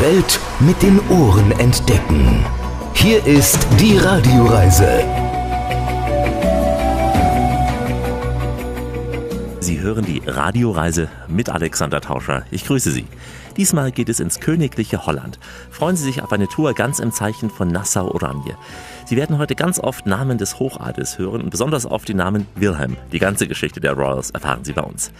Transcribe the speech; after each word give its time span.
Welt 0.00 0.40
mit 0.60 0.82
den 0.82 0.98
Ohren 1.10 1.52
entdecken. 1.52 2.42
Hier 2.94 3.24
ist 3.26 3.58
die 3.78 3.98
Radioreise. 3.98 5.04
Sie 9.60 9.78
hören 9.78 10.06
die 10.06 10.22
Radioreise 10.26 11.10
mit 11.28 11.50
Alexander 11.50 12.00
Tauscher. 12.00 12.44
Ich 12.50 12.64
grüße 12.64 12.90
Sie. 12.90 13.04
Diesmal 13.58 13.92
geht 13.92 14.08
es 14.08 14.20
ins 14.20 14.40
königliche 14.40 15.04
Holland. 15.04 15.38
Freuen 15.70 15.96
Sie 15.96 16.04
sich 16.04 16.22
auf 16.22 16.32
eine 16.32 16.48
Tour 16.48 16.72
ganz 16.72 16.98
im 16.98 17.12
Zeichen 17.12 17.50
von 17.50 17.68
Nassau-Oranje. 17.68 18.56
Sie 19.10 19.16
werden 19.16 19.38
heute 19.38 19.56
ganz 19.56 19.80
oft 19.80 20.06
Namen 20.06 20.38
des 20.38 20.60
Hochadels 20.60 21.18
hören 21.18 21.40
und 21.40 21.50
besonders 21.50 21.84
oft 21.84 22.06
die 22.06 22.14
Namen 22.14 22.46
Wilhelm. 22.54 22.96
Die 23.10 23.18
ganze 23.18 23.48
Geschichte 23.48 23.80
der 23.80 23.94
Royals 23.94 24.30
erfahren 24.30 24.62
Sie 24.62 24.72
bei 24.72 24.82
uns. 24.82 25.10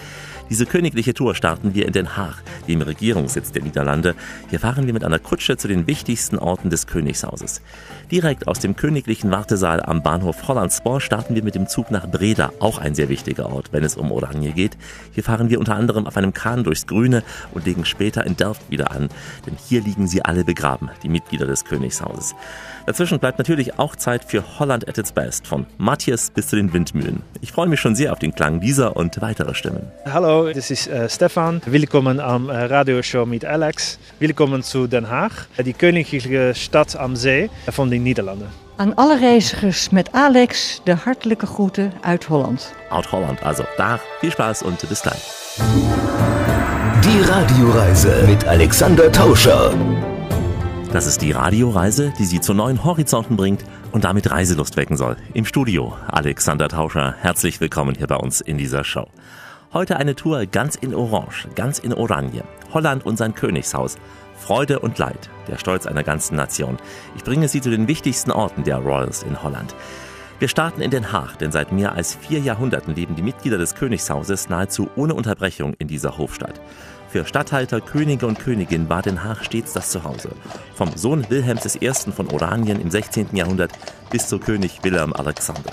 Diese 0.48 0.64
königliche 0.64 1.14
Tour 1.14 1.34
starten 1.34 1.74
wir 1.74 1.86
in 1.86 1.92
Den 1.92 2.16
Haag, 2.16 2.42
dem 2.66 2.82
Regierungssitz 2.82 3.52
der 3.52 3.62
Niederlande. 3.62 4.14
Hier 4.48 4.58
fahren 4.58 4.86
wir 4.86 4.92
mit 4.92 5.04
einer 5.04 5.20
Kutsche 5.20 5.56
zu 5.56 5.68
den 5.68 5.86
wichtigsten 5.86 6.38
Orten 6.38 6.70
des 6.70 6.88
Königshauses. 6.88 7.62
Direkt 8.10 8.48
aus 8.48 8.58
dem 8.58 8.74
königlichen 8.74 9.30
Wartesaal 9.30 9.80
am 9.80 10.02
Bahnhof 10.02 10.48
Hollandspoor 10.48 11.00
starten 11.00 11.36
wir 11.36 11.44
mit 11.44 11.54
dem 11.54 11.68
Zug 11.68 11.92
nach 11.92 12.08
Breda, 12.08 12.52
auch 12.58 12.78
ein 12.78 12.96
sehr 12.96 13.08
wichtiger 13.08 13.52
Ort, 13.52 13.72
wenn 13.72 13.84
es 13.84 13.96
um 13.96 14.10
Oranje 14.10 14.50
geht. 14.50 14.76
Hier 15.12 15.22
fahren 15.22 15.50
wir 15.50 15.60
unter 15.60 15.76
anderem 15.76 16.08
auf 16.08 16.16
einem 16.16 16.32
Kahn 16.32 16.64
durchs 16.64 16.88
Grüne 16.88 17.22
und 17.52 17.66
legen 17.66 17.84
später 17.84 18.26
in 18.26 18.36
Delft 18.36 18.70
wieder 18.70 18.90
an, 18.90 19.08
denn 19.46 19.54
hier 19.68 19.82
liegen 19.82 20.08
sie 20.08 20.24
alle 20.24 20.44
begraben, 20.44 20.90
die 21.04 21.08
Mitglieder 21.08 21.46
des 21.46 21.64
Königshauses. 21.64 22.34
Dazwischen 22.86 23.18
bleibt 23.18 23.38
natürlich 23.38 23.78
auch 23.78 23.96
Zeit 23.96 24.24
für 24.24 24.42
Holland 24.58 24.88
at 24.88 24.98
its 24.98 25.12
best, 25.12 25.46
von 25.46 25.66
Matthias 25.78 26.30
bis 26.30 26.48
zu 26.48 26.56
den 26.56 26.72
Windmühlen. 26.72 27.22
Ich 27.40 27.52
freue 27.52 27.66
mich 27.66 27.80
schon 27.80 27.94
sehr 27.94 28.12
auf 28.12 28.18
den 28.18 28.34
Klang 28.34 28.60
dieser 28.60 28.96
und 28.96 29.20
weiterer 29.20 29.54
Stimmen. 29.54 29.90
Hallo, 30.06 30.52
das 30.52 30.70
ist 30.70 30.88
äh, 30.88 31.08
Stefan. 31.08 31.60
Willkommen 31.66 32.20
am 32.20 32.48
äh, 32.48 32.64
Radioshow 32.64 33.26
mit 33.26 33.44
Alex. 33.44 33.98
Willkommen 34.18 34.62
zu 34.62 34.86
Den 34.86 35.08
Haag, 35.10 35.46
die 35.64 35.72
königliche 35.72 36.54
Stadt 36.54 36.96
am 36.96 37.16
See 37.16 37.50
von 37.70 37.90
den 37.90 38.02
Niederlanden. 38.02 38.48
Aan 38.78 38.94
alle 38.96 39.20
reizigers 39.20 39.90
met 39.90 40.12
Alex 40.12 40.80
de 40.84 40.94
hartelijke 40.94 41.46
groeten 41.46 41.92
uit 42.02 42.28
Holland. 42.28 42.72
Out 42.88 43.12
Holland, 43.12 43.42
also 43.42 43.64
da, 43.76 44.00
viel 44.20 44.30
Spaß 44.30 44.62
und 44.62 44.88
bis 44.88 45.02
gleich. 45.02 45.22
Die 47.04 47.20
Radioreise 47.30 48.24
mit 48.26 48.46
Alexander 48.46 49.12
Tauscher. 49.12 49.74
Das 50.92 51.06
ist 51.06 51.22
die 51.22 51.30
Radioreise, 51.30 52.12
die 52.18 52.24
Sie 52.24 52.40
zu 52.40 52.52
neuen 52.52 52.82
Horizonten 52.82 53.36
bringt 53.36 53.64
und 53.92 54.02
damit 54.02 54.28
Reiselust 54.28 54.76
wecken 54.76 54.96
soll. 54.96 55.16
Im 55.34 55.44
Studio 55.44 55.96
Alexander 56.08 56.68
Tauscher, 56.68 57.14
herzlich 57.20 57.60
willkommen 57.60 57.94
hier 57.94 58.08
bei 58.08 58.16
uns 58.16 58.40
in 58.40 58.58
dieser 58.58 58.82
Show. 58.82 59.06
Heute 59.72 59.98
eine 59.98 60.16
Tour 60.16 60.46
ganz 60.46 60.74
in 60.74 60.92
Orange, 60.92 61.46
ganz 61.54 61.78
in 61.78 61.94
Oranje. 61.94 62.42
Holland 62.74 63.06
und 63.06 63.18
sein 63.18 63.36
Königshaus. 63.36 63.98
Freude 64.36 64.80
und 64.80 64.98
Leid, 64.98 65.30
der 65.46 65.58
Stolz 65.58 65.86
einer 65.86 66.02
ganzen 66.02 66.34
Nation. 66.34 66.76
Ich 67.14 67.22
bringe 67.22 67.46
Sie 67.46 67.60
zu 67.60 67.70
den 67.70 67.86
wichtigsten 67.86 68.32
Orten 68.32 68.64
der 68.64 68.78
Royals 68.78 69.22
in 69.22 69.40
Holland. 69.44 69.76
Wir 70.40 70.48
starten 70.48 70.80
in 70.80 70.90
Den 70.90 71.12
Haag, 71.12 71.36
denn 71.38 71.52
seit 71.52 71.70
mehr 71.70 71.92
als 71.92 72.16
vier 72.16 72.40
Jahrhunderten 72.40 72.96
leben 72.96 73.14
die 73.14 73.22
Mitglieder 73.22 73.58
des 73.58 73.76
Königshauses 73.76 74.48
nahezu 74.48 74.90
ohne 74.96 75.14
Unterbrechung 75.14 75.74
in 75.74 75.86
dieser 75.86 76.18
Hofstadt. 76.18 76.60
Für 77.10 77.26
Statthalter, 77.26 77.80
Könige 77.80 78.24
und 78.24 78.38
Königin 78.38 78.88
war 78.88 79.02
Den 79.02 79.24
Haag 79.24 79.44
stets 79.44 79.72
das 79.72 79.90
Zuhause. 79.90 80.30
Vom 80.76 80.96
Sohn 80.96 81.28
Wilhelms 81.28 81.74
I. 81.82 81.90
von 82.12 82.28
Oranien 82.28 82.80
im 82.80 82.88
16. 82.88 83.34
Jahrhundert 83.34 83.72
bis 84.10 84.28
zu 84.28 84.38
König 84.38 84.78
Wilhelm 84.84 85.12
Alexander. 85.12 85.72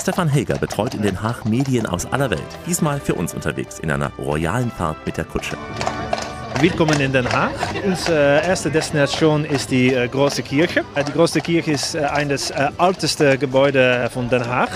Stefan 0.00 0.32
Hager 0.32 0.56
betreut 0.56 0.94
in 0.94 1.02
Den 1.02 1.22
Haag 1.22 1.44
Medien 1.44 1.84
aus 1.84 2.10
aller 2.10 2.30
Welt, 2.30 2.40
diesmal 2.66 2.98
für 2.98 3.14
uns 3.14 3.34
unterwegs 3.34 3.78
in 3.78 3.90
einer 3.90 4.10
royalen 4.16 4.70
Fahrt 4.70 5.04
mit 5.04 5.18
der 5.18 5.26
Kutsche. 5.26 5.58
Willkommen 6.60 6.98
in 6.98 7.12
Den 7.12 7.30
Haag. 7.30 7.50
Unsere 7.84 8.42
erste 8.42 8.70
Destination 8.70 9.44
ist 9.44 9.70
die 9.70 9.92
äh, 9.92 10.08
große 10.08 10.42
Kirche. 10.42 10.80
Äh, 10.94 11.04
Die 11.04 11.12
große 11.12 11.42
Kirche 11.42 11.72
ist 11.72 11.94
äh, 11.94 12.04
eines 12.04 12.50
äh, 12.52 12.70
ältesten 12.78 13.38
Gebäude 13.38 14.08
von 14.10 14.30
Den 14.30 14.46
Haag 14.46 14.70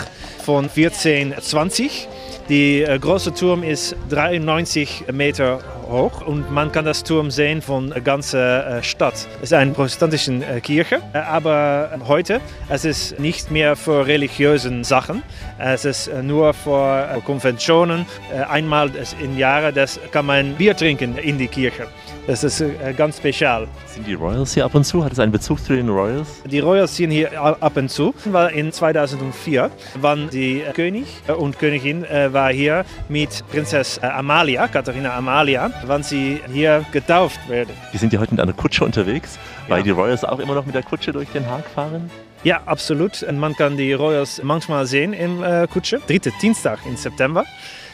von 0.44 0.64
1420. 0.64 2.08
Die 2.50 2.82
äh, 2.82 2.98
große 2.98 3.32
Turm 3.32 3.62
ist 3.62 3.96
93 4.10 5.04
Meter 5.10 5.60
hoch 5.88 6.26
und 6.26 6.50
man 6.52 6.72
kann 6.72 6.84
das 6.84 7.04
Turm 7.04 7.30
sehen 7.30 7.62
von 7.62 7.90
der 7.90 8.00
ganzen 8.00 8.40
äh, 8.40 8.82
Stadt. 8.82 9.14
Es 9.14 9.44
ist 9.44 9.52
eine 9.52 9.72
protestantische 9.72 10.32
äh, 10.32 10.60
Kirche, 10.60 11.00
äh, 11.12 11.18
aber 11.18 11.98
heute 12.06 12.40
es 12.68 12.84
ist 12.84 13.18
nicht 13.18 13.50
mehr 13.50 13.76
für 13.76 14.06
religiöse 14.06 14.84
Sachen. 14.84 15.22
Es 15.58 15.84
ist 15.84 16.10
nur 16.22 16.52
für 16.54 17.20
Konventionen. 17.24 18.06
Einmal 18.48 18.90
im 19.22 19.38
Jahr 19.38 19.72
das 19.72 20.00
kann 20.10 20.26
man 20.26 20.54
Bier 20.54 20.76
trinken 20.76 21.16
in 21.18 21.38
die 21.38 21.48
Kirche. 21.48 21.86
Das 22.26 22.42
ist 22.42 22.62
äh, 22.62 22.94
ganz 22.96 23.18
spezial. 23.18 23.68
Sind 23.86 24.06
die 24.06 24.14
Royals 24.14 24.54
hier 24.54 24.64
ab 24.64 24.74
und 24.74 24.84
zu? 24.84 25.04
Hat 25.04 25.12
es 25.12 25.18
einen 25.18 25.30
Bezug 25.30 25.62
zu 25.62 25.74
den 25.76 25.90
Royals? 25.90 26.42
Die 26.46 26.58
Royals 26.60 26.96
sind 26.96 27.10
hier 27.10 27.38
ab 27.38 27.76
und 27.76 27.90
zu, 27.90 28.14
weil 28.24 28.54
in 28.54 28.72
2004 28.72 29.70
waren 30.00 30.30
die 30.30 30.62
König 30.72 31.04
und 31.36 31.58
Königin 31.58 32.02
äh, 32.04 32.32
war 32.32 32.50
hier 32.50 32.86
mit 33.10 33.44
Prinzess 33.50 33.98
äh, 33.98 34.06
Amalia, 34.06 34.66
Katharina 34.68 35.14
Amalia, 35.14 35.70
wann 35.84 36.02
sie 36.02 36.40
hier 36.50 36.82
getauft 36.92 37.38
werden. 37.48 37.74
Wir 37.90 38.00
sind 38.00 38.10
ja 38.14 38.20
heute 38.20 38.30
mit 38.32 38.40
einer 38.40 38.54
Kutsche 38.54 38.86
unterwegs, 38.86 39.38
weil 39.68 39.78
Ja. 39.78 39.84
die 39.84 39.90
Royals 39.90 40.24
auch 40.24 40.38
immer 40.38 40.54
noch 40.54 40.64
mit 40.64 40.74
der 40.74 40.82
Kutsche 40.82 41.12
durch 41.12 41.28
Den 41.28 41.46
Haag 41.46 41.66
fahren. 41.74 42.10
Ja, 42.42 42.62
absolut. 42.64 43.22
Und 43.22 43.38
man 43.38 43.54
kann 43.54 43.76
die 43.76 43.92
Royals 43.92 44.42
manchmal 44.42 44.86
sehen 44.86 45.12
im 45.12 45.42
äh, 45.42 45.66
Kutsche, 45.70 46.00
dritte 46.06 46.30
Dienstag 46.40 46.78
im 46.86 46.96
September. 46.96 47.44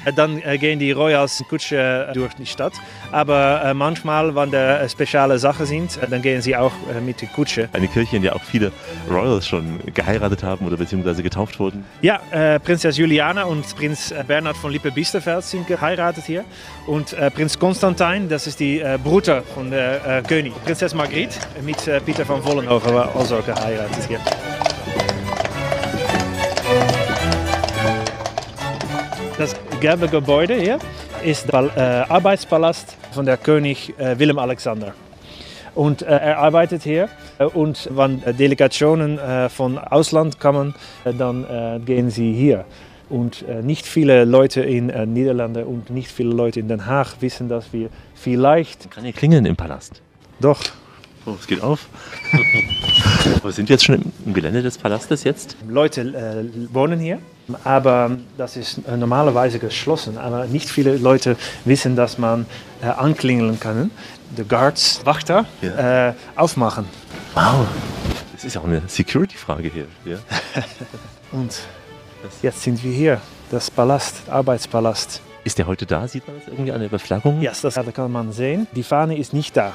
Äh, 0.04 0.12
Dann 0.12 0.40
äh, 0.42 0.58
gehen 0.58 0.78
die 0.78 0.92
Royals 0.92 1.40
in 1.40 1.48
Kutsche 1.48 2.08
äh, 2.10 2.12
durch 2.12 2.34
die 2.34 2.46
Stadt. 2.46 2.72
Aber 3.12 3.74
manchmal, 3.74 4.34
wenn 4.34 4.50
da 4.50 4.88
spezielle 4.88 5.38
Sachen 5.38 5.66
sind, 5.66 5.98
dann 6.08 6.22
gehen 6.22 6.40
sie 6.42 6.56
auch 6.56 6.72
mit 7.04 7.20
der 7.20 7.28
Kutsche. 7.28 7.68
Eine 7.72 7.88
Kirche, 7.88 8.16
in 8.16 8.22
der 8.22 8.36
auch 8.36 8.42
viele 8.42 8.72
Royals 9.10 9.46
schon 9.46 9.80
geheiratet 9.94 10.42
haben 10.42 10.66
oder 10.66 10.76
beziehungsweise 10.76 11.22
getauft 11.22 11.58
wurden. 11.58 11.84
Ja, 12.02 12.20
äh, 12.30 12.60
Prinzess 12.60 12.96
Juliana 12.96 13.44
und 13.44 13.64
Prinz 13.76 14.14
Bernhard 14.26 14.56
von 14.56 14.70
Lippe-Biesterfeld 14.72 15.44
sind 15.44 15.66
geheiratet 15.66 16.24
hier. 16.24 16.44
Und 16.86 17.12
äh, 17.12 17.30
Prinz 17.30 17.58
Konstantin, 17.58 18.28
das 18.28 18.46
ist 18.46 18.60
die 18.60 18.80
äh, 18.80 18.98
Bruder 19.02 19.42
von 19.42 19.70
der 19.70 20.22
König. 20.26 20.52
Prinzess 20.64 20.94
Margriet 20.94 21.38
mit 21.62 21.78
Peter 22.04 22.24
von 22.24 22.42
Vollenhoven 22.42 22.94
war 22.94 23.14
also 23.16 23.40
geheiratet 23.42 24.06
hier. 24.08 24.20
Das 29.38 29.54
gelbe 29.80 30.08
Gebäude 30.08 30.54
hier 30.56 30.78
ist 31.24 31.50
der 31.50 32.06
äh, 32.08 32.12
Arbeitspalast 32.12 32.98
von 33.12 33.24
der 33.24 33.38
König 33.38 33.94
äh, 33.98 34.18
Willem 34.18 34.38
Alexander. 34.38 34.92
Und 35.74 36.02
äh, 36.02 36.06
er 36.06 36.38
arbeitet 36.38 36.82
hier. 36.82 37.08
Und 37.54 37.88
wenn 37.92 38.22
Delegationen 38.36 39.18
von 39.48 39.78
Ausland 39.78 40.38
kommen, 40.38 40.74
dann 41.04 41.80
gehen 41.86 42.10
sie 42.10 42.34
hier. 42.34 42.66
Und 43.08 43.46
nicht 43.64 43.86
viele 43.86 44.26
Leute 44.26 44.60
in 44.60 44.88
Niederlande 45.14 45.64
und 45.64 45.88
nicht 45.88 46.10
viele 46.12 46.34
Leute 46.34 46.60
in 46.60 46.68
Den 46.68 46.84
Haag 46.84 47.14
wissen, 47.20 47.48
dass 47.48 47.72
wir 47.72 47.88
vielleicht 48.14 48.90
Kann 48.90 49.04
hier 49.04 49.14
klingeln 49.14 49.46
im 49.46 49.56
Palast. 49.56 50.02
doch 50.38 50.60
Oh, 51.30 51.36
es 51.38 51.46
geht 51.46 51.62
auf. 51.62 51.86
Wir 53.42 53.52
sind 53.52 53.68
jetzt 53.68 53.84
schon 53.84 54.12
im, 54.26 54.34
Gelände 54.34 54.62
des 54.62 54.78
Palastes 54.78 55.22
jetzt. 55.22 55.56
Leute 55.68 56.00
äh, 56.00 56.74
wohnen 56.74 56.98
hier, 56.98 57.18
aber 57.62 58.16
das 58.36 58.56
ist 58.56 58.80
äh, 58.88 58.96
normalerweise 58.96 59.60
geschlossen. 59.60 60.18
Aber 60.18 60.46
nicht 60.46 60.68
viele 60.68 60.96
Leute 60.96 61.36
wissen, 61.64 61.94
dass 61.94 62.18
man 62.18 62.46
äh, 62.82 62.86
anklingeln 62.86 63.60
kann. 63.60 63.92
Die 64.36 64.42
Guards, 64.42 65.02
Wachter, 65.04 65.46
Ja. 65.62 66.08
äh, 66.08 66.14
aufmachen. 66.34 66.86
Wow. 67.34 67.66
Das 68.32 68.44
ist 68.44 68.56
auch 68.56 68.64
eine 68.64 68.82
Security-Frage 68.86 69.70
hier. 69.72 69.86
Ja. 70.04 70.18
Und 71.32 71.60
jetzt 72.42 72.62
sind 72.62 72.82
wir 72.82 72.92
hier, 72.92 73.20
das 73.52 73.70
Palast, 73.70 74.28
Arbeitspalast. 74.28 75.20
Ist 75.44 75.58
der 75.58 75.66
heute 75.66 75.86
da? 75.86 76.08
Sieht 76.08 76.26
man 76.26 76.38
das 76.38 76.48
irgendwie 76.48 76.72
an 76.72 76.80
der 76.80 76.88
Beflaggung? 76.88 77.40
Ja, 77.40 77.52
das 77.62 77.78
kann 77.94 78.10
man 78.10 78.32
sehen. 78.32 78.66
Die 78.74 78.82
Fahne 78.82 79.16
ist 79.16 79.32
nicht 79.32 79.56
da. 79.56 79.72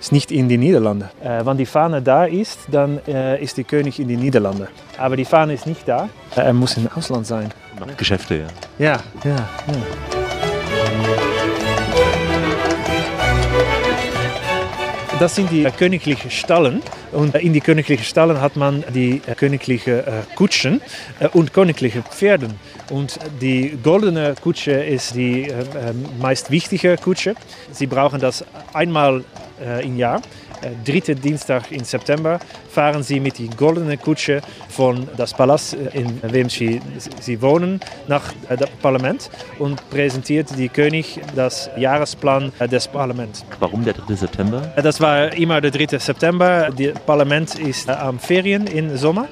Ist 0.00 0.12
nicht 0.12 0.30
in 0.30 0.48
die 0.48 0.58
Niederlande. 0.58 1.10
Äh, 1.22 1.44
wenn 1.44 1.56
die 1.56 1.66
Fahne 1.66 2.00
da 2.02 2.24
ist, 2.24 2.60
dann 2.70 3.00
äh, 3.06 3.42
ist 3.42 3.56
der 3.56 3.64
König 3.64 3.98
in 3.98 4.08
die 4.08 4.16
Niederlande. 4.16 4.68
Aber 4.96 5.16
die 5.16 5.24
Fahne 5.24 5.54
ist 5.54 5.66
nicht 5.66 5.88
da. 5.88 6.08
Äh, 6.36 6.42
er 6.42 6.52
muss 6.52 6.76
im 6.76 6.88
Ausland 6.94 7.26
sein. 7.26 7.50
Macht 7.80 7.98
Geschäfte, 7.98 8.36
ja. 8.36 8.46
Ja, 8.78 9.00
ja, 9.24 9.30
ja. 9.36 10.27
Das 15.18 15.34
sind 15.34 15.50
die 15.50 15.64
äh, 15.64 15.70
königlichen 15.72 16.30
Stallen. 16.30 16.80
Und 17.10 17.34
in 17.34 17.52
die 17.52 17.60
königlichen 17.60 18.04
Stallen 18.04 18.40
hat 18.40 18.54
man 18.54 18.84
die 18.94 19.20
äh, 19.26 19.34
königlichen 19.34 20.02
Kutschen 20.36 20.80
und 21.32 21.52
königliche 21.52 22.02
Pferden. 22.02 22.54
Und 22.90 23.18
die 23.40 23.76
goldene 23.82 24.36
Kutsche 24.40 24.72
ist 24.72 25.14
die 25.14 25.52
meist 26.20 26.50
wichtige 26.50 26.96
Kutsche. 26.96 27.34
Sie 27.72 27.86
brauchen 27.86 28.20
das 28.20 28.44
einmal 28.72 29.24
im 29.82 29.96
Jahr. 29.96 30.22
Dritte 30.84 31.14
Dienstag 31.14 31.70
in 31.70 31.84
September 31.84 32.38
fahren 32.70 33.02
sie 33.02 33.20
mit 33.20 33.38
die 33.38 33.48
goldene 33.48 33.96
Kutsche 33.96 34.40
von 34.68 35.08
das 35.16 35.34
Palast, 35.34 35.74
in 35.92 36.20
dem 36.20 36.48
sie, 36.48 36.80
sie 37.20 37.40
wohnen, 37.40 37.80
nach 38.06 38.32
das 38.48 38.70
Parlament 38.82 39.30
und 39.58 39.88
präsentiert 39.90 40.48
die 40.56 40.68
König 40.68 41.20
das 41.34 41.70
Jahresplan 41.76 42.52
des 42.70 42.88
Parlaments. 42.88 43.44
Warum 43.58 43.84
der 43.84 43.94
3. 43.94 44.14
September? 44.14 44.72
Das 44.82 45.00
war 45.00 45.32
immer 45.32 45.60
der 45.60 45.70
3. 45.70 45.98
September. 45.98 46.70
Das 46.70 47.00
Parlament 47.04 47.54
ist 47.58 47.88
am 47.88 48.18
Ferien 48.18 48.66
im 48.66 48.96
Sommer 48.96 49.28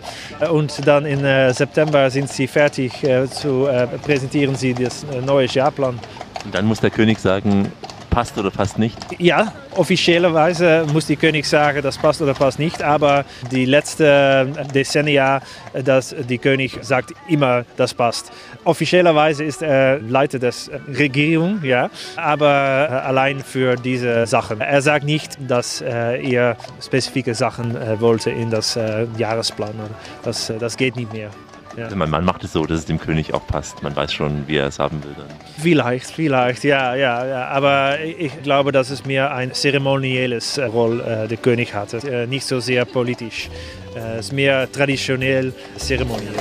und 0.50 0.86
dann 0.86 1.06
im 1.06 1.20
September 1.52 2.10
sind 2.10 2.28
sie 2.28 2.46
fertig 2.46 2.92
zu 3.30 3.68
präsentieren 4.02 4.54
sie 4.54 4.74
das 4.74 5.04
neue 5.24 5.46
Jahrplan. 5.46 5.98
Und 6.44 6.54
dann 6.54 6.66
muss 6.66 6.80
der 6.80 6.90
König 6.90 7.18
sagen, 7.18 7.72
passt 8.16 8.38
oder 8.38 8.50
passt 8.50 8.78
nicht? 8.78 8.96
Ja, 9.18 9.52
offiziellerweise 9.72 10.86
muss 10.90 11.04
die 11.04 11.16
König 11.16 11.44
sagen, 11.44 11.82
das 11.82 11.98
passt 11.98 12.22
oder 12.22 12.32
passt 12.32 12.58
nicht. 12.58 12.82
Aber 12.82 13.26
die 13.50 13.66
letzten 13.66 14.54
Dezennia, 14.72 15.42
dass 15.84 16.16
die 16.26 16.38
König 16.38 16.78
sagt 16.80 17.12
immer, 17.28 17.66
das 17.76 17.92
passt. 17.92 18.32
Offiziellerweise 18.64 19.44
ist 19.44 19.60
er 19.60 19.98
Leiter 20.00 20.38
der 20.38 20.54
Regierung, 20.88 21.62
ja, 21.62 21.90
aber 22.16 23.02
allein 23.04 23.40
für 23.40 23.76
diese 23.76 24.26
Sachen. 24.26 24.62
Er 24.62 24.80
sagt 24.80 25.04
nicht, 25.04 25.36
dass 25.46 25.82
er 25.82 26.56
spezifische 26.82 27.34
Sachen 27.34 27.76
wollte 28.00 28.30
in 28.30 28.48
das 28.48 28.78
Jahresplan. 29.18 29.74
Das, 30.22 30.50
das 30.58 30.78
geht 30.78 30.96
nicht 30.96 31.12
mehr. 31.12 31.28
Ja. 31.76 31.84
Also 31.84 31.96
man, 31.96 32.08
man, 32.08 32.24
macht 32.24 32.42
es 32.42 32.52
so, 32.52 32.64
dass 32.64 32.78
es 32.78 32.84
dem 32.86 32.98
König 32.98 33.34
auch 33.34 33.46
passt. 33.46 33.82
Man 33.82 33.94
weiß 33.94 34.12
schon, 34.12 34.48
wie 34.48 34.56
er 34.56 34.66
es 34.66 34.78
haben 34.78 35.02
will. 35.04 35.14
Dann. 35.16 35.26
Vielleicht, 35.58 36.10
vielleicht, 36.10 36.64
ja, 36.64 36.94
ja, 36.94 37.26
ja. 37.26 37.48
Aber 37.48 38.00
ich 38.00 38.42
glaube, 38.42 38.72
dass 38.72 38.90
es 38.90 39.04
mehr 39.04 39.34
ein 39.34 39.52
zeremonielles 39.52 40.58
Roll 40.58 41.00
äh, 41.00 41.28
der 41.28 41.36
König 41.36 41.74
hatte. 41.74 41.98
Äh, 41.98 42.26
nicht 42.26 42.46
so 42.46 42.60
sehr 42.60 42.86
politisch. 42.86 43.50
Äh, 43.94 44.18
es 44.18 44.26
ist 44.26 44.32
mehr 44.32 44.70
traditionell 44.72 45.52
zeremoniell. 45.76 46.32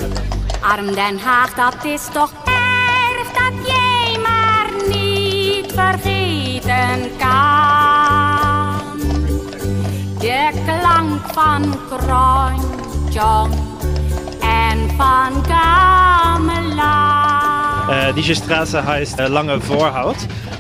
Arm 0.62 0.88
Den 0.96 1.20
Haag, 1.24 1.54
dat 1.56 1.84
is 1.86 2.10
toch 2.14 2.34
erg 2.46 3.32
dat 3.34 3.68
jij 3.68 4.20
maar 4.22 4.70
niet 4.88 5.72
vergeten 5.74 7.18
kan. 7.18 9.00
De 10.20 10.50
klank 10.66 11.22
van 11.34 11.78
Kronjong 11.90 13.65
en 14.76 14.90
van 14.98 15.44
Gamelan. 15.48 17.25
Äh, 17.90 18.14
diese 18.14 18.36
Straße 18.36 18.84
heißt 18.84 19.20
äh, 19.20 19.28
Lange 19.28 19.62
Vorhaut 19.62 20.16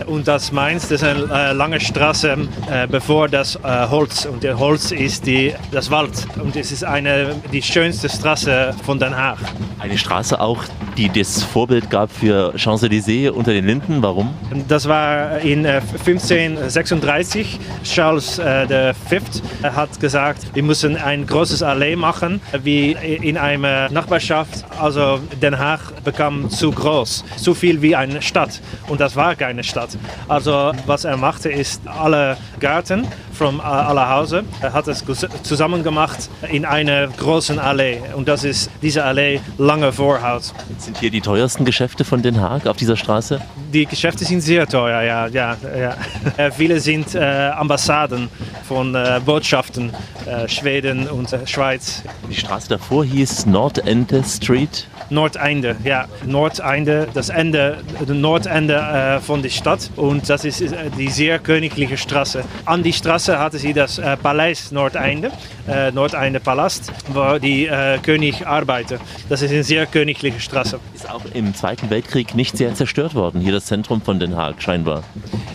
und 0.05 0.27
das 0.27 0.51
meint, 0.51 0.83
das 0.83 0.91
ist 0.91 1.03
eine 1.03 1.23
äh, 1.23 1.53
lange 1.53 1.79
Straße 1.79 2.37
äh, 2.69 2.87
bevor 2.87 3.27
das 3.27 3.55
äh, 3.55 3.87
Holz 3.89 4.25
und 4.25 4.43
der 4.43 4.59
Holz 4.59 4.91
ist 4.91 5.25
die, 5.25 5.53
das 5.71 5.89
Wald 5.89 6.27
und 6.41 6.55
es 6.55 6.71
ist 6.71 6.83
eine 6.83 7.35
die 7.51 7.61
schönste 7.61 8.09
Straße 8.09 8.75
von 8.83 8.99
Den 8.99 9.15
Haag. 9.15 9.39
Eine 9.79 9.97
Straße 9.97 10.39
auch, 10.39 10.63
die 10.97 11.09
das 11.09 11.43
Vorbild 11.43 11.89
gab 11.89 12.11
für 12.11 12.53
Champs-Élysées 12.55 13.29
unter 13.29 13.53
den 13.53 13.65
Linden. 13.65 14.01
Warum? 14.01 14.33
Das 14.67 14.87
war 14.87 15.39
in 15.39 15.65
1536. 15.65 17.59
Charles 17.83 18.35
V 18.35 19.17
hat 19.63 19.99
gesagt, 19.99 20.47
wir 20.53 20.63
müssen 20.63 20.95
ein 20.97 21.27
großes 21.27 21.61
Allee 21.61 21.95
machen, 21.95 22.41
wie 22.63 22.91
in 22.91 23.37
einer 23.37 23.89
Nachbarschaft. 23.91 24.65
Also 24.79 25.19
Den 25.41 25.59
Haag 25.59 26.03
bekam 26.03 26.49
zu 26.49 26.71
groß, 26.71 27.14
zu 27.37 27.53
viel 27.53 27.81
wie 27.81 27.95
eine 27.95 28.21
Stadt 28.21 28.61
und 28.87 28.99
das 28.99 29.15
war 29.15 29.35
keine 29.35 29.63
Stadt. 29.63 29.97
Also 30.27 30.71
was 30.85 31.05
er 31.05 31.17
machte, 31.17 31.49
ist 31.49 31.87
alle 31.87 32.37
Garten 32.59 33.07
von 33.35 33.59
aller 33.61 34.09
Hause, 34.09 34.43
er 34.61 34.73
hat 34.73 34.87
es 34.87 35.03
zusammen 35.43 35.83
gemacht 35.83 36.29
in 36.49 36.65
einer 36.65 37.07
großen 37.07 37.59
Allee 37.59 37.99
und 38.15 38.27
das 38.27 38.43
ist 38.43 38.71
diese 38.81 39.03
Allee 39.03 39.39
lange 39.57 39.91
Vorhaut. 39.91 40.53
Sind 40.77 40.97
hier 40.97 41.11
die 41.11 41.21
teuersten 41.21 41.65
Geschäfte 41.65 42.05
von 42.05 42.21
Den 42.21 42.41
Haag 42.41 42.67
auf 42.67 42.77
dieser 42.77 42.97
Straße? 42.97 43.41
Die 43.73 43.85
Geschäfte 43.85 44.23
sind 44.25 44.41
sehr 44.41 44.67
teuer, 44.67 45.01
ja. 45.01 45.27
ja, 45.27 45.57
ja. 45.77 46.51
Viele 46.51 46.79
sind 46.79 47.13
äh, 47.15 47.49
Ambassaden 47.49 48.29
von 48.67 48.95
äh, 48.95 49.19
Botschaften, 49.25 49.91
äh, 50.25 50.47
Schweden 50.47 51.07
und 51.07 51.35
Schweiz. 51.45 52.03
Die 52.29 52.35
Straße 52.35 52.69
davor 52.69 53.03
hieß 53.03 53.45
Nordende 53.45 54.23
Street. 54.23 54.87
Nordende, 55.09 55.75
ja. 55.83 56.05
Nordende, 56.25 57.07
das 57.13 57.29
Ende, 57.29 57.77
das 57.99 58.07
Nordende 58.15 58.75
äh, 58.75 59.19
von 59.19 59.41
der 59.41 59.49
Stadt. 59.49 59.89
Und 59.95 60.29
das 60.29 60.45
ist 60.45 60.63
die 60.97 61.09
sehr 61.09 61.39
königliche 61.39 61.97
Straße. 61.97 62.43
An 62.65 62.81
die 62.81 62.93
Straße 62.93 63.24
hatte 63.27 63.57
sie 63.57 63.73
das 63.73 63.97
äh, 63.97 64.17
Paleis 64.17 64.71
Nordende, 64.71 65.31
äh, 65.67 65.91
Nordende 65.91 66.39
Palast, 66.39 66.91
wo 67.07 67.37
die 67.37 67.65
äh, 67.65 67.97
König 67.99 68.45
arbeitet. 68.45 69.01
Das 69.29 69.41
ist 69.41 69.51
eine 69.51 69.63
sehr 69.63 69.85
königliche 69.85 70.39
Straße. 70.39 70.79
Ist 70.93 71.09
auch 71.09 71.23
im 71.33 71.53
Zweiten 71.55 71.89
Weltkrieg 71.89 72.35
nicht 72.35 72.57
sehr 72.57 72.73
zerstört 72.75 73.15
worden, 73.15 73.41
hier 73.41 73.53
das 73.53 73.65
Zentrum 73.65 74.01
von 74.01 74.19
Den 74.19 74.35
Haag 74.35 74.61
scheinbar. 74.61 75.03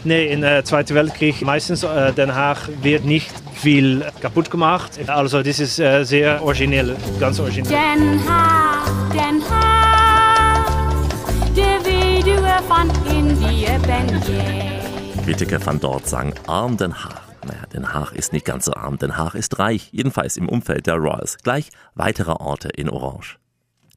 Nee, 0.05 0.27
im 0.33 0.43
äh, 0.43 0.65
Zweiten 0.65 0.95
Weltkrieg 0.95 1.43
meistens 1.43 1.83
äh, 1.83 2.13
Den 2.13 2.35
Haag 2.35 2.69
wird 2.83 3.05
nicht 3.05 3.31
viel 3.55 4.05
kaputt 4.21 4.51
gemacht. 4.51 4.99
Also 5.07 5.43
das 5.43 5.61
ist 5.61 5.79
äh, 5.79 6.05
sehr 6.05 6.43
originell, 6.43 6.97
ganz 7.19 7.39
originell. 7.39 7.71
Den 7.71 8.21
Haag, 8.29 9.13
Den 9.13 9.43
Haag, 9.51 10.65
de 11.55 11.79
weduwe 11.83 12.59
van 12.69 12.91
Indië 13.13 13.79
ben 13.87 14.19
jij. 14.27 14.69
Kritiker 15.23 15.61
van 15.61 15.79
dort 15.79 16.09
sagen, 16.09 16.33
arm 16.47 16.77
Den 16.77 16.93
Haag. 16.93 17.30
Naja, 17.51 17.67
Den 17.67 17.93
Haag 17.93 18.13
ist 18.13 18.33
nicht 18.33 18.45
ganz 18.45 18.67
so 18.67 18.75
arm, 18.75 18.99
Den 18.99 19.17
Haag 19.17 19.35
ist 19.35 19.59
reich, 19.59 19.89
jedenfalls 19.93 20.37
im 20.37 20.49
Umfeld 20.49 20.87
der 20.87 20.95
Royals. 20.95 21.39
Gleich 21.39 21.71
weitere 21.95 22.31
Orte 22.31 22.69
in 22.69 22.89
Orange. 22.89 23.39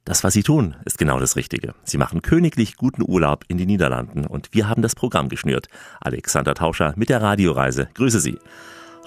Das, 0.06 0.24
was 0.24 0.34
sie 0.34 0.44
tun, 0.44 0.76
ist 0.86 0.98
genau 0.98 1.20
das 1.20 1.36
Richtige. 1.36 1.76
Sie 1.84 2.00
machen 2.00 2.24
königlich 2.24 2.78
guten 2.78 3.04
Urlaub 3.08 3.46
in 3.48 3.58
die 3.58 3.68
Niederlanden 3.68 4.26
und 4.26 4.50
wir 4.54 4.68
haben 4.68 4.82
das 4.82 4.96
Programm 4.96 5.30
geschnürt. 5.30 5.68
Alexander 6.02 6.56
Tauscher 6.56 6.94
mit 6.98 7.10
der 7.10 7.22
Radioreise. 7.22 7.90
Grüße 7.94 8.20
Sie. 8.20 8.40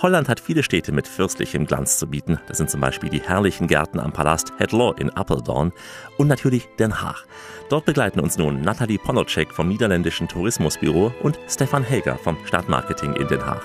Holland 0.01 0.29
hat 0.29 0.41
viele 0.41 0.63
Städte 0.63 0.93
mit 0.93 1.09
fürstlichem 1.09 1.67
Glanz 1.67 1.99
zu 1.99 2.07
bieten. 2.07 2.39
Das 2.49 2.59
sind 2.59 2.71
zum 2.71 2.81
Beispiel 2.81 3.09
die 3.09 3.23
herrlichen 3.23 3.67
Gärten 3.67 3.99
am 3.99 4.13
Palast 4.13 4.53
Het 4.59 4.73
Law 4.73 4.95
in 4.99 5.11
Apeldoorn 5.11 5.73
und 6.19 6.29
natürlich 6.29 6.69
Den 6.79 7.01
Haag. 7.01 7.25
Dort 7.71 7.87
begleiten 7.87 8.21
uns 8.21 8.37
nun 8.37 8.61
Nathalie 8.61 8.99
Polocek 8.99 9.53
vom 9.53 9.69
niederländischen 9.69 10.29
Tourismusbüro 10.29 11.13
und 11.23 11.39
Stefan 11.49 11.83
Helger 11.83 12.17
vom 12.17 12.37
Stadtmarketing 12.45 13.15
in 13.15 13.27
Den 13.29 13.45
Haag. 13.45 13.63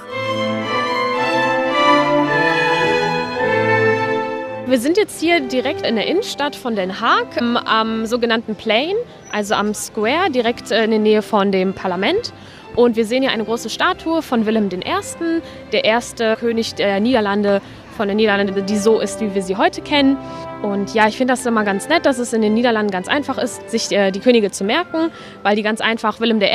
Wir 4.72 4.80
sind 4.80 4.96
jetzt 4.96 5.20
hier 5.20 5.42
direkt 5.42 5.86
in 5.86 5.98
der 5.98 6.08
Innenstadt 6.08 6.56
von 6.56 6.78
Den 6.78 7.02
Haag, 7.02 7.42
am, 7.42 7.58
am 7.58 8.06
sogenannten 8.06 8.56
Plain, 8.56 8.96
also 9.30 9.54
am 9.54 9.74
Square, 9.74 10.32
direkt 10.32 10.72
in 10.72 10.92
der 10.92 11.00
Nähe 11.00 11.22
von 11.22 11.52
dem 11.52 11.74
Parlament. 11.74 12.32
Und 12.78 12.96
wir 12.96 13.04
sehen 13.04 13.22
hier 13.22 13.34
eine 13.34 13.44
große 13.44 13.70
Statue 13.70 14.22
von 14.22 14.46
Willem 14.46 14.70
I., 14.72 15.42
der 15.74 15.84
erste 15.84 16.38
König 16.38 16.76
der 16.76 17.02
Niederlande, 17.02 17.62
von 17.98 18.08
den 18.08 18.16
Niederlanden, 18.16 18.66
die 18.66 18.78
so 18.78 19.02
ist, 19.02 19.20
wie 19.20 19.36
wir 19.36 19.42
sie 19.42 19.58
heute 19.58 19.82
kennen. 19.82 20.18
Und 20.62 20.94
ja, 20.94 21.06
ich 21.10 21.18
finde 21.18 21.34
das 21.34 21.46
immer 21.46 21.66
ganz 21.66 21.90
nett, 21.90 22.06
dass 22.06 22.18
es 22.18 22.32
in 22.32 22.42
den 22.42 22.54
Niederlanden 22.54 22.92
ganz 22.92 23.10
einfach 23.10 23.38
ist, 23.38 23.70
sich 23.70 23.92
äh, 23.92 24.12
die 24.12 24.22
Könige 24.22 24.52
zu 24.52 24.64
merken, 24.64 25.12
weil 25.44 25.58
die 25.58 25.64
ganz 25.64 25.82
einfach 25.82 26.22
Willem 26.22 26.42
I., 26.42 26.46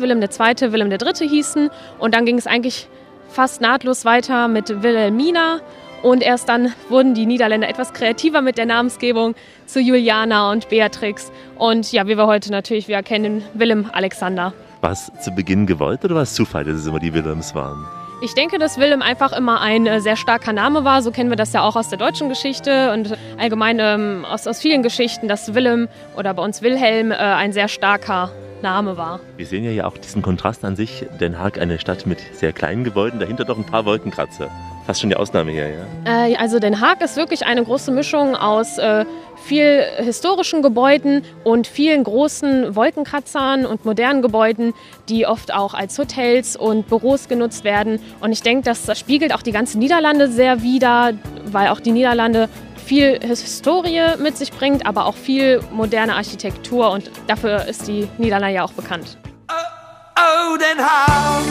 Willem 0.00 0.22
II., 0.22 0.72
Willem 0.72 0.90
III. 0.90 1.28
hießen. 1.28 1.68
Und 1.98 2.14
dann 2.14 2.24
ging 2.24 2.38
es 2.38 2.46
eigentlich 2.46 2.88
fast 3.28 3.60
nahtlos 3.60 4.06
weiter 4.06 4.48
mit 4.48 4.82
Wilhelmina. 4.82 5.60
Und 6.06 6.22
erst 6.22 6.48
dann 6.48 6.72
wurden 6.88 7.14
die 7.14 7.26
Niederländer 7.26 7.68
etwas 7.68 7.92
kreativer 7.92 8.40
mit 8.40 8.58
der 8.58 8.66
Namensgebung 8.66 9.34
zu 9.66 9.80
Juliana 9.80 10.52
und 10.52 10.68
Beatrix. 10.68 11.32
Und 11.58 11.90
ja, 11.90 12.06
wie 12.06 12.16
wir 12.16 12.28
heute 12.28 12.52
natürlich 12.52 12.86
wieder 12.86 13.02
kennen, 13.02 13.42
Willem 13.54 13.90
Alexander. 13.92 14.52
War 14.82 14.92
es 14.92 15.10
zu 15.20 15.32
Beginn 15.32 15.66
gewollt 15.66 16.04
oder 16.04 16.14
war 16.14 16.22
es 16.22 16.34
Zufall, 16.34 16.62
dass 16.62 16.76
es 16.76 16.86
immer 16.86 17.00
die 17.00 17.12
Willems 17.12 17.56
waren? 17.56 17.84
Ich 18.22 18.34
denke, 18.34 18.58
dass 18.58 18.78
Willem 18.78 19.02
einfach 19.02 19.32
immer 19.32 19.60
ein 19.60 19.88
äh, 19.88 20.00
sehr 20.00 20.14
starker 20.14 20.52
Name 20.52 20.84
war. 20.84 21.02
So 21.02 21.10
kennen 21.10 21.28
wir 21.28 21.36
das 21.36 21.52
ja 21.52 21.62
auch 21.62 21.74
aus 21.74 21.88
der 21.88 21.98
deutschen 21.98 22.28
Geschichte 22.28 22.92
und 22.92 23.18
allgemein 23.36 23.78
ähm, 23.80 24.24
aus, 24.24 24.46
aus 24.46 24.60
vielen 24.60 24.84
Geschichten, 24.84 25.26
dass 25.26 25.54
Willem 25.54 25.88
oder 26.16 26.34
bei 26.34 26.42
uns 26.44 26.62
Wilhelm 26.62 27.10
äh, 27.10 27.16
ein 27.16 27.52
sehr 27.52 27.66
starker 27.66 28.30
Name 28.62 28.96
war. 28.96 29.18
Wir 29.36 29.46
sehen 29.46 29.64
ja 29.64 29.72
hier 29.72 29.88
auch 29.88 29.98
diesen 29.98 30.22
Kontrast 30.22 30.64
an 30.64 30.76
sich. 30.76 31.04
Den 31.20 31.36
Haag, 31.36 31.58
eine 31.58 31.80
Stadt 31.80 32.06
mit 32.06 32.20
sehr 32.32 32.52
kleinen 32.52 32.84
Gebäuden, 32.84 33.18
dahinter 33.18 33.44
doch 33.44 33.58
ein 33.58 33.66
paar 33.66 33.84
Wolkenkratzer. 33.84 34.52
Fast 34.86 35.00
schon 35.00 35.10
die 35.10 35.16
Ausnahme 35.16 35.50
hier, 35.50 35.68
ja? 35.68 36.28
Äh, 36.28 36.36
also 36.36 36.60
Den 36.60 36.80
Haag 36.80 37.02
ist 37.02 37.16
wirklich 37.16 37.44
eine 37.44 37.64
große 37.64 37.90
Mischung 37.90 38.36
aus 38.36 38.78
äh, 38.78 39.04
viel 39.44 39.82
historischen 39.98 40.62
Gebäuden 40.62 41.24
und 41.42 41.66
vielen 41.66 42.04
großen 42.04 42.76
Wolkenkratzern 42.76 43.66
und 43.66 43.84
modernen 43.84 44.22
Gebäuden, 44.22 44.74
die 45.08 45.26
oft 45.26 45.52
auch 45.52 45.74
als 45.74 45.98
Hotels 45.98 46.54
und 46.56 46.86
Büros 46.86 47.26
genutzt 47.26 47.64
werden. 47.64 47.98
Und 48.20 48.30
ich 48.30 48.42
denke, 48.42 48.62
das 48.64 48.96
spiegelt 48.96 49.34
auch 49.34 49.42
die 49.42 49.52
ganzen 49.52 49.80
Niederlande 49.80 50.30
sehr 50.30 50.62
wider, 50.62 51.14
weil 51.46 51.68
auch 51.68 51.80
die 51.80 51.92
Niederlande 51.92 52.48
viel 52.76 53.18
Historie 53.20 54.16
mit 54.20 54.36
sich 54.38 54.52
bringt, 54.52 54.86
aber 54.86 55.06
auch 55.06 55.16
viel 55.16 55.60
moderne 55.72 56.14
Architektur 56.14 56.92
und 56.92 57.10
dafür 57.26 57.64
ist 57.66 57.88
die 57.88 58.08
Niederlande 58.18 58.54
ja 58.54 58.64
auch 58.64 58.72
bekannt. 58.72 59.18
Oh, 59.50 60.56
Den 60.56 60.78
Haag, 60.84 61.42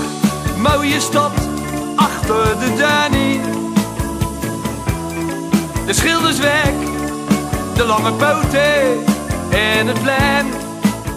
mooie 0.58 1.02
stad, 1.02 1.34
achter 1.96 2.60
de 2.60 2.76
Danny. 2.78 3.40
De 5.86 5.94
schilders 5.94 6.40
weg, 6.40 6.74
de 7.76 7.86
lange 7.86 8.12
poten 8.12 9.04
en 9.50 9.88
het 9.88 10.02
plan. 10.02 10.66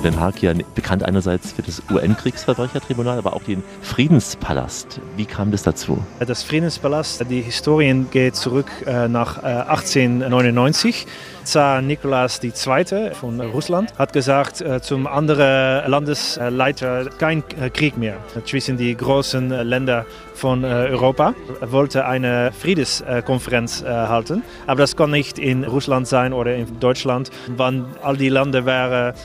Den 0.02 0.14
Haag 0.14 0.36
ja 0.40 0.52
bekannt 0.74 1.02
einerseits 1.02 1.52
für 1.52 1.62
das 1.62 1.82
UN-Kriegsverbrechertribunal, 1.90 3.18
aber 3.18 3.34
auch 3.34 3.42
den 3.42 3.64
Friedenspalast. 3.82 5.00
Wie 5.16 5.24
kam 5.24 5.50
das 5.50 5.64
dazu? 5.64 5.98
Das 6.20 6.44
Friedenspalast, 6.44 7.24
die 7.28 7.40
Historien 7.40 8.06
geht 8.12 8.36
zurück 8.36 8.70
äh, 8.86 9.08
nach 9.08 9.42
äh, 9.42 9.46
1899. 9.46 11.06
Zar 11.48 11.80
Nikolaus 11.80 12.42
II. 12.44 13.14
von 13.14 13.40
Russland 13.40 13.98
hat 13.98 14.12
gesagt 14.12 14.60
äh, 14.60 14.82
zum 14.82 15.06
anderen 15.06 15.90
Landesleiter 15.90 17.06
kein 17.16 17.42
äh, 17.58 17.70
Krieg 17.70 17.96
mehr 17.96 18.18
zwischen 18.44 18.76
die 18.76 18.94
großen 18.94 19.48
Länder 19.48 20.04
von 20.34 20.62
äh, 20.62 20.66
Europa. 20.66 21.32
Er 21.62 21.72
wollte 21.72 22.04
eine 22.04 22.52
Friedenskonferenz 22.52 23.82
halten, 23.82 24.42
aber 24.66 24.82
das 24.82 24.94
kann 24.94 25.10
nicht 25.10 25.38
in 25.38 25.64
Russland 25.64 26.06
sein 26.06 26.34
oder 26.34 26.54
in 26.54 26.80
Deutschland, 26.80 27.30
wann 27.56 27.86
all 28.02 28.18
die 28.18 28.28
Länder 28.28 28.66
wären 28.66 29.14
äh, 29.14 29.18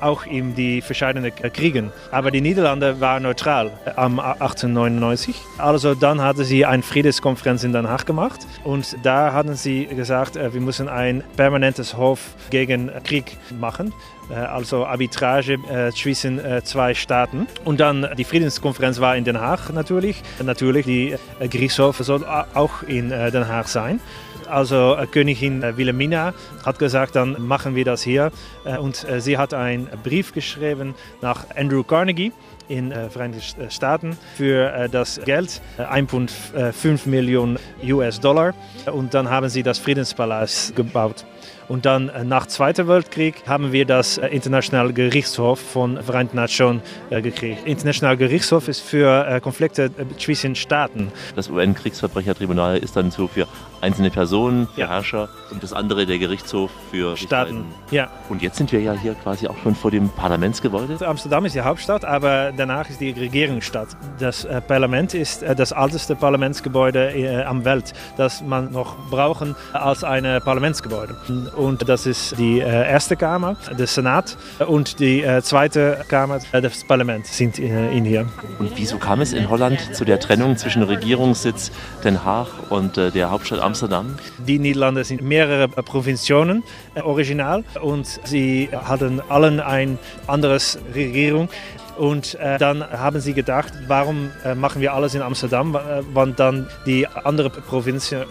auch 0.00 0.26
in 0.26 0.54
die 0.54 0.80
verschiedenen 0.80 1.34
Kriegen. 1.34 1.92
Aber 2.10 2.30
die 2.30 2.40
Niederlande 2.40 3.00
waren 3.00 3.22
neutral 3.22 3.70
am 3.96 4.18
1899. 4.18 5.36
Also 5.58 5.94
dann 5.94 6.20
hatten 6.20 6.44
sie 6.44 6.64
eine 6.64 6.82
Friedenskonferenz 6.82 7.64
in 7.64 7.72
Den 7.72 7.88
Haag 7.88 8.06
gemacht 8.06 8.40
und 8.64 8.96
da 9.02 9.32
hatten 9.32 9.54
sie 9.54 9.86
gesagt, 9.86 10.36
wir 10.36 10.60
müssen 10.60 10.88
ein 10.88 11.22
permanentes 11.36 11.96
Hof 11.96 12.20
gegen 12.50 12.90
Krieg 13.04 13.36
machen 13.58 13.92
also 14.30 14.86
Arbitrage 14.86 15.54
äh, 15.54 15.92
zwischen 15.92 16.44
äh, 16.44 16.62
zwei 16.64 16.94
Staaten. 16.94 17.46
Und 17.64 17.80
dann 17.80 18.08
die 18.16 18.24
Friedenskonferenz 18.24 19.00
war 19.00 19.16
in 19.16 19.24
Den 19.24 19.40
Haag 19.40 19.70
natürlich. 19.72 20.22
Natürlich, 20.42 20.86
die 20.86 21.16
äh, 21.38 21.48
Gerichtshof 21.48 21.98
soll 21.98 22.24
auch 22.24 22.82
in 22.82 23.10
Den 23.10 23.48
Haag 23.48 23.68
sein. 23.68 24.00
Also 24.48 24.96
Königin 25.10 25.62
Wilhelmina 25.76 26.34
hat 26.64 26.78
gesagt, 26.78 27.16
dann 27.16 27.46
machen 27.46 27.74
wir 27.74 27.84
das 27.84 28.02
hier. 28.02 28.32
Und 28.80 29.06
sie 29.18 29.38
hat 29.38 29.54
einen 29.54 29.88
Brief 30.02 30.32
geschrieben 30.32 30.94
nach 31.20 31.44
Andrew 31.56 31.82
Carnegie 31.82 32.32
in 32.68 32.92
äh, 32.92 33.08
Vereinigten 33.10 33.70
Staaten 33.70 34.16
für 34.36 34.72
äh, 34.72 34.88
das 34.88 35.20
Geld, 35.24 35.60
äh, 35.78 35.82
1,5 35.82 37.08
Millionen 37.08 37.58
US-Dollar. 37.82 38.54
Und 38.92 39.14
dann 39.14 39.30
haben 39.30 39.48
sie 39.48 39.62
das 39.62 39.78
Friedenspalast 39.78 40.74
gebaut. 40.74 41.24
Und 41.68 41.84
dann 41.84 42.08
äh, 42.08 42.24
nach 42.24 42.46
Zweiten 42.46 42.86
Weltkrieg 42.88 43.42
haben 43.46 43.72
wir 43.72 43.86
das 43.86 44.18
äh, 44.18 44.28
Internationale 44.28 44.92
Gerichtshof 44.92 45.58
von 45.58 46.02
Vereinten 46.02 46.36
Nationen 46.36 46.82
äh, 47.10 47.20
gekriegt. 47.20 47.66
Internationale 47.66 48.16
Gerichtshof 48.16 48.68
ist 48.68 48.80
für 48.80 49.40
Konflikte 49.40 49.90
zwischen 50.18 50.54
Staaten. 50.54 51.10
Das 51.34 51.50
UN-Kriegsverbrechertribunal 51.50 52.78
ist 52.78 52.96
dann 52.96 53.10
so 53.10 53.26
für 53.26 53.46
einzelne 53.80 54.10
Personen, 54.10 54.68
für 54.74 54.82
ja. 54.82 54.88
Herrscher 54.88 55.28
und 55.50 55.62
das 55.62 55.72
andere 55.72 56.06
der 56.06 56.18
Gerichtshof 56.18 56.70
für 56.90 57.16
Staaten. 57.16 57.64
Ja. 57.90 58.10
Und 58.28 58.42
jetzt 58.42 58.56
sind 58.56 58.72
wir 58.72 58.80
ja 58.80 58.92
hier 58.92 59.14
quasi 59.14 59.46
auch 59.48 59.56
schon 59.62 59.74
vor 59.74 59.90
dem 59.90 60.08
Parlamentsgebäude. 60.10 61.06
Amsterdam 61.06 61.44
ist 61.44 61.54
die 61.54 61.60
Hauptstadt, 61.60 62.04
aber 62.04 62.52
danach 62.56 62.88
ist 62.88 63.00
die 63.00 63.10
Regierungsstadt. 63.10 63.88
Das 64.18 64.46
Parlament 64.66 65.14
ist 65.14 65.42
das 65.42 65.72
älteste 65.72 66.16
Parlamentsgebäude 66.16 67.44
am 67.46 67.64
Welt, 67.64 67.92
das 68.16 68.42
man 68.42 68.72
noch 68.72 68.96
brauchen 69.10 69.54
als 69.72 70.04
ein 70.04 70.40
Parlamentsgebäude 70.42 71.16
und 71.56 71.88
das 71.88 72.06
ist 72.06 72.38
die 72.38 72.60
äh, 72.60 72.64
erste 72.64 73.16
Kammer, 73.16 73.56
der 73.78 73.86
Senat 73.86 74.36
und 74.66 75.00
die 75.00 75.22
äh, 75.22 75.42
zweite 75.42 76.04
Kammer, 76.08 76.40
äh, 76.52 76.60
das 76.60 76.84
Parlament 76.84 77.26
sind 77.26 77.58
in 77.58 78.04
hier. 78.04 78.26
Und 78.58 78.72
wieso 78.76 78.98
kam 78.98 79.20
es 79.20 79.32
in 79.32 79.48
Holland 79.48 79.94
zu 79.94 80.04
der 80.04 80.20
Trennung 80.20 80.56
zwischen 80.56 80.82
Regierungssitz 80.82 81.70
Den 82.04 82.24
Haag 82.24 82.48
und 82.70 82.96
der 82.96 83.30
Hauptstadt 83.30 83.60
Amsterdam? 83.60 84.16
Die 84.46 84.58
Niederlande 84.58 85.04
sind 85.04 85.22
mehrere 85.22 85.68
Provinzionen 85.68 86.62
original 87.02 87.64
und 87.80 88.06
sie 88.24 88.68
hatten 88.72 89.20
allen 89.28 89.60
ein 89.60 89.98
anderes 90.26 90.78
Regierung. 90.94 91.48
Und 91.96 92.34
äh, 92.34 92.58
dann 92.58 92.88
haben 92.88 93.20
sie 93.20 93.32
gedacht, 93.32 93.72
warum 93.86 94.30
äh, 94.44 94.54
machen 94.54 94.82
wir 94.82 94.92
alles 94.92 95.14
in 95.14 95.22
Amsterdam, 95.22 95.74
äh, 95.74 96.02
wann 96.12 96.36
dann 96.36 96.68
die 96.84 97.06
anderen 97.06 97.50
Provinzen, 97.50 98.24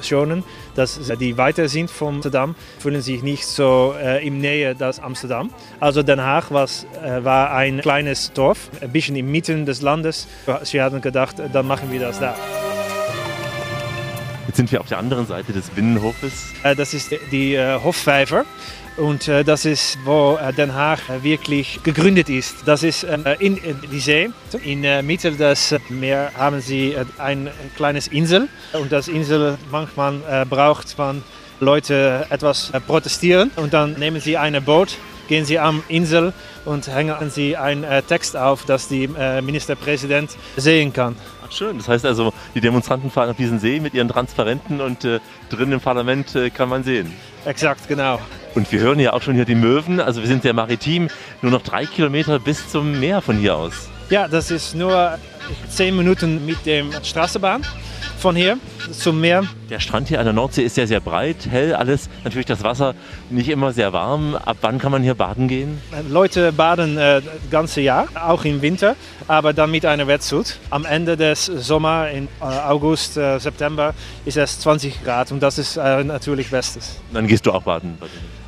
dass 0.76 1.00
die 1.20 1.38
weiter 1.38 1.68
sind 1.68 1.90
von 1.90 2.16
Amsterdam, 2.16 2.56
fühlen 2.80 3.02
sich 3.02 3.24
nicht 3.24 3.46
so 3.46 3.96
äh, 4.00 4.26
in 4.26 4.40
Nähe 4.40 4.76
des 4.76 5.00
Amsterdam. 5.00 5.50
Also 5.80 6.04
Den 6.04 6.22
Haag 6.22 6.52
was, 6.52 6.86
äh, 7.04 7.24
war 7.24 7.52
ein 7.52 7.82
kleines 7.82 8.34
Dorf, 8.34 8.70
ein 8.82 8.92
bisschen 8.92 9.16
im 9.16 9.32
Mitten 9.32 9.66
des 9.66 9.82
Landes. 9.82 10.28
Sie 10.64 10.82
haben 10.82 11.02
gedacht, 11.02 11.38
dann 11.52 11.66
machen 11.66 11.92
wir 11.92 12.00
das 12.00 12.20
da. 12.20 12.36
Jetzt 14.48 14.58
sind 14.58 14.72
wir 14.72 14.80
auf 14.80 14.88
der 14.88 15.00
anderen 15.00 15.26
Seite 15.26 15.54
des 15.54 15.70
Binnenhofes. 15.72 16.54
Äh, 16.64 16.76
das 16.76 16.94
ist 16.94 17.12
die 17.32 17.58
Hofvijver. 17.58 18.46
Und 18.98 19.28
äh, 19.28 19.44
das 19.44 19.66
ist, 19.66 19.98
wo 20.06 20.38
äh, 20.42 20.54
Den 20.54 20.74
Haag 20.74 21.10
äh, 21.10 21.22
wirklich 21.22 21.82
gegründet 21.84 22.30
ist. 22.30 22.66
Das 22.66 22.82
ist 22.82 23.04
äh, 23.04 23.18
in, 23.40 23.60
die 23.92 24.00
See. 24.00 24.30
In 24.64 24.84
der 24.84 25.04
Mitte 25.04 25.32
des 25.32 25.76
Meeres 25.90 26.34
haben 26.38 26.62
sie 26.62 26.94
äh, 26.94 27.04
ein 27.18 27.50
kleines 27.76 28.08
Insel. 28.08 28.48
Und 28.72 28.94
das 28.94 29.10
Insel 29.10 29.58
manchmal 29.70 30.22
äh, 30.30 30.46
braucht 30.46 30.98
man 30.98 31.24
Leute 31.60 32.26
etwas 32.30 32.72
protestieren. 32.88 33.52
Und 33.58 33.74
dann 33.74 33.94
nehmen 33.94 34.22
sie 34.22 34.38
ein 34.38 34.64
Boot, 34.64 34.98
gehen 35.28 35.44
sie 35.44 35.60
am 35.60 35.84
Insel 35.90 36.32
und 36.66 36.88
hängen 36.88 37.30
sie 37.30 37.56
einen 37.56 37.86
Text 38.08 38.36
auf, 38.36 38.66
dass 38.66 38.90
der 38.90 39.42
Ministerpräsident 39.42 40.32
sehen 40.58 40.92
kann. 40.94 41.16
Ach 41.48 41.52
schön, 41.52 41.78
das 41.78 41.88
heißt 41.88 42.06
also, 42.06 42.34
die 42.56 42.62
Demonstranten 42.62 43.12
fahren 43.12 43.30
auf 43.30 43.38
diesen 43.38 43.60
See 43.60 43.80
mit 43.80 43.94
ihren 43.94 44.08
Transparenten 44.08 44.82
und 44.82 45.06
äh, 45.06 45.20
drin 45.50 45.72
im 45.72 45.80
Parlament 45.80 46.36
äh, 46.36 46.50
kann 46.50 46.70
man 46.70 46.84
sehen. 46.84 47.14
Exakt, 47.46 47.88
genau. 47.88 48.20
Und 48.56 48.72
wir 48.72 48.80
hören 48.80 49.00
ja 49.00 49.14
auch 49.14 49.22
schon 49.22 49.36
hier 49.36 49.46
die 49.46 49.54
Möwen. 49.54 50.00
Also 50.00 50.22
wir 50.22 50.28
sind 50.28 50.42
sehr 50.42 50.54
maritim, 50.54 51.10
nur 51.44 51.52
noch 51.52 51.62
drei 51.62 51.86
Kilometer 51.86 52.40
bis 52.40 52.68
zum 52.70 53.00
Meer 53.00 53.22
von 53.22 53.38
hier 53.38 53.56
aus. 53.56 53.90
Ja, 54.10 54.28
das 54.28 54.50
ist 54.50 54.74
nur 54.74 55.20
zehn 55.70 55.96
Minuten 55.96 56.46
mit 56.46 56.66
der 56.66 56.86
Straßenbahn 57.04 57.64
von 58.20 58.36
hier 58.36 58.58
zum 58.92 59.22
Meer. 59.22 59.44
Der 59.70 59.80
Strand 59.80 60.08
hier 60.08 60.20
an 60.20 60.26
der 60.26 60.34
Nordsee 60.34 60.64
ist 60.64 60.78
ja 60.78 60.88
sehr 60.88 61.00
breit, 61.00 61.48
hell, 61.50 61.74
alles. 61.74 62.10
Natürlich 62.24 62.46
das 62.46 62.64
Wasser 62.64 62.96
nicht 63.30 63.50
immer 63.50 63.74
sehr 63.74 63.94
warm. 63.94 64.36
Ab 64.36 64.58
wann 64.62 64.80
kann 64.80 64.92
man 64.92 65.04
hier 65.04 65.16
baden 65.16 65.48
gehen? 65.48 65.82
Leute 66.10 66.52
baden 66.52 66.98
äh, 66.98 67.22
das 67.22 67.50
ganze 67.52 67.82
Jahr, 67.82 68.08
auch 68.16 68.46
im 68.46 68.62
Winter, 68.62 68.96
aber 69.28 69.54
dann 69.54 69.72
mit 69.72 69.86
einer 69.86 70.08
Wetsuit. 70.08 70.58
Am 70.70 70.86
Ende 70.86 71.18
des 71.18 71.46
Sommers, 71.46 72.14
in 72.14 72.28
äh, 72.42 72.44
August, 72.44 73.18
äh, 73.18 73.40
September, 73.40 73.94
ist 74.26 74.38
es 74.38 74.60
20 74.60 75.04
Grad 75.04 75.32
und 75.32 75.42
das 75.42 75.58
ist 75.58 75.78
äh, 75.78 76.04
natürlich 76.04 76.50
Bestes. 76.50 77.00
Dann 77.14 77.28
gehst 77.28 77.46
du 77.46 77.52
auch 77.52 77.64
baden? 77.64 77.98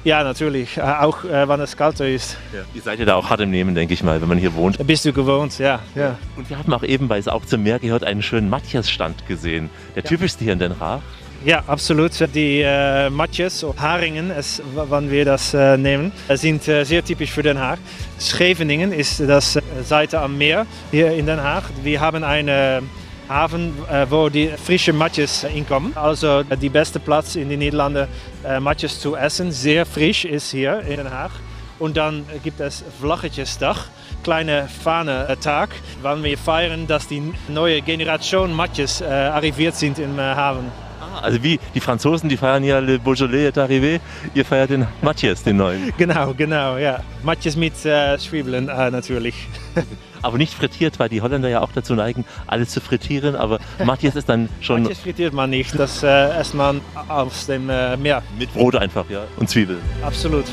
Ja, 0.03 0.23
natürlich. 0.23 0.77
Äh, 0.77 0.81
auch 0.81 1.23
äh, 1.23 1.47
wenn 1.47 1.59
es 1.59 1.75
kälter 1.75 2.07
ist. 2.07 2.37
Ja. 2.53 2.59
Ihr 2.73 2.81
seid 2.81 2.99
ja 2.99 3.05
da 3.05 3.15
auch 3.15 3.29
hart 3.29 3.41
im 3.41 3.51
Nehmen, 3.51 3.75
denke 3.75 3.93
ich 3.93 4.03
mal, 4.03 4.21
wenn 4.21 4.29
man 4.29 4.37
hier 4.37 4.53
wohnt. 4.53 4.85
Bist 4.85 5.05
du 5.05 5.13
gewohnt, 5.13 5.57
ja. 5.59 5.79
ja. 5.95 6.17
Und 6.35 6.49
wir 6.49 6.57
haben 6.57 6.73
auch 6.73 6.83
eben, 6.83 7.09
weil 7.09 7.19
es 7.19 7.27
auch 7.27 7.45
zum 7.45 7.63
Meer 7.63 7.79
gehört, 7.79 8.03
einen 8.03 8.21
schönen 8.21 8.49
Matthias-Stand 8.49 9.27
gesehen. 9.27 9.69
Der 9.95 10.03
ja. 10.03 10.09
typischste 10.09 10.43
hier 10.43 10.53
in 10.53 10.59
Den 10.59 10.79
Haag. 10.79 11.01
Ja, 11.45 11.63
absolut. 11.67 12.11
Die 12.33 12.61
äh, 12.61 13.09
Matjes, 13.09 13.65
Haringen, 13.77 14.31
es, 14.31 14.61
wann 14.73 15.11
wir 15.11 15.23
das 15.23 15.53
äh, 15.53 15.77
nehmen, 15.77 16.11
sind 16.29 16.67
äh, 16.67 16.83
sehr 16.83 17.05
typisch 17.05 17.31
für 17.31 17.43
Den 17.43 17.59
Haag. 17.59 17.79
Scheveningen 18.19 18.91
ist 18.91 19.19
das 19.19 19.55
äh, 19.55 19.61
Seite 19.83 20.19
am 20.19 20.37
Meer 20.37 20.65
hier 20.89 21.11
in 21.11 21.25
Den 21.27 21.41
Haag. 21.41 21.63
Wir 21.83 22.01
haben 22.01 22.23
eine 22.23 22.81
Hafen, 23.29 23.73
äh, 23.89 24.05
wo 24.09 24.29
die 24.29 24.47
frischen 24.47 24.97
Matjes 24.97 25.43
inkommen. 25.43 25.95
Also 25.95 26.39
äh, 26.49 26.57
die 26.57 26.69
beste 26.69 26.99
Platz 26.99 27.35
in 27.35 27.49
den 27.49 27.59
Niederlanden, 27.59 28.07
äh, 28.45 28.59
Matjes 28.59 28.99
zu 28.99 29.15
essen. 29.15 29.51
Sehr 29.51 29.85
frisch 29.85 30.25
ist 30.25 30.51
hier 30.51 30.81
in 30.81 30.97
Den 30.97 31.11
Haag. 31.11 31.31
Und 31.79 31.95
dann 31.95 32.25
gibt 32.43 32.59
es 32.59 32.83
Vlaggetjesdag, 32.99 33.77
kleine 34.23 34.67
Fahne-Tag, 34.83 35.69
wann 36.01 36.23
wir 36.23 36.35
feiern, 36.35 36.87
dass 36.87 37.07
die 37.07 37.21
neue 37.49 37.83
Generation 37.83 38.51
Matjes 38.51 39.03
arriviert 39.03 39.75
sind 39.75 39.99
im 39.99 40.19
Hafen. 40.19 40.71
Ah, 40.99 41.19
also 41.21 41.43
wie 41.43 41.59
die 41.75 41.79
Franzosen, 41.79 42.29
die 42.29 42.37
feiern 42.37 42.63
ja 42.63 42.79
Le 42.79 42.97
Beaujolais 42.97 43.45
est 43.47 43.57
arrivé, 43.57 43.99
ihr 44.33 44.43
feiert 44.43 44.71
den 44.71 44.87
Matjes, 45.01 45.43
den 45.43 45.57
neuen. 45.57 45.93
Genau, 45.97 46.33
genau, 46.33 46.77
ja. 46.77 47.01
Matjes 47.23 47.55
mit 47.55 47.73
äh, 47.85 48.17
Zwiebeln 48.17 48.69
äh, 48.69 48.89
natürlich. 48.89 49.35
aber 50.21 50.37
nicht 50.37 50.53
frittiert, 50.53 50.99
weil 50.99 51.09
die 51.09 51.21
Holländer 51.21 51.49
ja 51.49 51.61
auch 51.61 51.71
dazu 51.71 51.95
neigen, 51.95 52.25
alles 52.47 52.69
zu 52.69 52.81
frittieren. 52.81 53.35
Aber 53.35 53.59
Matthias 53.83 54.15
ist 54.15 54.29
dann 54.29 54.49
schon. 54.61 54.83
Matthias 54.83 54.99
frittiert 54.99 55.33
man 55.33 55.49
nicht, 55.49 55.77
das 55.77 56.03
äh, 56.03 56.39
isst 56.39 56.53
man 56.53 56.81
aus 57.07 57.47
dem 57.47 57.69
äh, 57.69 57.97
Meer. 57.97 58.23
Mit 58.37 58.53
Brot 58.53 58.75
einfach, 58.75 59.09
ja. 59.09 59.23
Und 59.37 59.49
Zwiebeln. 59.49 59.79
Absolut. 60.01 60.45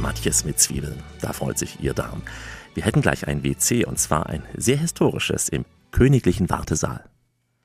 Matthias 0.00 0.44
mit 0.44 0.58
Zwiebeln, 0.58 1.00
da 1.20 1.32
freut 1.32 1.58
sich 1.58 1.80
Ihr 1.80 1.94
Darm. 1.94 2.22
Wir 2.74 2.84
hätten 2.84 3.02
gleich 3.02 3.28
ein 3.28 3.44
WC 3.44 3.84
und 3.84 3.98
zwar 3.98 4.26
ein 4.26 4.42
sehr 4.56 4.76
historisches 4.76 5.48
im 5.48 5.64
königlichen 5.90 6.50
Wartesaal. 6.50 7.04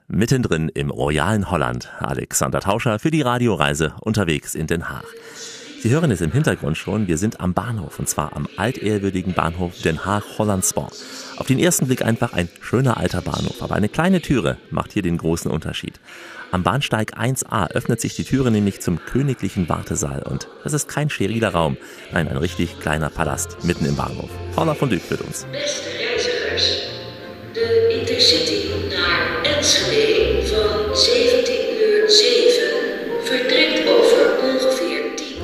Mittendrin 0.07 0.69
im 0.69 0.89
royalen 0.89 1.49
Holland, 1.51 1.91
Alexander 1.99 2.61
Tauscher 2.61 2.99
für 2.99 3.11
die 3.11 3.21
Radioreise 3.21 3.95
unterwegs 4.01 4.55
in 4.55 4.67
Den 4.67 4.89
Haag. 4.89 5.05
Sie 5.79 5.91
hören 5.91 6.09
es 6.09 6.21
im 6.21 6.31
Hintergrund 6.31 6.75
schon, 6.75 7.07
wir 7.07 7.19
sind 7.19 7.39
am 7.39 7.53
Bahnhof 7.53 7.99
und 7.99 8.09
zwar 8.09 8.35
am 8.35 8.47
altehrwürdigen 8.57 9.33
Bahnhof 9.33 9.79
Den 9.83 10.05
Haag-Hollandspoor. 10.05 10.89
Auf 11.37 11.45
den 11.45 11.59
ersten 11.59 11.85
Blick 11.85 12.03
einfach 12.03 12.33
ein 12.33 12.49
schöner 12.61 12.97
alter 12.97 13.21
Bahnhof, 13.21 13.61
aber 13.61 13.75
eine 13.75 13.87
kleine 13.87 14.21
Türe 14.21 14.57
macht 14.71 14.93
hier 14.93 15.03
den 15.03 15.19
großen 15.19 15.51
Unterschied. 15.51 15.99
Am 16.49 16.63
Bahnsteig 16.63 17.15
1a 17.15 17.71
öffnet 17.71 18.01
sich 18.01 18.15
die 18.15 18.23
Türe 18.23 18.49
nämlich 18.49 18.81
zum 18.81 18.99
königlichen 19.05 19.69
Wartesaal 19.69 20.23
und 20.23 20.47
das 20.63 20.73
ist 20.73 20.87
kein 20.87 21.11
steriler 21.11 21.49
Raum, 21.49 21.77
nein, 22.11 22.27
ein 22.27 22.37
richtig 22.37 22.79
kleiner 22.79 23.09
Palast 23.09 23.63
mitten 23.63 23.85
im 23.85 23.95
Bahnhof. 23.95 24.31
Paula 24.55 24.73
von 24.73 24.89
Dyk 24.89 25.03
führt 25.03 25.21
uns. 25.21 25.45
Beste 25.51 25.89
reizigers, 25.99 26.87
de 27.53 27.99
Intercity 27.99 28.69
naar 28.89 29.43
Enschede 29.57 30.41
van 30.49 30.95
17 30.95 31.53
uur 31.79 32.09
7 32.09 32.47
vertrekt 33.23 33.66
over 33.66 33.66
ongeveer 33.66 33.66
10 33.66 33.66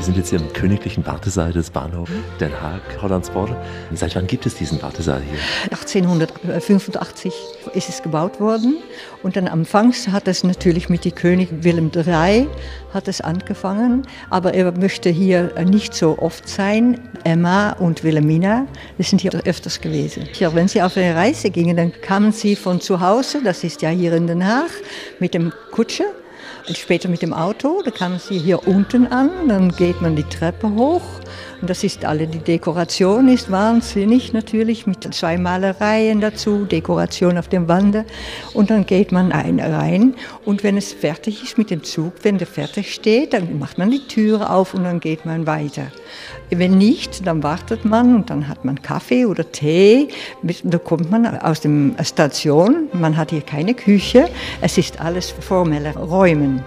Wir 0.03 0.07
sind 0.07 0.17
jetzt 0.17 0.31
hier 0.31 0.39
im 0.39 0.51
königlichen 0.51 1.05
Wartesaal 1.05 1.53
des 1.53 1.69
Bahnhofs 1.69 2.11
Den 2.37 2.51
Haag, 2.61 2.81
Hollandspoor. 3.01 3.55
Seit 3.93 4.13
wann 4.17 4.27
gibt 4.27 4.45
es 4.45 4.53
diesen 4.53 4.81
Wartesaal 4.81 5.21
hier? 5.21 5.39
1885 5.71 7.33
ist 7.73 7.87
es 7.87 8.03
gebaut 8.03 8.41
worden 8.41 8.79
und 9.23 9.37
dann 9.37 9.47
anfangs 9.47 10.09
hat 10.09 10.27
es 10.27 10.43
natürlich 10.43 10.89
mit 10.89 11.05
dem 11.05 11.15
König 11.15 11.47
Willem 11.63 11.89
III 11.95 12.49
hat 12.93 13.07
es 13.07 13.21
angefangen, 13.21 14.05
aber 14.29 14.53
er 14.53 14.73
möchte 14.73 15.09
hier 15.09 15.53
nicht 15.63 15.93
so 15.93 16.19
oft 16.19 16.49
sein. 16.49 16.99
Emma 17.23 17.71
und 17.71 18.03
Wilhelmina, 18.03 18.67
die 18.97 19.03
sind 19.03 19.21
hier 19.21 19.31
öfters 19.45 19.79
gewesen. 19.79 20.27
Ja, 20.37 20.53
wenn 20.53 20.67
sie 20.67 20.81
auf 20.81 20.97
eine 20.97 21.15
Reise 21.15 21.49
gingen, 21.49 21.77
dann 21.77 21.93
kamen 22.01 22.33
sie 22.33 22.57
von 22.57 22.81
zu 22.81 22.99
Hause, 22.99 23.39
das 23.41 23.63
ist 23.63 23.81
ja 23.81 23.87
hier 23.87 24.11
in 24.11 24.27
Den 24.27 24.45
Haag, 24.45 24.69
mit 25.19 25.33
dem 25.33 25.53
Kutsche 25.71 26.03
und 26.03 26.22
später 26.71 27.09
mit 27.09 27.21
dem 27.21 27.33
Auto, 27.33 27.81
da 27.83 27.91
kamen 27.91 28.19
sie 28.19 28.37
hier 28.37 28.67
unten 28.67 29.07
an, 29.07 29.47
dann 29.47 29.69
geht 29.69 30.01
man 30.01 30.15
die 30.15 30.23
Treppe 30.23 30.69
hoch. 30.73 31.03
Das 31.65 31.81
ist 31.85 32.03
alle, 32.03 32.27
die 32.27 32.39
Dekoration 32.39 33.29
ist 33.29 33.49
wahnsinnig 33.49 34.33
natürlich 34.33 34.85
mit 34.85 35.13
zwei 35.13 35.37
Malereien 35.37 36.19
dazu, 36.19 36.65
Dekoration 36.65 37.37
auf 37.37 37.47
dem 37.47 37.69
Wande. 37.69 38.03
Und 38.53 38.69
dann 38.69 38.85
geht 38.85 39.13
man 39.13 39.31
ein, 39.31 39.61
rein 39.61 40.15
und 40.43 40.63
wenn 40.63 40.75
es 40.75 40.91
fertig 40.91 41.41
ist 41.41 41.57
mit 41.57 41.69
dem 41.69 41.81
Zug, 41.81 42.15
wenn 42.23 42.37
der 42.37 42.47
fertig 42.47 42.93
steht, 42.93 43.31
dann 43.31 43.59
macht 43.59 43.77
man 43.77 43.91
die 43.91 44.05
Türe 44.05 44.49
auf 44.49 44.73
und 44.73 44.83
dann 44.83 44.99
geht 44.99 45.25
man 45.25 45.47
weiter. 45.47 45.87
Wenn 46.49 46.77
nicht, 46.77 47.25
dann 47.25 47.43
wartet 47.43 47.85
man 47.85 48.13
und 48.13 48.29
dann 48.29 48.49
hat 48.49 48.65
man 48.65 48.81
Kaffee 48.81 49.25
oder 49.25 49.49
Tee. 49.49 50.09
Da 50.63 50.77
kommt 50.79 51.11
man 51.11 51.25
aus 51.25 51.61
der 51.61 51.93
Station, 52.03 52.89
man 52.91 53.15
hat 53.15 53.29
hier 53.29 53.41
keine 53.41 53.73
Küche, 53.73 54.27
es 54.59 54.77
ist 54.77 54.99
alles 54.99 55.29
formelle 55.29 55.95
Räume. 55.95 56.61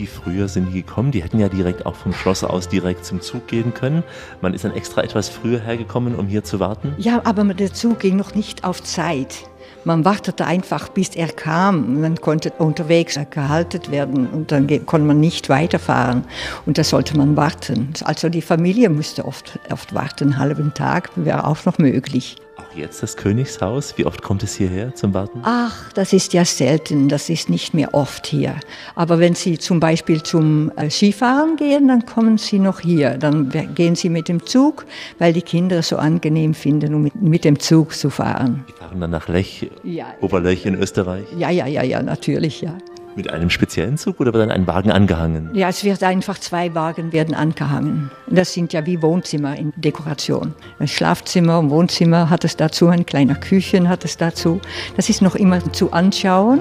Viel 0.00 0.08
früher 0.08 0.48
sind 0.48 0.72
die 0.72 0.82
gekommen? 0.82 1.10
Die 1.10 1.22
hätten 1.22 1.38
ja 1.38 1.50
direkt 1.50 1.84
auch 1.84 1.94
vom 1.94 2.14
Schloss 2.14 2.42
aus 2.42 2.70
direkt 2.70 3.04
zum 3.04 3.20
Zug 3.20 3.48
gehen 3.48 3.74
können. 3.74 4.02
Man 4.40 4.54
ist 4.54 4.64
dann 4.64 4.72
extra 4.72 5.02
etwas 5.02 5.28
früher 5.28 5.60
hergekommen, 5.60 6.14
um 6.14 6.26
hier 6.26 6.42
zu 6.42 6.58
warten. 6.58 6.94
Ja, 6.96 7.20
aber 7.24 7.44
der 7.52 7.74
Zug 7.74 7.98
ging 8.00 8.16
noch 8.16 8.34
nicht 8.34 8.64
auf 8.64 8.82
Zeit. 8.82 9.44
Man 9.84 10.06
wartete 10.06 10.46
einfach, 10.46 10.88
bis 10.88 11.10
er 11.10 11.28
kam. 11.28 12.00
Man 12.00 12.16
konnte 12.18 12.50
unterwegs 12.56 13.18
gehalten 13.28 13.92
werden 13.92 14.26
und 14.28 14.50
dann 14.52 14.66
konnte 14.86 15.06
man 15.06 15.20
nicht 15.20 15.50
weiterfahren. 15.50 16.24
Und 16.64 16.78
da 16.78 16.84
sollte 16.84 17.18
man 17.18 17.36
warten. 17.36 17.92
Also 18.02 18.30
die 18.30 18.40
Familie 18.40 18.88
musste 18.88 19.26
oft, 19.26 19.58
oft 19.70 19.94
warten, 19.94 20.28
einen 20.28 20.38
halben 20.38 20.72
Tag 20.72 21.10
wäre 21.14 21.46
auch 21.46 21.62
noch 21.66 21.76
möglich. 21.76 22.36
Auch 22.60 22.76
jetzt 22.76 23.02
das 23.02 23.16
Königshaus. 23.16 23.96
Wie 23.96 24.04
oft 24.06 24.22
kommt 24.22 24.42
es 24.42 24.54
hierher 24.54 24.94
zum 24.94 25.14
Warten? 25.14 25.40
Ach, 25.42 25.92
das 25.92 26.12
ist 26.12 26.32
ja 26.32 26.44
selten, 26.44 27.08
das 27.08 27.28
ist 27.30 27.48
nicht 27.48 27.74
mehr 27.74 27.94
oft 27.94 28.26
hier. 28.26 28.54
Aber 28.94 29.18
wenn 29.18 29.34
Sie 29.34 29.58
zum 29.58 29.80
Beispiel 29.80 30.22
zum 30.22 30.70
äh, 30.76 30.90
Skifahren 30.90 31.56
gehen, 31.56 31.88
dann 31.88 32.04
kommen 32.06 32.38
Sie 32.38 32.58
noch 32.58 32.80
hier. 32.80 33.16
Dann 33.18 33.50
gehen 33.74 33.94
Sie 33.94 34.08
mit 34.08 34.28
dem 34.28 34.44
Zug, 34.46 34.84
weil 35.18 35.32
die 35.32 35.42
Kinder 35.42 35.78
es 35.78 35.88
so 35.88 35.96
angenehm 35.96 36.54
finden, 36.54 36.94
um 36.94 37.02
mit, 37.02 37.14
mit 37.20 37.44
dem 37.44 37.58
Zug 37.58 37.94
zu 37.94 38.10
fahren. 38.10 38.64
Die 38.68 38.72
fahren 38.72 39.00
dann 39.00 39.10
nach 39.10 39.28
Lech, 39.28 39.70
Ja. 39.82 40.06
Oberlech 40.20 40.66
in 40.66 40.74
Österreich. 40.74 41.24
Ja, 41.36 41.50
ja, 41.50 41.66
ja, 41.66 41.82
ja, 41.82 42.02
natürlich, 42.02 42.60
ja. 42.60 42.76
Mit 43.20 43.30
einem 43.30 43.50
speziellen 43.50 43.98
Zug 43.98 44.18
oder 44.18 44.32
wird 44.32 44.44
dann 44.44 44.50
ein 44.50 44.66
Wagen 44.66 44.90
angehangen? 44.90 45.50
Ja, 45.52 45.68
es 45.68 45.84
wird 45.84 46.02
einfach 46.02 46.38
zwei 46.38 46.74
Wagen 46.74 47.12
werden 47.12 47.34
angehangen. 47.34 48.10
Das 48.28 48.54
sind 48.54 48.72
ja 48.72 48.86
wie 48.86 49.02
Wohnzimmer 49.02 49.58
in 49.58 49.74
Dekoration. 49.76 50.54
Ein 50.78 50.88
Schlafzimmer 50.88 51.58
und 51.58 51.68
Wohnzimmer 51.68 52.30
hat 52.30 52.46
es 52.46 52.56
dazu, 52.56 52.88
ein 52.88 53.04
kleiner 53.04 53.34
Küchen 53.34 53.90
hat 53.90 54.06
es 54.06 54.16
dazu. 54.16 54.58
Das 54.96 55.10
ist 55.10 55.20
noch 55.20 55.34
immer 55.34 55.60
zu 55.70 55.92
anschauen 55.92 56.60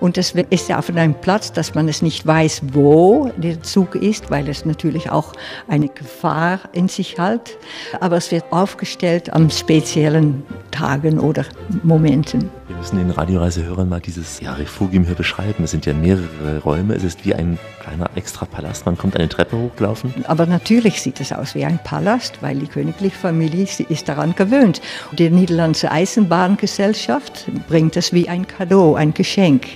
und 0.00 0.16
das 0.16 0.32
ist 0.50 0.68
ja 0.68 0.80
auf 0.80 0.90
einem 0.90 1.14
Platz, 1.14 1.52
dass 1.52 1.76
man 1.76 1.88
es 1.88 2.02
nicht 2.02 2.26
weiß, 2.26 2.62
wo 2.72 3.30
der 3.36 3.62
Zug 3.62 3.94
ist, 3.94 4.32
weil 4.32 4.48
es 4.48 4.64
natürlich 4.64 5.10
auch 5.10 5.32
eine 5.68 5.90
Gefahr 5.90 6.58
in 6.72 6.88
sich 6.88 7.20
hat. 7.20 7.52
Aber 8.00 8.16
es 8.16 8.32
wird 8.32 8.46
aufgestellt 8.50 9.32
an 9.32 9.48
speziellen 9.48 10.42
Tagen 10.72 11.20
oder 11.20 11.44
Momenten. 11.84 12.50
Wir 12.66 12.76
müssen 12.76 12.98
den 12.98 13.10
Radioreisehörern 13.10 13.88
mal 13.88 14.00
dieses 14.00 14.40
ja, 14.40 14.54
Refugium 14.54 15.04
hier 15.04 15.16
beschreiben. 15.16 15.64
Es 15.64 15.72
sind 15.72 15.86
ja 15.86 15.92
mehrere 16.00 16.58
Räume. 16.64 16.94
Es 16.94 17.04
ist 17.04 17.24
wie 17.24 17.34
ein 17.34 17.58
kleiner 17.82 18.10
extra 18.14 18.46
Palast. 18.46 18.86
Man 18.86 18.96
kommt 18.96 19.16
eine 19.16 19.28
Treppe 19.28 19.56
hochgelaufen. 19.56 20.12
Aber 20.26 20.46
natürlich 20.46 21.00
sieht 21.00 21.20
es 21.20 21.32
aus 21.32 21.54
wie 21.54 21.64
ein 21.64 21.78
Palast, 21.82 22.42
weil 22.42 22.58
die 22.58 22.66
königliche 22.66 23.16
Familie 23.16 23.66
ist 23.88 24.08
daran 24.08 24.34
gewöhnt. 24.34 24.80
Die 25.12 25.30
niederländische 25.30 25.90
Eisenbahngesellschaft 25.90 27.46
bringt 27.68 27.96
es 27.96 28.12
wie 28.12 28.28
ein 28.28 28.46
Cadeau, 28.46 28.94
ein 28.94 29.14
Geschenk 29.14 29.66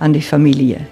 an 0.00 0.12
die 0.12 0.22
Familie. 0.22 0.86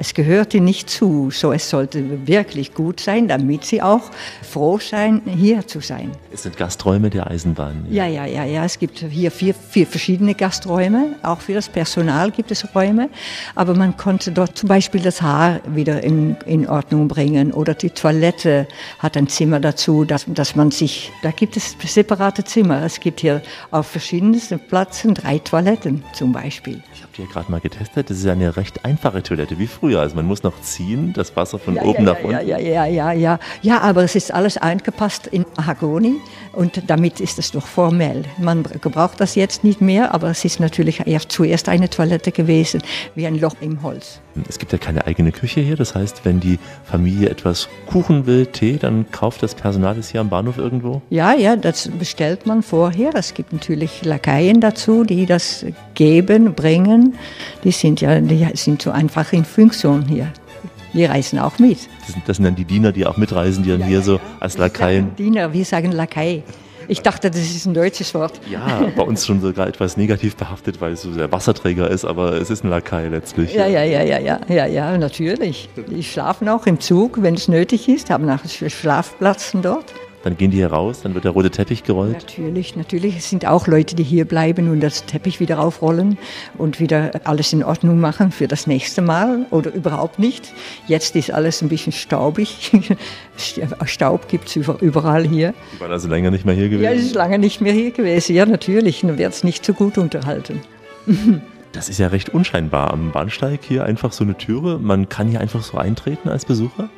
Es 0.00 0.14
gehörte 0.14 0.60
nicht 0.60 0.88
zu, 0.88 1.32
so 1.32 1.52
es 1.52 1.68
sollte 1.68 2.24
wirklich 2.28 2.72
gut 2.72 3.00
sein, 3.00 3.26
damit 3.26 3.64
sie 3.64 3.82
auch 3.82 4.12
froh 4.48 4.78
sein, 4.78 5.22
hier 5.26 5.66
zu 5.66 5.80
sein. 5.80 6.12
Es 6.32 6.44
sind 6.44 6.56
Gasträume 6.56 7.10
der 7.10 7.28
Eisenbahn. 7.28 7.84
Ja, 7.90 8.06
ja, 8.06 8.24
ja, 8.24 8.44
ja. 8.44 8.64
Es 8.64 8.78
gibt 8.78 9.00
hier 9.00 9.32
vier, 9.32 9.54
vier 9.54 9.88
verschiedene 9.88 10.36
Gasträume. 10.36 11.16
Auch 11.24 11.40
für 11.40 11.54
das 11.54 11.68
Personal 11.68 12.30
gibt 12.30 12.52
es 12.52 12.64
Räume. 12.76 13.10
Aber 13.56 13.74
man 13.74 13.96
konnte 13.96 14.30
dort 14.30 14.56
zum 14.56 14.68
Beispiel 14.68 15.00
das 15.00 15.20
Haar 15.20 15.60
wieder 15.66 16.00
in, 16.04 16.36
in 16.46 16.68
Ordnung 16.68 17.08
bringen. 17.08 17.52
Oder 17.52 17.74
die 17.74 17.90
Toilette 17.90 18.68
hat 19.00 19.16
ein 19.16 19.26
Zimmer 19.26 19.58
dazu, 19.58 20.04
dass, 20.04 20.26
dass 20.28 20.54
man 20.54 20.70
sich, 20.70 21.10
da 21.24 21.32
gibt 21.32 21.56
es 21.56 21.76
separate 21.84 22.44
Zimmer. 22.44 22.84
Es 22.84 23.00
gibt 23.00 23.18
hier 23.18 23.42
auf 23.72 23.88
verschiedensten 23.88 24.60
Plätzen 24.60 25.14
drei 25.14 25.40
Toiletten 25.40 26.04
zum 26.12 26.32
Beispiel. 26.32 26.84
Ich 26.94 27.07
ja 27.18 27.26
gerade 27.26 27.50
mal 27.50 27.60
getestet. 27.60 28.10
Das 28.10 28.18
ist 28.18 28.26
eine 28.26 28.56
recht 28.56 28.84
einfache 28.84 29.22
Toilette, 29.22 29.58
wie 29.58 29.66
früher. 29.66 30.00
Also 30.00 30.16
man 30.16 30.26
muss 30.26 30.42
noch 30.42 30.60
ziehen, 30.60 31.12
das 31.12 31.34
Wasser 31.36 31.58
von 31.58 31.74
Ja, 31.74 31.82
oben 31.82 32.06
ja, 32.06 32.14
nach 32.14 32.22
unten. 32.22 32.48
Ja, 32.48 32.58
ja, 32.58 32.86
ja, 32.86 33.12
ja. 33.12 33.38
Ja, 33.62 33.80
aber 33.80 34.04
es 34.04 34.14
ist 34.14 34.32
alles 34.32 34.56
eingepasst 34.56 35.26
in 35.26 35.44
Mahagoni 35.56 36.16
und 36.52 36.82
damit 36.86 37.20
ist 37.20 37.38
es 37.38 37.50
doch 37.50 37.66
formell. 37.66 38.24
Man 38.38 38.64
gebraucht 38.80 39.20
das 39.20 39.34
jetzt 39.34 39.64
nicht 39.64 39.80
mehr, 39.80 40.14
aber 40.14 40.30
es 40.30 40.44
ist 40.44 40.60
natürlich 40.60 41.06
erst 41.06 41.32
zuerst 41.32 41.68
eine 41.68 41.90
Toilette 41.90 42.32
gewesen, 42.32 42.82
wie 43.14 43.26
ein 43.26 43.38
Loch 43.38 43.56
im 43.60 43.82
Holz. 43.82 44.20
Es 44.48 44.58
gibt 44.58 44.72
ja 44.72 44.78
keine 44.78 45.06
eigene 45.06 45.32
Küche 45.32 45.60
hier. 45.60 45.76
Das 45.76 45.94
heißt, 45.94 46.24
wenn 46.24 46.40
die 46.40 46.58
Familie 46.84 47.28
etwas 47.30 47.68
Kuchen 47.86 48.26
will, 48.26 48.46
Tee, 48.46 48.76
dann 48.76 49.10
kauft 49.10 49.42
das 49.42 49.54
Personal 49.54 49.94
das 49.94 50.10
hier 50.10 50.20
am 50.20 50.28
Bahnhof 50.28 50.58
irgendwo. 50.58 51.02
Ja, 51.10 51.34
ja, 51.34 51.56
das 51.56 51.88
bestellt 51.88 52.46
man 52.46 52.62
vorher. 52.62 53.10
Es 53.14 53.34
gibt 53.34 53.52
natürlich 53.52 54.04
Lakaien 54.04 54.60
dazu, 54.60 55.04
die 55.04 55.26
das 55.26 55.64
geben, 55.94 56.54
bringen. 56.54 57.14
Die 57.64 57.72
sind 57.72 58.00
ja, 58.00 58.20
die 58.20 58.46
sind 58.54 58.82
so 58.82 58.90
einfach 58.90 59.32
in 59.32 59.44
Funktion 59.44 60.06
hier. 60.06 60.32
Die 60.94 61.04
reisen 61.04 61.38
auch 61.38 61.58
mit. 61.58 61.78
Das 62.00 62.12
sind, 62.12 62.28
das 62.28 62.36
sind 62.36 62.46
dann 62.46 62.56
die 62.56 62.64
Diener, 62.64 62.92
die 62.92 63.06
auch 63.06 63.16
mitreisen, 63.16 63.62
die 63.62 63.70
dann 63.70 63.84
hier 63.84 64.02
so 64.02 64.20
als 64.40 64.56
Lakaien. 64.56 65.14
Diener, 65.16 65.52
wir 65.52 65.64
sagen 65.64 65.92
Lakai. 65.92 66.42
Ich 66.90 67.02
dachte, 67.02 67.30
das 67.30 67.40
ist 67.40 67.66
ein 67.66 67.74
deutsches 67.74 68.14
Wort. 68.14 68.40
Ja, 68.50 68.90
bei 68.96 69.02
uns 69.02 69.26
schon 69.26 69.42
sogar 69.42 69.66
etwas 69.66 69.98
negativ 69.98 70.36
behaftet, 70.36 70.80
weil 70.80 70.92
es 70.92 71.02
so 71.02 71.10
der 71.10 71.30
Wasserträger 71.30 71.90
ist, 71.90 72.06
aber 72.06 72.32
es 72.32 72.48
ist 72.48 72.64
ein 72.64 72.70
Lakai 72.70 73.08
letztlich. 73.08 73.52
Ja, 73.52 73.66
ja, 73.66 73.82
ja, 73.82 74.02
ja, 74.02 74.18
ja, 74.18 74.40
ja, 74.48 74.66
ja, 74.66 74.96
natürlich. 74.96 75.68
Die 75.76 76.02
schlafen 76.02 76.48
auch 76.48 76.66
im 76.66 76.80
Zug, 76.80 77.22
wenn 77.22 77.34
es 77.34 77.46
nötig 77.46 77.88
ist, 77.90 78.08
haben 78.08 78.28
auch 78.30 78.40
Schlafplätze 78.46 79.58
dort. 79.58 79.92
Dann 80.24 80.36
gehen 80.36 80.50
die 80.50 80.56
hier 80.56 80.72
raus, 80.72 81.00
dann 81.02 81.14
wird 81.14 81.24
der 81.24 81.30
rote 81.32 81.50
Teppich 81.50 81.84
gerollt. 81.84 82.12
Natürlich, 82.14 82.74
natürlich. 82.74 83.16
Es 83.16 83.30
sind 83.30 83.46
auch 83.46 83.66
Leute, 83.68 83.94
die 83.94 84.02
hier 84.02 84.24
bleiben 84.24 84.68
und 84.70 84.80
das 84.80 85.06
Teppich 85.06 85.38
wieder 85.38 85.60
aufrollen 85.60 86.18
und 86.58 86.80
wieder 86.80 87.12
alles 87.24 87.52
in 87.52 87.62
Ordnung 87.62 88.00
machen 88.00 88.32
für 88.32 88.48
das 88.48 88.66
nächste 88.66 89.00
Mal 89.00 89.46
oder 89.50 89.72
überhaupt 89.72 90.18
nicht. 90.18 90.52
Jetzt 90.88 91.14
ist 91.14 91.30
alles 91.32 91.62
ein 91.62 91.68
bisschen 91.68 91.92
staubig. 91.92 92.72
Staub 93.84 94.28
gibt 94.28 94.48
es 94.48 94.56
überall 94.80 95.24
hier. 95.26 95.54
Die 95.76 95.80
waren 95.80 95.92
also 95.92 96.08
länger 96.08 96.30
nicht 96.32 96.44
mehr 96.44 96.54
hier 96.54 96.66
Ja, 96.66 96.72
es 96.76 96.80
gewesen. 96.80 97.06
ist 97.06 97.14
lange 97.14 97.38
nicht 97.38 97.60
mehr 97.60 97.72
hier 97.72 97.90
gewesen. 97.92 98.34
Ja, 98.34 98.44
natürlich. 98.46 99.02
Dann 99.02 99.18
wird 99.18 99.32
es 99.32 99.44
nicht 99.44 99.64
so 99.64 99.72
gut 99.72 99.98
unterhalten. 99.98 100.60
Das 101.72 101.88
ist 101.88 101.98
ja 101.98 102.08
recht 102.08 102.30
unscheinbar 102.30 102.92
am 102.92 103.12
Bahnsteig 103.12 103.60
hier 103.62 103.84
einfach 103.84 104.12
so 104.12 104.24
eine 104.24 104.36
Türe. 104.36 104.78
Man 104.78 105.08
kann 105.08 105.28
hier 105.28 105.40
einfach 105.40 105.62
so 105.62 105.76
eintreten 105.76 106.28
als 106.28 106.44
Besucher. 106.44 106.88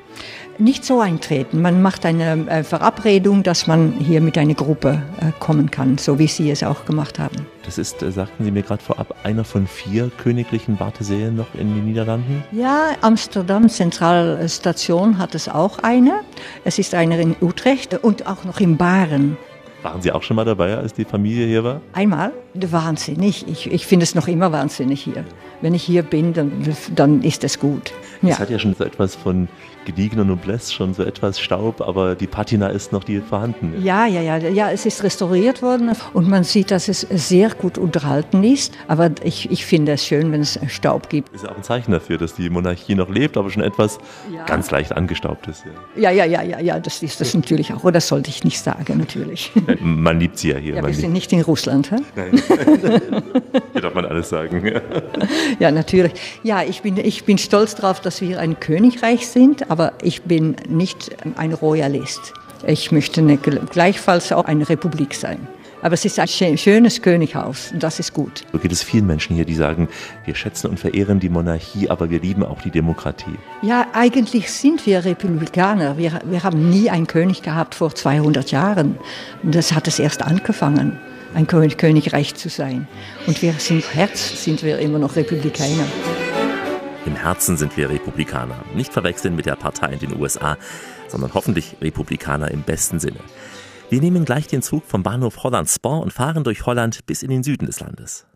Nicht 0.58 0.84
so 0.84 1.00
eintreten. 1.00 1.62
Man 1.62 1.80
macht 1.80 2.04
eine 2.04 2.46
äh, 2.48 2.62
Verabredung, 2.62 3.42
dass 3.42 3.66
man 3.66 3.92
hier 3.92 4.20
mit 4.20 4.36
einer 4.36 4.54
Gruppe 4.54 5.02
äh, 5.20 5.32
kommen 5.38 5.70
kann, 5.70 5.96
so 5.96 6.18
wie 6.18 6.26
Sie 6.26 6.50
es 6.50 6.62
auch 6.62 6.84
gemacht 6.84 7.18
haben. 7.18 7.46
Das 7.64 7.78
ist, 7.78 8.02
äh, 8.02 8.12
sagten 8.12 8.44
Sie 8.44 8.50
mir 8.50 8.62
gerade 8.62 8.82
vorab, 8.82 9.14
einer 9.22 9.44
von 9.44 9.66
vier 9.66 10.10
königlichen 10.22 10.78
Warteseen 10.78 11.36
noch 11.36 11.54
in 11.54 11.74
den 11.74 11.86
Niederlanden. 11.86 12.44
Ja, 12.52 12.90
Amsterdam 13.00 13.68
Zentralstation 13.68 15.18
hat 15.18 15.34
es 15.34 15.48
auch 15.48 15.78
eine. 15.78 16.20
Es 16.64 16.78
ist 16.78 16.94
einer 16.94 17.18
in 17.18 17.34
Utrecht 17.40 17.94
und 17.94 18.26
auch 18.26 18.44
noch 18.44 18.60
in 18.60 18.76
Baren. 18.76 19.38
Waren 19.82 20.02
Sie 20.02 20.12
auch 20.12 20.22
schon 20.22 20.36
mal 20.36 20.44
dabei, 20.44 20.76
als 20.76 20.92
die 20.92 21.04
Familie 21.04 21.46
hier 21.46 21.64
war? 21.64 21.80
Einmal? 21.92 22.32
Wahnsinnig. 22.54 23.48
Ich, 23.48 23.70
ich 23.70 23.86
finde 23.86 24.04
es 24.04 24.14
noch 24.14 24.28
immer 24.28 24.52
wahnsinnig 24.52 25.02
hier. 25.02 25.24
Wenn 25.62 25.72
ich 25.72 25.82
hier 25.82 26.02
bin, 26.02 26.34
dann, 26.34 26.52
dann 26.94 27.22
ist 27.22 27.44
es 27.44 27.58
gut. 27.58 27.92
Es 28.22 28.38
hat 28.38 28.50
ja 28.50 28.58
schon 28.58 28.74
so 28.74 28.84
etwas 28.84 29.14
von 29.14 29.48
gediegener 29.90 30.24
Noblesse, 30.24 30.72
schon 30.72 30.94
so 30.94 31.02
etwas 31.02 31.40
Staub, 31.40 31.80
aber 31.80 32.14
die 32.14 32.26
Patina 32.26 32.68
ist 32.68 32.92
noch 32.92 33.04
die 33.04 33.20
vorhanden. 33.20 33.74
Ja, 33.82 34.06
ja, 34.06 34.20
ja, 34.20 34.36
ja, 34.38 34.70
es 34.70 34.86
ist 34.86 35.02
restauriert 35.02 35.62
worden 35.62 35.90
und 36.12 36.28
man 36.28 36.44
sieht, 36.44 36.70
dass 36.70 36.88
es 36.88 37.00
sehr 37.10 37.50
gut 37.50 37.76
unterhalten 37.78 38.44
ist. 38.44 38.72
Aber 38.88 39.10
ich, 39.24 39.50
ich 39.50 39.66
finde 39.66 39.92
es 39.92 40.04
schön, 40.06 40.30
wenn 40.32 40.40
es 40.42 40.58
Staub 40.68 41.08
gibt. 41.08 41.34
Ist 41.34 41.44
ja 41.44 41.50
auch 41.50 41.56
ein 41.56 41.62
Zeichen 41.62 41.92
dafür, 41.92 42.18
dass 42.18 42.34
die 42.34 42.48
Monarchie 42.50 42.94
noch 42.94 43.08
lebt, 43.08 43.36
aber 43.36 43.50
schon 43.50 43.62
etwas 43.62 43.98
Ja. 44.32 44.44
ganz 44.44 44.70
leicht 44.70 44.92
angestaubt 44.92 45.46
ist. 45.48 45.64
Ja. 45.96 46.10
Ja, 46.10 46.24
ja, 46.24 46.24
ja, 46.24 46.42
ja, 46.42 46.60
ja, 46.60 46.78
das 46.78 47.02
ist 47.02 47.20
das 47.20 47.34
natürlich 47.34 47.72
auch. 47.72 47.82
Oder 47.82 47.92
das 47.92 48.08
sollte 48.08 48.30
ich 48.30 48.44
nicht 48.44 48.60
sagen, 48.60 48.98
natürlich. 48.98 49.50
Man 49.80 50.20
liebt 50.20 50.38
sie 50.38 50.50
ja 50.50 50.58
hier. 50.58 50.76
Ja, 50.76 50.86
wir 50.86 50.94
sind 50.94 51.12
nicht 51.12 51.32
in 51.32 51.40
Russland, 51.42 51.90
hä? 51.90 51.96
hier 53.80 53.88
darf 53.88 53.94
man 53.94 54.04
alles 54.04 54.28
sagen. 54.28 54.62
Ja, 55.58 55.70
natürlich. 55.70 56.12
Ja, 56.42 56.62
ich 56.62 56.82
bin, 56.82 56.96
ich 56.98 57.24
bin 57.24 57.38
stolz 57.38 57.74
darauf, 57.74 58.00
dass 58.00 58.20
wir 58.20 58.38
ein 58.38 58.60
Königreich 58.60 59.26
sind, 59.26 59.70
aber 59.70 59.92
ich 60.02 60.22
bin 60.22 60.56
nicht 60.68 61.10
ein 61.36 61.52
Royalist. 61.54 62.32
Ich 62.66 62.92
möchte 62.92 63.20
eine, 63.22 63.38
gleichfalls 63.38 64.32
auch 64.32 64.44
eine 64.44 64.68
Republik 64.68 65.14
sein. 65.14 65.46
Aber 65.82 65.94
es 65.94 66.04
ist 66.04 66.18
ein 66.18 66.26
schö- 66.26 66.58
schönes 66.58 67.00
Könighaus 67.00 67.72
und 67.72 67.82
das 67.82 67.98
ist 68.00 68.12
gut. 68.12 68.42
So 68.52 68.58
geht 68.58 68.70
es 68.70 68.82
vielen 68.82 69.06
Menschen 69.06 69.34
hier, 69.34 69.46
die 69.46 69.54
sagen, 69.54 69.88
wir 70.26 70.34
schätzen 70.34 70.66
und 70.68 70.78
verehren 70.78 71.20
die 71.20 71.30
Monarchie, 71.30 71.88
aber 71.88 72.10
wir 72.10 72.20
lieben 72.20 72.44
auch 72.44 72.60
die 72.60 72.70
Demokratie. 72.70 73.34
Ja, 73.62 73.86
eigentlich 73.94 74.52
sind 74.52 74.84
wir 74.84 75.06
Republikaner. 75.06 75.96
Wir, 75.96 76.20
wir 76.26 76.42
haben 76.42 76.68
nie 76.68 76.90
einen 76.90 77.06
König 77.06 77.40
gehabt 77.40 77.74
vor 77.74 77.94
200 77.94 78.50
Jahren. 78.50 78.98
Das 79.42 79.72
hat 79.72 79.88
es 79.88 79.98
erst 79.98 80.20
angefangen, 80.22 80.98
ein 81.34 81.46
Kön- 81.46 81.76
Königreich 81.76 82.34
zu 82.34 82.48
sein. 82.48 82.88
Und 83.26 83.40
wir 83.42 83.52
sind 83.54 83.94
Herz, 83.94 84.44
sind 84.44 84.62
wir 84.62 84.78
immer 84.78 84.98
noch 84.98 85.16
Republikaner. 85.16 85.86
Im 87.06 87.16
Herzen 87.16 87.56
sind 87.56 87.76
wir 87.76 87.88
Republikaner. 87.88 88.56
Nicht 88.74 88.92
verwechseln 88.92 89.34
mit 89.36 89.46
der 89.46 89.56
Partei 89.56 89.92
in 89.92 89.98
den 89.98 90.20
USA, 90.20 90.56
sondern 91.08 91.32
hoffentlich 91.34 91.76
Republikaner 91.80 92.50
im 92.50 92.62
besten 92.62 93.00
Sinne. 93.00 93.20
Wir 93.88 94.00
nehmen 94.00 94.24
gleich 94.24 94.46
den 94.46 94.62
Zug 94.62 94.84
vom 94.86 95.02
Bahnhof 95.02 95.42
Holland-Spor 95.42 96.00
und 96.02 96.12
fahren 96.12 96.44
durch 96.44 96.66
Holland 96.66 97.06
bis 97.06 97.22
in 97.22 97.30
den 97.30 97.42
Süden 97.42 97.66
des 97.66 97.80
Landes. 97.80 98.26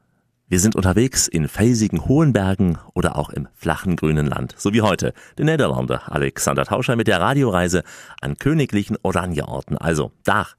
Wir 0.48 0.60
sind 0.60 0.76
unterwegs 0.76 1.26
in 1.26 1.48
felsigen 1.48 2.04
hohen 2.06 2.32
Bergen 2.32 2.78
oder 2.92 3.16
auch 3.16 3.30
im 3.30 3.48
flachen 3.54 3.96
grünen 3.96 4.26
Land, 4.26 4.54
so 4.58 4.72
wie 4.72 4.82
heute 4.82 5.14
der 5.38 5.46
Niederlander 5.46 6.12
Alexander 6.12 6.64
Tauscher 6.64 6.96
mit 6.96 7.06
der 7.06 7.20
Radioreise 7.20 7.82
an 8.20 8.36
königlichen 8.36 8.96
Oranjeorten, 9.02 9.78
also 9.78 10.12
Dach. 10.24 10.54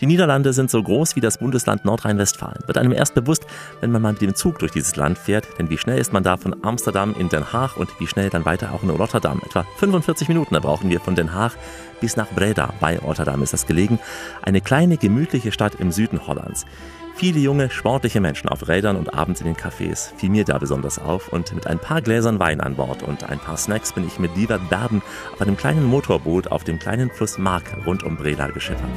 Die 0.00 0.06
Niederlande 0.06 0.52
sind 0.52 0.70
so 0.70 0.82
groß 0.82 1.16
wie 1.16 1.20
das 1.20 1.38
Bundesland 1.38 1.84
Nordrhein-Westfalen. 1.84 2.60
Wird 2.66 2.78
einem 2.78 2.92
erst 2.92 3.14
bewusst, 3.14 3.46
wenn 3.80 3.90
man 3.90 4.02
mal 4.02 4.12
mit 4.12 4.22
dem 4.22 4.34
Zug 4.34 4.58
durch 4.58 4.72
dieses 4.72 4.96
Land 4.96 5.18
fährt, 5.18 5.46
denn 5.58 5.70
wie 5.70 5.78
schnell 5.78 5.98
ist 5.98 6.12
man 6.12 6.22
da 6.22 6.36
von 6.36 6.56
Amsterdam 6.62 7.14
in 7.18 7.28
Den 7.28 7.52
Haag 7.52 7.76
und 7.76 7.88
wie 8.00 8.06
schnell 8.06 8.30
dann 8.30 8.44
weiter 8.44 8.72
auch 8.72 8.82
in 8.82 8.90
Rotterdam. 8.90 9.40
Etwa 9.44 9.64
45 9.78 10.28
Minuten, 10.28 10.54
brauchen 10.60 10.90
wir 10.90 11.00
von 11.00 11.14
Den 11.14 11.32
Haag 11.32 11.52
bis 12.00 12.16
nach 12.16 12.30
Breda. 12.30 12.72
Bei 12.80 12.98
Rotterdam 12.98 13.42
ist 13.42 13.52
das 13.52 13.66
gelegen. 13.66 13.98
Eine 14.42 14.60
kleine, 14.60 14.96
gemütliche 14.96 15.52
Stadt 15.52 15.76
im 15.76 15.92
Süden 15.92 16.26
Hollands. 16.26 16.66
Viele 17.16 17.38
junge, 17.38 17.70
sportliche 17.70 18.20
Menschen 18.20 18.48
auf 18.48 18.66
Rädern 18.66 18.96
und 18.96 19.14
abends 19.14 19.40
in 19.40 19.46
den 19.46 19.54
Cafés 19.54 20.12
fiel 20.16 20.30
mir 20.30 20.44
da 20.44 20.58
besonders 20.58 20.98
auf 20.98 21.28
und 21.28 21.54
mit 21.54 21.68
ein 21.68 21.78
paar 21.78 22.02
Gläsern 22.02 22.40
Wein 22.40 22.60
an 22.60 22.74
Bord 22.74 23.04
und 23.04 23.22
ein 23.30 23.38
paar 23.38 23.56
Snacks 23.56 23.92
bin 23.92 24.04
ich 24.04 24.18
mit 24.18 24.36
Liebert 24.36 24.68
Berben 24.68 25.00
auf 25.32 25.40
einem 25.40 25.56
kleinen 25.56 25.84
Motorboot 25.84 26.48
auf 26.48 26.64
dem 26.64 26.80
kleinen 26.80 27.10
Fluss 27.10 27.38
Mark 27.38 27.76
rund 27.86 28.02
um 28.02 28.16
Breda 28.16 28.48
geschippert. 28.48 28.90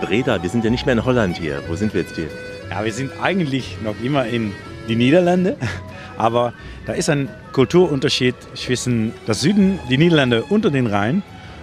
Breda, 0.00 0.40
wir 0.40 0.48
sind 0.48 0.64
ja 0.64 0.70
nicht 0.70 0.86
mehr 0.86 0.94
in 0.94 1.04
Holland 1.04 1.36
hier. 1.36 1.64
Wo 1.66 1.74
sind 1.74 1.92
wir 1.92 2.02
jetzt 2.02 2.14
hier? 2.14 2.28
Ja, 2.70 2.84
wir 2.84 2.92
sind 2.92 3.10
eigentlich 3.20 3.78
noch 3.82 4.00
immer 4.00 4.26
in 4.26 4.52
die 4.88 4.94
Niederlande, 4.94 5.56
aber 6.16 6.52
da 6.86 6.92
ist 6.92 7.10
ein 7.10 7.28
Kulturunterschied 7.52 8.34
zwischen 8.54 9.12
das 9.26 9.40
Süden, 9.40 9.78
die 9.88 9.98
Niederlande 9.98 10.42
unter 10.44 10.70
den 10.70 10.86
Rhein 10.86 11.22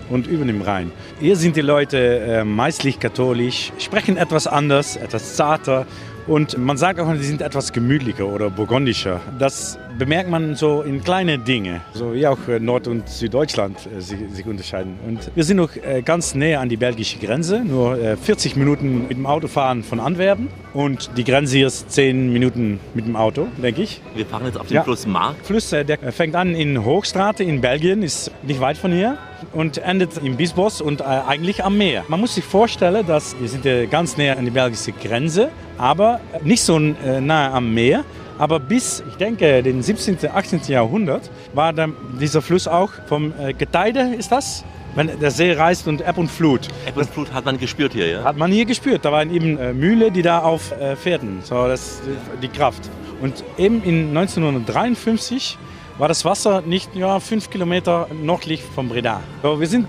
und 0.10 0.27
über 0.27 0.45
dem 0.45 0.62
Rhein. 0.62 0.91
Hier 1.19 1.36
sind 1.36 1.56
die 1.56 1.62
Leute 1.62 1.97
äh, 1.97 2.43
meistlich 2.43 2.99
katholisch, 2.99 3.71
sprechen 3.80 4.17
etwas 4.17 4.47
anders, 4.47 4.95
etwas 4.95 5.36
zarter 5.36 5.86
und 6.28 6.58
man 6.58 6.78
sagt 6.78 7.00
auch, 7.00 7.13
sie 7.16 7.24
sind 7.24 7.42
etwas 7.42 7.74
gemütlicher 7.74 8.26
oder 8.28 8.50
burgundischer. 8.50 9.22
Das 9.40 9.80
bemerkt 9.98 10.30
man 10.30 10.56
so 10.56 10.82
in 10.82 11.04
kleine 11.04 11.40
Dinge, 11.40 11.82
so 11.94 12.13
wie 12.13 12.28
auch 12.28 12.38
äh, 12.48 12.60
Nord- 12.60 12.88
und 12.88 13.08
Süddeutschland 13.10 13.78
äh, 13.98 14.02
sich, 14.02 14.46
unterscheiden. 14.46 14.96
Und 15.08 15.32
wir 15.36 15.44
sind 15.44 15.58
noch 15.58 15.76
äh, 15.76 16.02
ganz 16.04 16.36
näher 16.36 16.60
an 16.60 16.70
die 16.70 16.78
belgische 16.78 17.18
Grenze, 17.18 17.63
nur 17.63 17.98
äh, 18.00 18.18
40 18.18 18.56
Minuten 18.56 19.08
mit 19.08 19.18
dem 19.18 19.26
Auto 19.26 19.48
fahren 19.48 19.84
von 19.84 20.00
Antwerpen 20.00 20.50
und 20.74 21.10
die 21.18 21.24
Grenze 21.24 21.58
hier 21.58 21.68
ist 21.68 21.92
10 21.92 22.32
Minuten 22.32 22.80
mit 22.94 23.08
dem 23.08 23.16
Auto, 23.16 23.48
denke 23.62 23.82
ich. 23.82 24.02
Wir 24.16 24.26
fahren 24.26 24.46
jetzt 24.46 24.60
auf 24.60 24.68
den 24.68 24.76
Ja. 24.76 24.84
Fluss 24.84 25.08
Mark. 25.08 25.36
Fluss, 25.44 25.70
der 25.70 25.98
fängt 26.12 26.36
an 26.36 26.54
in 26.56 26.86
Hoogstraten 26.86 27.48
in 27.48 27.62
Belgien, 27.62 28.04
ist 28.04 28.32
nicht 28.44 28.60
weit 28.60 28.78
von 28.78 28.92
hier 28.92 29.18
und 29.54 29.78
endet 29.80 30.17
in 30.17 30.38
Bisbos 30.38 30.82
und 30.82 31.02
äh, 31.02 31.04
eigentlich 31.04 31.63
am 31.63 31.78
Meer. 31.78 32.04
Man 32.08 32.19
muss 32.19 32.36
sich 32.36 32.43
vorstellen, 32.43 33.06
dass 33.06 33.36
wir 33.39 33.47
sind 33.47 33.65
äh, 33.65 33.88
ganz 33.88 34.17
näher 34.17 34.38
an 34.38 34.45
die 34.45 34.52
belgische 34.52 34.91
Grenze, 34.91 35.50
aber 35.78 36.19
nicht 36.43 36.63
so 36.63 36.78
äh, 36.78 37.21
nahe 37.21 37.52
am 37.52 37.73
Meer. 37.73 38.04
Aber 38.39 38.60
bis, 38.60 39.04
ich 39.10 39.15
denke, 39.15 39.63
den 39.63 39.82
17., 39.82 40.17
18. 40.32 40.62
Jahrhundert 40.67 41.30
war 41.54 41.73
dann 41.73 41.95
dieser 42.19 42.41
Fluss 42.41 42.67
auch 42.67 42.91
vom 43.08 43.34
äh, 43.39 43.54
Getreide, 43.54 44.13
ist 44.15 44.32
das? 44.32 44.63
Wenn 44.95 45.19
der 45.19 45.32
See 45.32 45.52
reißt 45.52 45.88
und 45.88 46.02
Ebb 46.02 46.17
und 46.17 46.30
Flut. 46.30 46.67
Ebbe 46.88 47.02
und 47.02 47.10
Flut 47.10 47.34
hat 47.34 47.45
man 47.45 47.60
gespürt 47.60 47.93
hier, 47.93 48.08
ja? 48.08 48.23
Hat 48.23 48.38
man 48.38 48.52
hier 48.52 48.65
gespürt. 48.65 49.06
Da 49.06 49.12
waren 49.12 49.34
eben 49.34 49.58
äh, 49.58 49.73
Mühle, 49.73 50.12
die 50.12 50.21
da 50.21 50.39
auf 50.39 50.71
äh, 50.71 50.95
Pferden. 50.95 51.39
So, 51.43 51.67
das 51.67 51.82
ist 51.82 52.02
die 52.41 52.47
Kraft. 52.47 52.89
Und 53.21 53.43
eben 53.58 53.84
in 53.84 54.10
1953 54.10 55.58
war 55.97 56.07
das 56.07 56.23
Wasser 56.25 56.62
nicht 56.62 56.95
ja, 56.95 57.19
fünf 57.19 57.49
Kilometer 57.49 58.07
nördlich 58.21 58.62
von 58.63 58.89
Breda. 58.89 59.21
So, 59.41 59.60
wir 59.60 59.67
sind 59.67 59.88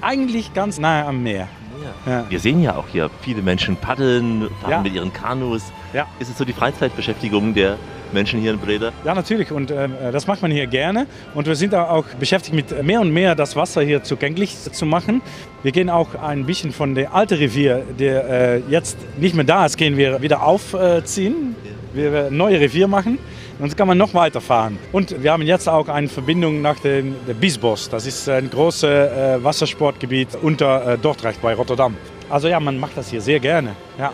eigentlich 0.00 0.54
ganz 0.54 0.78
nahe 0.78 1.04
am 1.04 1.22
Meer. 1.22 1.48
Ja. 2.06 2.24
Wir 2.28 2.40
sehen 2.40 2.62
ja 2.62 2.76
auch 2.76 2.88
hier 2.90 3.10
viele 3.22 3.42
Menschen 3.42 3.76
paddeln, 3.76 4.48
fahren 4.60 4.70
Ja. 4.70 4.80
mit 4.82 4.94
ihren 4.94 5.12
Kanus. 5.12 5.62
Ja. 5.92 6.06
Ist 6.18 6.30
es 6.30 6.38
so 6.38 6.44
die 6.44 6.52
Freizeitbeschäftigung 6.52 7.54
der 7.54 7.76
Menschen 8.12 8.40
hier 8.40 8.52
in 8.52 8.58
Breda? 8.58 8.92
Ja, 9.04 9.14
natürlich. 9.14 9.50
Und 9.50 9.70
äh, 9.70 9.88
das 10.12 10.26
macht 10.26 10.42
man 10.42 10.50
hier 10.50 10.66
gerne. 10.66 11.06
Und 11.34 11.46
wir 11.46 11.54
sind 11.56 11.74
auch 11.74 12.04
beschäftigt 12.18 12.54
mit 12.54 12.82
mehr 12.84 13.00
und 13.00 13.10
mehr 13.12 13.34
das 13.34 13.56
Wasser 13.56 13.82
hier 13.82 14.02
zugänglich 14.02 14.56
zu 14.72 14.84
machen. 14.86 15.22
Wir 15.62 15.72
gehen 15.72 15.88
auch 15.90 16.14
ein 16.14 16.44
bisschen 16.44 16.72
von 16.72 16.94
der 16.94 17.14
alten 17.14 17.34
Revier, 17.34 17.82
der 17.98 18.28
äh, 18.28 18.62
jetzt 18.68 18.98
nicht 19.18 19.34
mehr 19.34 19.44
da 19.44 19.64
ist, 19.66 19.76
gehen 19.76 19.96
wir 19.96 20.20
wieder 20.22 20.42
aufziehen. 20.42 21.54
Wir 21.94 22.12
werden 22.12 22.34
ein 22.34 22.36
neues 22.36 22.60
Revier 22.60 22.88
machen. 22.88 23.18
So 23.68 23.76
kann 23.76 23.88
man 23.88 23.98
noch 23.98 24.14
weiterfahren. 24.14 24.78
Und 24.90 25.22
wir 25.22 25.32
haben 25.32 25.42
jetzt 25.42 25.68
auch 25.68 25.88
eine 25.88 26.08
Verbindung 26.08 26.62
nach 26.62 26.80
dem 26.80 27.14
Bisbos. 27.38 27.90
Das 27.90 28.06
ist 28.06 28.26
ein 28.28 28.48
großes 28.48 28.84
äh, 28.84 29.44
Wassersportgebiet 29.44 30.28
unter 30.40 30.94
äh, 30.94 30.98
Dordrecht 30.98 31.42
bei 31.42 31.52
Rotterdam. 31.52 31.94
Also 32.30 32.48
ja, 32.48 32.58
man 32.58 32.78
macht 32.78 32.96
das 32.96 33.10
hier 33.10 33.20
sehr 33.20 33.38
gerne. 33.38 33.76
Ja. 33.98 34.12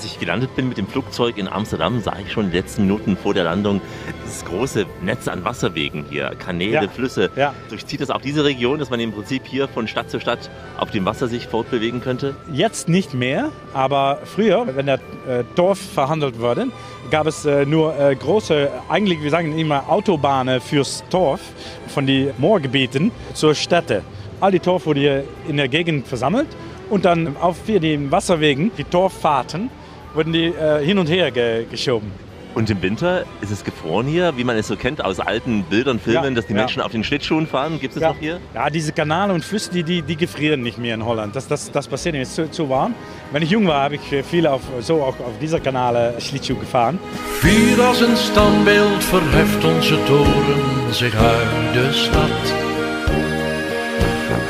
Als 0.00 0.10
ich 0.10 0.18
gelandet 0.18 0.56
bin 0.56 0.66
mit 0.66 0.78
dem 0.78 0.86
Flugzeug 0.86 1.36
in 1.36 1.46
Amsterdam, 1.46 2.00
sah 2.00 2.16
ich 2.24 2.32
schon 2.32 2.46
in 2.46 2.52
den 2.52 2.62
letzten 2.62 2.86
Minuten 2.86 3.18
vor 3.18 3.34
der 3.34 3.44
Landung 3.44 3.82
dieses 4.24 4.46
große 4.46 4.86
Netz 5.02 5.28
an 5.28 5.44
Wasserwegen 5.44 6.06
hier, 6.08 6.30
Kanäle, 6.38 6.72
Ja. 6.72 6.88
Flüsse. 6.88 7.28
Ja. 7.36 7.52
Durchzieht 7.68 8.00
das 8.00 8.08
auch 8.08 8.22
diese 8.22 8.42
Region, 8.42 8.78
dass 8.78 8.88
man 8.88 8.98
im 8.98 9.12
Prinzip 9.12 9.42
hier 9.44 9.68
von 9.68 9.86
Stadt 9.86 10.08
zu 10.10 10.18
Stadt 10.18 10.48
auf 10.78 10.90
dem 10.90 11.04
Wasser 11.04 11.28
sich 11.28 11.48
fortbewegen 11.48 12.00
könnte? 12.00 12.34
Jetzt 12.50 12.88
nicht 12.88 13.12
mehr, 13.12 13.50
aber 13.74 14.20
früher, 14.24 14.66
wenn 14.74 14.86
der 14.86 15.00
äh, 15.28 15.44
Dorf 15.54 15.78
verhandelt 15.78 16.40
wurde, 16.40 16.68
gab 17.10 17.26
es 17.26 17.44
äh, 17.44 17.66
nur 17.66 17.94
äh, 18.00 18.16
große, 18.16 18.70
eigentlich 18.88 19.22
wir 19.22 19.28
sagen 19.30 19.58
immer 19.58 19.86
Autobahnen 19.90 20.62
fürs 20.62 21.04
Dorf, 21.10 21.42
von 21.88 22.06
den 22.06 22.30
Moorgebieten 22.38 23.10
zur 23.34 23.54
Städte. 23.54 24.00
All 24.40 24.50
die 24.50 24.60
Torf 24.60 24.86
wurde 24.86 25.00
hier 25.00 25.24
in 25.46 25.58
der 25.58 25.68
Gegend 25.68 26.08
versammelt 26.08 26.48
und 26.88 27.04
dann 27.04 27.36
auf 27.36 27.58
den 27.66 28.10
Wasserwegen, 28.10 28.70
die 28.78 28.84
Torffahrten, 28.84 29.68
wurden 30.14 30.32
die 30.32 30.46
äh, 30.46 30.84
hin 30.84 30.98
und 30.98 31.08
her 31.08 31.30
ge 31.30 31.64
geschoben. 31.70 32.10
Und 32.52 32.68
im 32.68 32.82
Winter 32.82 33.24
ist 33.42 33.52
es 33.52 33.62
gefroren 33.62 34.08
hier, 34.08 34.36
wie 34.36 34.42
man 34.42 34.56
es 34.56 34.66
so 34.66 34.74
kennt 34.74 35.04
aus 35.04 35.20
alten 35.20 35.62
Bildern, 35.70 36.00
Filmen, 36.00 36.24
Ja, 36.24 36.30
dass 36.30 36.46
die 36.46 36.52
ja. 36.52 36.58
Menschen 36.58 36.82
auf 36.82 36.90
den 36.90 37.04
Schlittschuhen 37.04 37.46
fahren. 37.46 37.78
Gibt 37.80 37.94
es 37.94 38.02
Ja. 38.02 38.08
noch 38.08 38.18
hier? 38.18 38.40
Ja, 38.54 38.68
diese 38.70 38.90
Kanäle 38.92 39.32
und 39.32 39.44
Flüsse, 39.44 39.70
die, 39.70 39.84
die, 39.84 40.02
die 40.02 40.16
gefrieren 40.16 40.60
nicht 40.60 40.76
mehr 40.76 40.94
in 40.94 41.04
Holland. 41.04 41.36
Das, 41.36 41.46
das, 41.46 41.70
das 41.70 41.86
passiert 41.86 42.16
nicht, 42.16 42.22
es 42.22 42.30
ist 42.30 42.34
zu, 42.34 42.50
zu 42.50 42.68
warm. 42.68 42.94
Wenn 43.30 43.42
ich 43.44 43.50
jung 43.50 43.68
war, 43.68 43.84
habe 43.84 43.94
ich 43.94 44.24
viel 44.24 44.48
auf, 44.48 44.62
so 44.80 44.94
auch 45.00 45.20
auf 45.20 45.38
dieser 45.40 45.60
Kanäle 45.60 46.14
Schlittschuh 46.18 46.56
gefahren. 46.56 46.98
Vier 47.40 47.78
als 47.84 48.00
een 48.00 48.16
standbeeld 48.16 49.04
verheft 49.04 49.64
onze 49.64 49.96
toren 50.06 50.92
zich 50.92 51.14
uit 51.14 51.72
de 51.74 51.88
stad. 51.92 52.69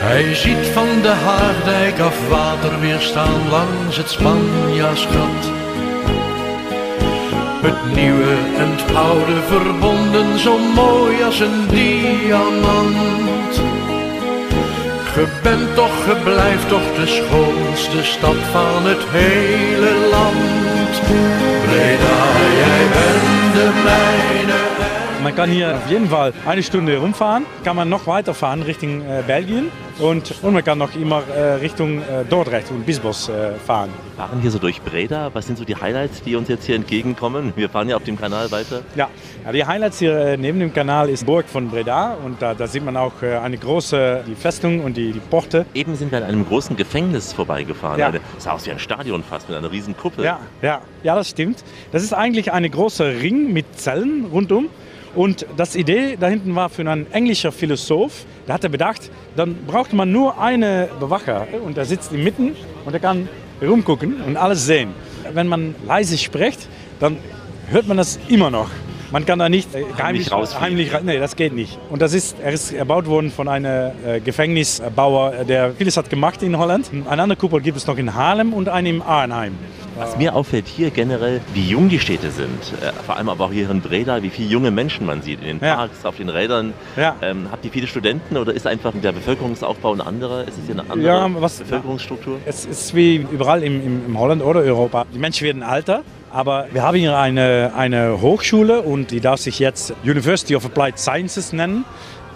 Hij 0.02 0.34
ziet 0.34 0.66
van 0.72 1.02
de 1.02 1.08
Haardijk 1.08 2.00
af 2.00 2.28
water 2.28 2.80
weer 2.80 3.00
staan 3.00 3.48
langs 3.50 3.96
het 3.96 4.10
Spanjaarschat. 4.10 5.42
Het 7.66 7.94
nieuwe 7.94 8.34
en 8.56 8.70
het 8.76 8.94
oude 8.96 9.40
verbonden, 9.48 10.38
zo 10.38 10.58
mooi 10.58 11.22
als 11.24 11.40
een 11.40 11.68
diamant. 11.68 13.54
Ge 15.12 15.26
bent 15.42 15.74
toch, 15.74 16.04
ge 16.04 16.16
blijft 16.24 16.68
toch 16.68 16.94
de 16.94 17.06
schoonste 17.06 18.02
stad 18.02 18.40
van 18.52 18.86
het 18.86 19.04
hele 19.08 19.92
land. 20.10 20.92
Breda, 21.66 22.20
jij 22.62 22.84
bent 22.96 23.54
de 23.54 23.68
mijne. 23.84 24.69
Man 25.22 25.36
kann 25.36 25.50
hier 25.50 25.76
auf 25.76 25.90
jeden 25.90 26.08
Fall 26.08 26.32
eine 26.46 26.62
Stunde 26.62 26.96
rumfahren, 26.96 27.44
kann 27.62 27.76
man 27.76 27.90
noch 27.90 28.06
weiterfahren 28.06 28.62
Richtung 28.62 29.02
äh, 29.02 29.22
Belgien 29.26 29.70
und, 29.98 30.34
und 30.42 30.54
man 30.54 30.64
kann 30.64 30.78
noch 30.78 30.94
immer 30.94 31.22
äh, 31.28 31.54
Richtung 31.54 31.98
äh, 31.98 32.24
Dordrecht 32.28 32.70
und 32.70 32.86
Bisbos 32.86 33.28
äh, 33.28 33.52
fahren. 33.56 33.90
Wir 34.16 34.24
fahren 34.24 34.40
hier 34.40 34.50
so 34.50 34.58
durch 34.58 34.80
Breda. 34.80 35.30
Was 35.34 35.46
sind 35.46 35.58
so 35.58 35.64
die 35.64 35.76
Highlights, 35.76 36.22
die 36.22 36.36
uns 36.36 36.48
jetzt 36.48 36.64
hier 36.64 36.74
entgegenkommen? 36.74 37.52
Wir 37.54 37.68
fahren 37.68 37.90
ja 37.90 37.96
auf 37.96 38.04
dem 38.04 38.18
Kanal 38.18 38.50
weiter. 38.50 38.80
Ja, 38.96 39.10
ja 39.44 39.52
die 39.52 39.64
Highlights 39.66 39.98
hier 39.98 40.16
äh, 40.16 40.36
neben 40.38 40.58
dem 40.58 40.72
Kanal 40.72 41.10
ist 41.10 41.26
Burg 41.26 41.46
von 41.46 41.68
Breda 41.68 42.16
und 42.24 42.40
da, 42.40 42.54
da 42.54 42.66
sieht 42.66 42.84
man 42.84 42.96
auch 42.96 43.22
äh, 43.22 43.36
eine 43.36 43.58
große 43.58 44.24
die 44.26 44.34
Festung 44.34 44.82
und 44.82 44.96
die, 44.96 45.12
die 45.12 45.20
Porte. 45.20 45.66
Eben 45.74 45.96
sind 45.96 46.12
wir 46.12 46.18
an 46.18 46.24
einem 46.24 46.46
großen 46.46 46.76
Gefängnis 46.76 47.34
vorbeigefahren. 47.34 47.98
Ja. 47.98 48.08
Eine, 48.08 48.20
das 48.34 48.44
sah 48.44 48.52
aus 48.52 48.64
wie 48.64 48.70
ein 48.70 48.78
Stadion 48.78 49.22
fast 49.22 49.50
mit 49.50 49.58
einer 49.58 49.70
riesen 49.70 49.94
Kuppel. 49.94 50.24
Ja, 50.24 50.40
ja, 50.62 50.80
ja, 51.02 51.14
das 51.14 51.28
stimmt. 51.28 51.62
Das 51.92 52.02
ist 52.02 52.14
eigentlich 52.14 52.52
ein 52.52 52.70
großer 52.70 53.20
Ring 53.20 53.52
mit 53.52 53.78
Zellen 53.78 54.26
rundum. 54.32 54.70
Und 55.14 55.46
das 55.56 55.74
Idee 55.74 56.16
da 56.18 56.28
hinten 56.28 56.54
war 56.54 56.68
für 56.68 56.88
einen 56.88 57.10
englischen 57.12 57.50
Philosoph, 57.50 58.24
der 58.46 58.54
hatte 58.54 58.70
bedacht, 58.70 59.10
dann 59.36 59.56
braucht 59.66 59.92
man 59.92 60.12
nur 60.12 60.40
einen 60.40 60.88
Bewacher 61.00 61.48
und 61.64 61.76
der 61.76 61.84
sitzt 61.84 62.12
in 62.12 62.22
Mitten 62.22 62.54
und 62.84 62.92
der 62.92 63.00
kann 63.00 63.28
rumgucken 63.60 64.20
und 64.22 64.36
alles 64.36 64.66
sehen. 64.66 64.90
Wenn 65.32 65.48
man 65.48 65.74
leise 65.86 66.16
spricht, 66.16 66.68
dann 67.00 67.18
hört 67.70 67.88
man 67.88 67.96
das 67.96 68.18
immer 68.28 68.50
noch. 68.50 68.70
Man 69.12 69.26
kann 69.26 69.38
da 69.40 69.48
nicht 69.48 69.74
äh, 69.74 69.84
Heimlich 70.00 70.30
heimlich 70.32 70.92
ra- 70.94 71.00
nee, 71.02 71.18
das 71.18 71.34
geht 71.36 71.52
nicht. 71.52 71.78
Und 71.90 72.00
das 72.00 72.12
ist, 72.14 72.36
er 72.42 72.52
ist 72.52 72.72
erbaut 72.72 73.06
worden 73.06 73.30
von 73.32 73.48
einem 73.48 73.90
äh, 74.06 74.20
Gefängnisbauer, 74.20 75.44
der 75.48 75.72
vieles 75.72 75.96
hat 75.96 76.10
gemacht 76.10 76.42
in 76.42 76.56
Holland. 76.58 76.90
Eine 77.08 77.22
andere 77.22 77.36
Kuppel 77.36 77.60
gibt 77.60 77.76
es 77.76 77.86
noch 77.86 77.98
in 77.98 78.14
Haarlem 78.14 78.52
und 78.52 78.68
eine 78.68 78.88
in 78.88 79.02
Arnheim. 79.02 79.54
Was 79.96 80.16
mir 80.16 80.34
auffällt 80.34 80.66
hier 80.68 80.90
generell, 80.90 81.40
wie 81.52 81.68
jung 81.68 81.88
die 81.88 81.98
Städte 81.98 82.30
sind. 82.30 82.48
Äh, 82.80 82.92
vor 83.04 83.16
allem 83.16 83.28
aber 83.28 83.46
auch 83.46 83.52
hier 83.52 83.68
in 83.68 83.80
Breda, 83.80 84.22
wie 84.22 84.30
viele 84.30 84.48
junge 84.48 84.70
Menschen 84.70 85.04
man 85.06 85.20
sieht. 85.22 85.40
In 85.42 85.58
den 85.58 85.60
Ja. 85.60 85.74
Parks, 85.76 86.04
auf 86.04 86.16
den 86.16 86.28
Rädern. 86.28 86.72
Ja. 86.96 87.16
Ähm, 87.20 87.48
habt 87.50 87.64
ihr 87.64 87.70
viele 87.72 87.86
Studenten 87.88 88.36
oder 88.36 88.52
ist 88.54 88.66
einfach 88.66 88.92
der 89.02 89.12
Bevölkerungsaufbau 89.12 89.92
ein 89.92 90.00
anderer? 90.00 90.42
Ist 90.46 90.56
es 90.58 90.66
hier 90.66 90.78
eine 90.80 90.90
andere 90.90 91.06
Ja, 91.08 91.28
was- 91.42 91.58
Bevölkerungsstruktur? 91.58 92.38
Es 92.46 92.64
ist 92.64 92.94
wie 92.94 93.16
überall 93.16 93.62
im, 93.64 93.84
im, 93.84 94.06
im 94.06 94.18
Holland 94.18 94.42
oder 94.42 94.60
Europa. 94.60 95.04
Die 95.12 95.18
Menschen 95.18 95.44
werden 95.44 95.62
älter, 95.62 96.02
aber 96.32 96.66
wir 96.72 96.82
haben 96.82 96.96
hier 96.96 97.18
eine, 97.18 97.72
eine 97.76 98.20
Hochschule 98.20 98.82
und 98.82 99.10
die 99.10 99.20
darf 99.20 99.40
sich 99.40 99.58
jetzt 99.58 99.94
University 100.04 100.54
of 100.56 100.64
Applied 100.64 100.98
Sciences 100.98 101.52
nennen. 101.52 101.84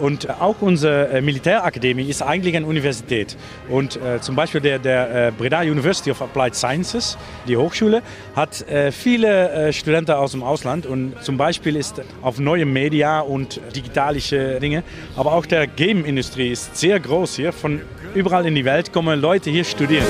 Und 0.00 0.28
auch 0.40 0.56
unsere 0.60 1.08
äh, 1.10 1.20
Militärakademie 1.20 2.08
ist 2.08 2.20
eigentlich 2.20 2.56
eine 2.56 2.66
Universität. 2.66 3.36
Und 3.68 3.96
äh, 3.96 4.20
zum 4.20 4.34
Beispiel 4.34 4.60
der, 4.60 4.80
der 4.80 5.28
äh, 5.28 5.30
Breda 5.30 5.60
University 5.60 6.10
of 6.10 6.20
Applied 6.20 6.56
Sciences, 6.56 7.16
die 7.46 7.56
Hochschule, 7.56 8.02
hat 8.34 8.68
äh, 8.68 8.90
viele 8.90 9.50
äh, 9.50 9.72
Studenten 9.72 10.10
aus 10.10 10.32
dem 10.32 10.42
Ausland. 10.42 10.86
Und 10.86 11.14
zum 11.22 11.36
Beispiel 11.36 11.76
ist 11.76 12.02
auf 12.22 12.40
neue 12.40 12.66
Media 12.66 13.20
und 13.20 13.60
digitalische 13.76 14.58
Dinge. 14.58 14.82
Aber 15.16 15.32
auch 15.32 15.46
der 15.46 15.68
Game-Industrie 15.68 16.50
ist 16.50 16.76
sehr 16.76 16.98
groß 16.98 17.36
hier. 17.36 17.52
Von 17.52 17.80
überall 18.14 18.46
in 18.46 18.56
die 18.56 18.64
Welt 18.64 18.92
kommen 18.92 19.20
Leute 19.20 19.50
hier 19.50 19.62
studieren. 19.62 20.06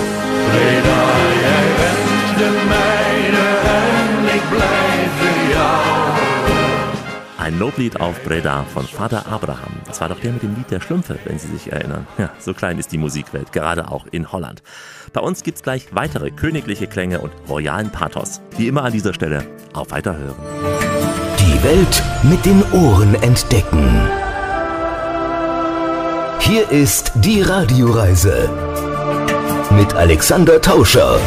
Breda, 0.50 1.06
jij 1.42 1.64
bent 1.76 2.13
de 2.36 2.64
mijne 2.68 3.46
en 3.78 4.34
ik 4.34 4.42
blijf 4.50 5.10
bij 5.20 5.48
jou. 5.50 6.04
Ein 7.44 7.58
Loblied 7.58 8.00
auf 8.00 8.22
Breda 8.22 8.64
von 8.72 8.84
Vater 8.84 9.22
Abraham. 9.30 9.72
Das 9.86 10.00
war 10.00 10.08
doch 10.08 10.20
der 10.20 10.32
mit 10.32 10.42
dem 10.42 10.54
Lied 10.54 10.70
der 10.70 10.80
Schlümpfe, 10.80 11.18
wenn 11.24 11.38
Sie 11.38 11.48
sich 11.48 11.70
erinnern. 11.70 12.06
Ja, 12.18 12.30
so 12.38 12.54
klein 12.54 12.78
ist 12.78 12.90
die 12.90 12.98
Musikwelt, 12.98 13.52
gerade 13.52 13.90
auch 13.90 14.06
in 14.10 14.32
Holland. 14.32 14.62
Bei 15.12 15.20
uns 15.20 15.42
gibt's 15.42 15.62
gleich 15.62 15.88
weitere 15.92 16.30
königliche 16.30 16.86
Klänge 16.86 17.20
und 17.20 17.32
royalen 17.48 17.90
Pathos. 17.90 18.40
Wie 18.56 18.66
immer 18.66 18.84
an 18.84 18.92
dieser 18.92 19.12
Stelle, 19.14 19.44
auf 19.74 19.90
Weiterhören. 19.90 20.36
Die 21.38 21.62
Welt 21.62 22.02
mit 22.22 22.44
den 22.44 22.62
Ohren 22.72 23.14
entdecken. 23.22 24.08
Hier 26.40 26.70
ist 26.70 27.12
die 27.16 27.42
Radioreise 27.42 28.50
mit 29.70 29.94
Alexander 29.94 30.60
Tauscher. 30.60 31.18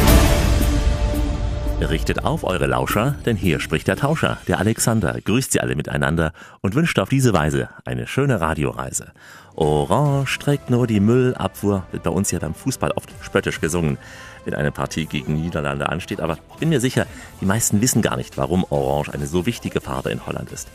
Richtet 1.80 2.26
auf 2.26 2.44
eure 2.44 2.66
Lauscher, 2.66 3.16
denn 3.26 3.38
hier 3.38 3.60
spricht 3.60 3.88
der 3.88 3.96
Tauscher, 3.96 4.40
der 4.48 4.58
Alexander, 4.58 5.22
grüßt 5.24 5.52
sie 5.52 5.62
alle 5.62 5.76
miteinander 5.76 6.34
und 6.62 6.74
wünscht 6.74 6.98
auf 6.98 7.08
diese 7.08 7.34
Weise 7.34 7.70
eine 7.86 8.08
schöne 8.08 8.42
Radioreise. 8.42 9.12
Orange 9.56 10.40
trägt 10.40 10.72
nur 10.72 10.88
die 10.88 11.00
Müllabfuhr, 11.00 11.86
wird 11.92 12.04
bei 12.04 12.10
uns 12.10 12.32
ja 12.32 12.40
beim 12.40 12.56
Fußball 12.56 12.92
oft 12.92 13.13
spöttisch 13.22 13.62
gesungen, 13.62 14.00
wenn 14.44 14.56
eine 14.56 14.72
Partie 14.72 15.06
gegen 15.06 15.40
Niederlande 15.40 15.88
ansteht, 15.88 16.20
aber 16.20 16.40
bin 16.60 16.70
mir 16.70 16.82
sicher, 16.82 17.06
die 17.42 17.46
meisten 17.46 17.80
wissen 17.80 18.02
gar 18.02 18.18
nicht, 18.18 18.38
warum 18.38 18.66
Orange 18.70 19.13
eine 19.13 19.28
so 19.28 19.46
wichtige 19.46 19.80
Farbe 19.80 20.10
in 20.10 20.26
Holland 20.26 20.52
ist. 20.52 20.70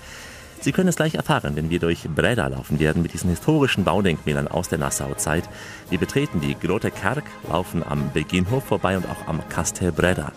Sie 0.63 0.71
können 0.71 0.89
es 0.89 0.95
gleich 0.95 1.17
erfahren, 1.17 1.57
wenn 1.57 1.71
wir 1.71 1.81
durch 1.81 2.09
Breda 2.09 2.47
laufen 2.47 2.79
werden 2.79 3.03
mit 3.03 3.13
diesen 3.13 3.29
historischen 3.31 3.83
Baudenkmälern 3.83 4.47
aus 4.47 4.69
der 4.69 4.79
Nassau-Zeit. 4.79 5.43
Wir 5.91 5.99
betreten 5.99 6.41
die 6.41 6.55
Grote 6.55 6.93
Kerk, 6.93 7.25
laufen 7.51 7.83
am 7.83 8.13
Beginhof 8.13 8.63
vorbei 8.63 8.97
und 8.97 9.05
auch 9.07 9.27
am 9.27 9.41
Kastel 9.49 9.91
Breda. 9.91 10.31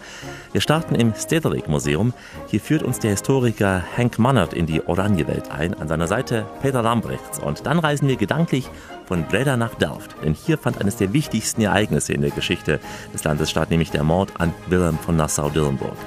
Wir 0.52 0.62
starten 0.62 0.96
im 0.96 1.14
Stedelijk 1.14 1.68
Museum. 1.68 2.12
Hier 2.48 2.60
führt 2.60 2.82
uns 2.82 2.98
der 2.98 3.12
Historiker 3.12 3.84
Henk 3.96 4.18
Mannert 4.18 4.56
in 4.56 4.66
die 4.66 4.82
Oranjewelt 4.88 5.52
ein, 5.52 5.76
an 5.76 5.88
seiner 5.88 6.08
Seite 6.08 6.48
Peter 6.60 6.82
Lambrechts. 6.82 7.38
Und 7.38 7.68
dann 7.68 7.78
reisen 7.78 8.08
wir 8.08 8.16
gedanklich 8.16 8.68
von 9.06 9.28
Breda 9.28 9.58
nach 9.58 9.76
Delft, 9.76 10.16
denn 10.24 10.34
hier 10.34 10.58
fand 10.58 10.82
eines 10.82 10.96
der 10.96 11.14
wichtigsten 11.14 11.62
Ereignisse 11.62 12.14
in 12.14 12.22
der 12.22 12.32
Geschichte 12.32 12.80
des 13.14 13.24
Landes 13.24 13.52
statt, 13.52 13.70
nämlich 13.70 13.92
der 13.92 14.04
Mord 14.04 14.32
an 14.40 14.56
Wilhelm 14.70 14.98
von 14.98 15.16
Nassau-Dillenburg. 15.18 15.98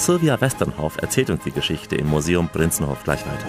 Sylvia 0.00 0.40
Westernhoff 0.40 0.96
erzählt 0.96 1.28
uns 1.28 1.44
die 1.44 1.50
Geschichte 1.50 1.94
im 1.94 2.08
Museum 2.08 2.48
Prinzenhof 2.48 3.04
gleich 3.04 3.20
weiter. 3.20 3.46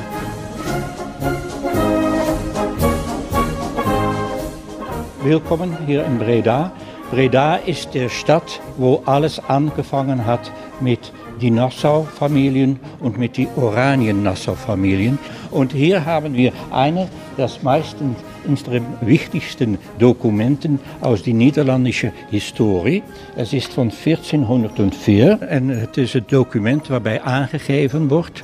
Willkommen 5.23 5.77
hier 5.85 6.03
in 6.03 6.19
Breda. 6.19 6.73
Breda 7.09 7.55
ist 7.55 7.93
die 7.93 8.09
Stadt, 8.09 8.59
wo 8.75 9.01
alles 9.05 9.39
angefangen 9.39 10.25
hat 10.25 10.51
mit 10.81 11.13
die 11.39 11.51
Nassau-Familien 11.51 12.81
und 12.99 13.17
mit 13.17 13.37
die 13.37 13.47
Oranien-Nassau-Familien. 13.55 15.19
Und 15.51 15.71
hier 15.71 16.03
haben 16.03 16.33
wir 16.33 16.51
eine 16.69 17.07
der 17.37 17.49
meisten 17.61 18.17
unserer 18.45 18.81
wichtigsten 19.01 19.77
Dokumenten 19.97 20.79
aus 20.99 21.23
der 21.23 21.33
niederländischen 21.33 22.11
Historie. 22.29 23.03
Es 23.35 23.53
ist 23.53 23.73
von 23.73 23.91
1404 24.05 25.41
en 25.41 25.69
het 25.69 25.97
is 25.97 26.13
het 26.13 26.29
document 26.29 26.87
waarbij 26.87 27.21
aangegeven 27.21 28.07
wordt 28.07 28.41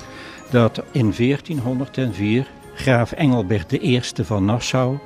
dat 0.51 0.83
in 0.91 1.13
1404 1.17 2.45
graaf 2.75 3.11
Engelbert 3.11 3.73
I 3.73 4.01
van 4.23 4.45
Nassau 4.45 4.97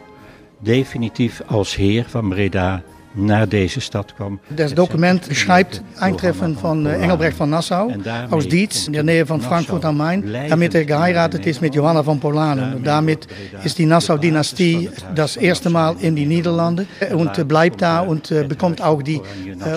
definitief 0.59 1.41
als 1.47 1.75
heer 1.75 2.05
van 2.07 2.29
Breda 2.29 2.83
naar 3.13 3.49
deze 3.49 3.79
stad 3.79 4.13
kwam. 4.13 4.39
Das 4.47 4.73
Dokument 4.73 5.27
beschreibt 5.27 5.81
Eintreffen 5.99 6.57
von 6.57 6.85
äh, 6.85 7.01
Engelbrecht 7.01 7.37
von 7.37 7.49
Nassau 7.49 7.91
aus 8.29 8.47
Dietz 8.47 8.87
in 8.87 8.93
der 8.93 9.03
Nähe 9.03 9.25
von 9.25 9.41
Frankfurt 9.41 9.85
am 9.85 9.97
Main, 9.97 10.23
damit 10.49 10.75
er 10.75 10.85
geheiratet 10.85 11.45
ist 11.45 11.61
mit 11.61 11.75
Johanna 11.75 12.03
von 12.03 12.19
Polanen. 12.19 12.75
Und 12.75 12.87
damit 12.87 13.27
ist 13.63 13.77
die 13.77 13.85
Nassau-Dynastie 13.85 14.89
das 15.15 15.37
erste 15.37 15.69
Mal 15.69 15.95
in 15.99 16.15
die 16.15 16.25
Niederlande 16.25 16.85
und 17.13 17.37
äh, 17.37 17.43
bleibt 17.43 17.81
da 17.81 17.99
und 18.01 18.31
äh, 18.31 18.43
bekommt 18.43 18.81
auch 18.81 19.01
die 19.01 19.21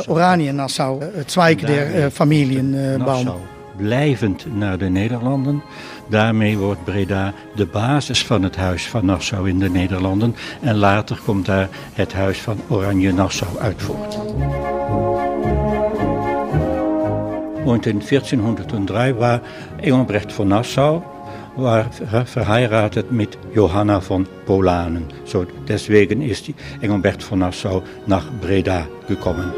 Oranien-Nassau-Zweig 0.07 1.67
der 1.67 1.95
äh, 1.95 2.11
Familienbaum. 2.11 3.33
Blijvend 3.77 4.47
naar 4.57 4.79
de 4.79 4.89
Nederlanden. 4.89 5.63
Daarmee 6.09 6.59
wordt 6.59 6.85
Breda 6.85 7.33
de 7.55 7.67
basis 7.67 8.25
van 8.25 8.43
het 8.43 8.57
Huis 8.57 8.89
van 8.89 9.05
Nassau 9.05 9.49
in 9.49 9.59
de 9.59 9.71
Nederlanden. 9.71 10.37
En 10.61 10.77
later 10.77 11.21
komt 11.25 11.47
daar 11.47 11.69
het 11.93 12.13
Huis 12.13 12.39
van 12.39 12.61
Oranje-Nassau 12.69 13.59
uit 13.59 13.83
voort. 13.83 14.19
In 17.87 18.03
1403 18.09 19.15
war 19.15 19.41
Engelbrecht 19.81 20.33
von 20.33 20.49
Nassau 20.49 21.03
war 21.57 21.87
verheiratet 22.25 23.11
mit 23.11 23.39
Johanna 23.55 24.01
von 24.01 24.27
Polanen. 24.45 25.07
So, 25.25 25.47
deswegen 25.69 26.21
ist 26.23 26.51
Engelbert 26.81 27.23
von 27.23 27.39
Nassau 27.39 27.83
nach 28.07 28.27
Breda 28.41 28.87
gekommen. 29.09 29.53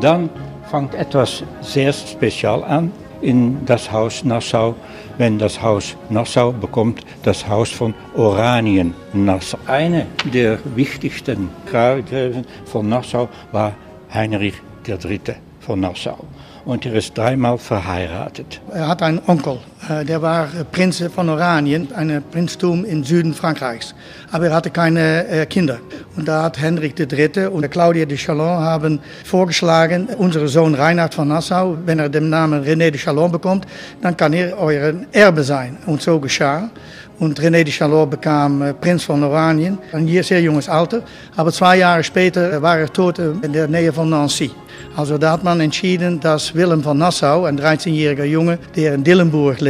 Dann 0.00 0.30
fängt 0.70 0.94
etwas 0.94 1.44
sehr 1.60 1.92
spezial 1.92 2.64
an 2.64 2.90
in 3.24 3.64
das 3.64 3.90
Haus 3.90 4.22
Nassau, 4.24 4.74
wenn 5.18 5.38
das 5.38 5.60
Haus 5.62 5.96
Nassau 6.10 6.52
bekommt 6.52 7.00
das 7.22 7.48
Haus 7.48 7.70
von 7.70 7.94
Oranien 8.14 8.94
Nassau. 9.12 9.58
Eine 9.66 10.06
der 10.32 10.58
wichtigsten 10.76 11.48
Grafen 11.66 12.44
von 12.66 12.88
Nassau 12.88 13.28
war 13.50 13.72
Heinrich 14.12 14.54
III. 14.86 15.20
von 15.60 15.80
Nassau 15.80 16.18
und 16.64 16.86
er 16.86 16.94
ist 16.94 17.16
dreimal 17.16 17.58
verheiratet. 17.58 18.60
Er 18.72 18.88
hat 18.88 19.02
einen 19.02 19.20
Onkel, 19.26 19.58
äh, 19.88 20.04
der 20.04 20.22
war 20.22 20.48
Prinz 20.72 21.02
von 21.14 21.28
Oranien, 21.28 21.88
ein 21.94 22.22
Prinztum 22.30 22.84
im 22.84 23.04
Süden 23.04 23.34
Frankreichs. 23.34 23.94
Aber 24.32 24.46
er 24.46 24.54
hatte 24.54 24.70
keine 24.70 25.26
äh, 25.26 25.46
Kinder. 25.46 25.78
Und 26.16 26.26
da 26.26 26.44
hat 26.44 26.60
Henrik 26.60 26.98
III. 26.98 27.48
und 27.48 27.70
Claudia 27.70 28.06
de 28.06 28.16
Chalon 28.16 28.58
haben 28.58 29.00
vorgeschlagen, 29.24 30.08
unser 30.18 30.48
Sohn 30.48 30.74
Reinhard 30.74 31.14
von 31.14 31.28
Nassau, 31.28 31.76
wenn 31.84 31.98
er 31.98 32.08
den 32.08 32.30
Namen 32.30 32.64
René 32.64 32.90
de 32.90 32.98
Chalon 32.98 33.30
bekommt, 33.30 33.66
dann 34.00 34.16
kann 34.16 34.32
er 34.32 34.58
euer 34.58 34.94
Erbe 35.12 35.42
sein. 35.42 35.76
Und 35.86 36.02
so 36.02 36.18
geschah. 36.18 36.70
Und 37.18 37.40
René 37.40 37.62
de 37.64 37.72
Chalon 37.72 38.10
bekam 38.10 38.62
äh, 38.62 38.74
Prinz 38.74 39.04
von 39.04 39.22
Oranien, 39.22 39.78
ein 39.92 40.06
sehr 40.22 40.40
junges 40.40 40.68
Alter. 40.68 41.02
Aber 41.36 41.52
zwei 41.52 41.78
Jahre 41.78 42.02
später 42.02 42.60
war 42.60 42.78
er 42.78 42.92
tot 42.92 43.18
in 43.18 43.52
der 43.52 43.68
Nähe 43.68 43.92
von 43.92 44.10
Nancy. 44.10 44.50
Also 44.96 45.18
da 45.18 45.32
hat 45.32 45.42
man 45.42 45.60
entschieden, 45.60 46.20
dass 46.20 46.54
Willem 46.54 46.82
von 46.82 46.98
Nassau, 46.98 47.46
ein 47.46 47.58
13-jähriger 47.58 48.24
Junge, 48.24 48.58
der 48.76 48.94
in 48.94 49.02
Dillenburg 49.02 49.60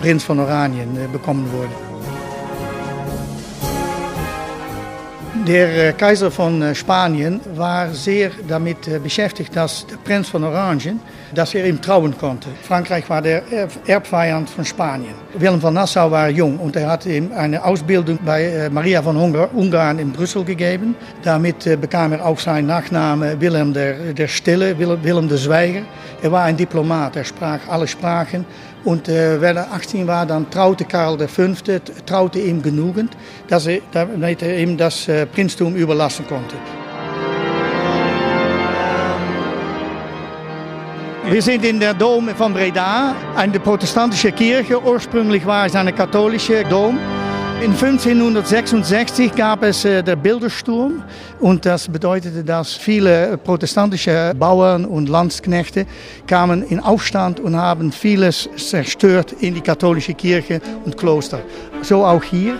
Prinz 0.00 0.22
von 0.22 0.38
Oranien 0.38 0.96
äh, 0.96 1.08
bekommen 1.12 1.50
wurde. 1.52 1.70
Der 5.46 5.88
äh, 5.88 5.92
Kaiser 5.92 6.30
von 6.30 6.62
äh, 6.62 6.74
Spanien 6.74 7.40
war 7.56 7.92
sehr 7.92 8.30
damit 8.46 9.02
beschäftigt, 9.02 9.54
dass 9.56 9.86
der 9.86 9.96
Prinz 9.96 10.28
von 10.28 10.44
Oranien, 10.44 11.00
dass 11.36 11.54
er 11.54 11.66
ihm 11.66 11.80
trauen 11.80 12.16
konnte. 12.16 12.48
Frankreich 12.62 13.08
war 13.08 13.22
der 13.22 13.42
Erbfeind 13.86 14.48
von 14.48 14.64
Spanien. 14.64 15.14
Willem 15.34 15.60
von 15.60 15.74
Nassau 15.74 16.10
war 16.10 16.28
jung 16.30 16.58
und 16.58 16.74
er 16.76 16.88
hat 16.88 17.06
ihm 17.06 17.30
eine 17.36 17.62
Ausbildung 17.62 18.18
bei 18.24 18.68
Maria 18.70 19.02
von 19.02 19.16
Ungarn 19.16 19.98
in 19.98 20.12
Brüssel 20.12 20.44
gegeben. 20.44 20.94
Damit 21.22 21.64
bekam 21.80 22.12
er 22.12 22.24
auch 22.24 22.38
seinen 22.38 22.66
Nachnamen 22.66 23.40
Willem 23.40 23.72
der, 23.72 24.12
der 24.14 24.28
Stille, 24.28 24.76
Willem 24.78 25.28
der 25.28 25.38
Zwijger. 25.38 25.82
Er 26.22 26.32
war 26.32 26.44
ein 26.44 26.56
Diplomat, 26.56 27.16
er 27.16 27.24
sprach 27.24 27.60
alle 27.68 27.86
Sprachen. 27.86 28.44
Und 28.84 29.08
äh, 29.08 29.40
wenn 29.40 29.56
er 29.56 29.72
18 29.72 30.06
war, 30.06 30.24
dann 30.24 30.48
traute 30.48 30.84
Karl 30.84 31.18
V. 31.26 31.48
traute 32.06 32.38
ihm 32.38 32.62
genügend, 32.62 33.16
dass 33.48 33.66
er, 33.66 33.80
damit 33.92 34.42
er 34.42 34.58
ihm 34.58 34.76
das 34.76 35.08
äh, 35.08 35.26
Prinztum 35.26 35.74
überlassen 35.74 36.24
konnte. 36.28 36.54
Wir 41.28 41.42
sind 41.42 41.64
in 41.64 41.80
der 41.80 41.92
Dom 41.92 42.28
von 42.36 42.54
Breda, 42.54 43.16
eine 43.34 43.58
protestantische 43.58 44.30
Kirche. 44.30 44.80
Ursprünglich 44.80 45.44
war 45.44 45.66
es 45.66 45.74
eine 45.74 45.92
katholische 45.92 46.62
Dom. 46.62 47.00
In 47.60 47.72
1566 47.72 49.34
gab 49.34 49.64
es 49.64 49.84
äh, 49.84 50.04
der 50.04 50.14
Bildersturm 50.14 51.02
und 51.40 51.66
das 51.66 51.88
bedeutete, 51.88 52.44
dass 52.44 52.74
viele 52.74 53.38
protestantische 53.38 54.34
Bauern 54.38 54.84
und 54.84 55.08
Landsknechte 55.08 55.86
kamen 56.28 56.62
in 56.62 56.78
Aufstand 56.78 57.40
und 57.40 57.56
haben 57.56 57.90
vieles 57.90 58.48
zerstört 58.56 59.32
in 59.40 59.54
die 59.54 59.62
katholische 59.62 60.14
Kirche 60.14 60.60
und 60.84 60.96
Kloster. 60.96 61.40
So 61.82 62.04
auch 62.04 62.22
hier. 62.22 62.54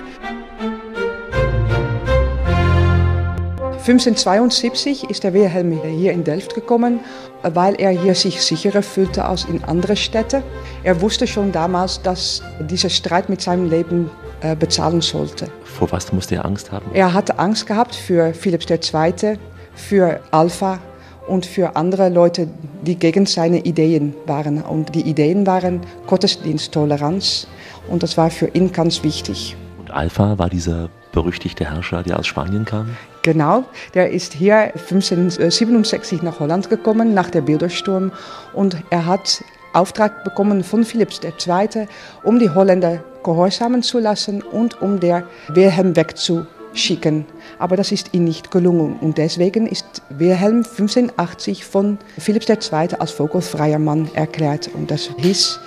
1572 3.88 5.08
ist 5.08 5.22
der 5.22 5.32
Wilhelm 5.32 5.80
hier 5.84 6.10
in 6.10 6.24
Delft 6.24 6.56
gekommen, 6.56 6.98
weil 7.42 7.74
er 7.76 7.90
hier 7.90 8.14
sich 8.14 8.42
sicherer 8.42 8.82
fühlte 8.82 9.24
als 9.24 9.44
in 9.44 9.62
anderen 9.64 9.96
Städten. 9.96 10.42
Er 10.82 11.00
wusste 11.00 11.26
schon 11.26 11.52
damals, 11.52 12.02
dass 12.02 12.42
dieser 12.60 12.90
Streit 12.90 13.28
mit 13.28 13.40
seinem 13.40 13.68
Leben 13.68 14.10
äh, 14.40 14.56
bezahlen 14.56 15.00
sollte. 15.00 15.48
Vor 15.64 15.90
was 15.92 16.12
musste 16.12 16.36
er 16.36 16.44
Angst 16.44 16.72
haben? 16.72 16.86
Er 16.92 17.12
hatte 17.12 17.38
Angst 17.38 17.66
gehabt 17.66 17.94
für 17.94 18.34
Philips 18.34 18.66
II., 18.68 19.38
für 19.74 20.20
Alpha 20.30 20.78
und 21.26 21.44
für 21.44 21.76
andere 21.76 22.08
Leute, 22.08 22.48
die 22.82 22.96
gegen 22.96 23.26
seine 23.26 23.60
Ideen 23.60 24.14
waren. 24.26 24.62
Und 24.62 24.94
die 24.94 25.02
Ideen 25.02 25.46
waren 25.46 25.80
Gottesdienst, 26.06 26.72
Toleranz 26.72 27.46
und 27.88 28.02
das 28.02 28.16
war 28.16 28.30
für 28.30 28.48
ihn 28.48 28.72
ganz 28.72 29.02
wichtig. 29.02 29.56
Und 29.78 29.90
Alpha 29.90 30.38
war 30.38 30.48
dieser 30.48 30.88
berüchtigte 31.12 31.64
Herrscher, 31.64 32.02
der 32.02 32.18
aus 32.18 32.26
Spanien 32.26 32.64
kam? 32.64 32.96
Genau, 33.26 33.64
der 33.92 34.12
ist 34.12 34.34
hier 34.34 34.72
1567 34.74 36.22
nach 36.22 36.38
Holland 36.38 36.70
gekommen, 36.70 37.12
nach 37.12 37.28
der 37.28 37.40
Bildersturm. 37.40 38.12
Und 38.52 38.76
er 38.90 39.04
hat 39.04 39.42
Auftrag 39.72 40.22
bekommen 40.22 40.62
von 40.62 40.84
Philips 40.84 41.20
II., 41.24 41.88
um 42.22 42.38
die 42.38 42.50
Holländer 42.50 43.02
gehorsamen 43.24 43.82
zu 43.82 43.98
lassen 43.98 44.42
und 44.42 44.80
um 44.80 45.00
der 45.00 45.24
Wilhelm 45.48 45.96
wegzuschicken. 45.96 47.26
Aber 47.58 47.76
das 47.76 47.90
ist 47.90 48.14
ihm 48.14 48.22
nicht 48.22 48.52
gelungen 48.52 48.96
und 49.00 49.18
deswegen 49.18 49.66
ist 49.66 50.02
Wilhelm 50.08 50.58
1580 50.58 51.64
von 51.64 51.98
Philips 52.18 52.48
II. 52.48 52.94
als 53.00 53.10
vogelfreier 53.10 53.80
Mann 53.80 54.08
erklärt. 54.14 54.70
Und 54.72 54.92
das 54.92 55.10
hieß, 55.18 55.58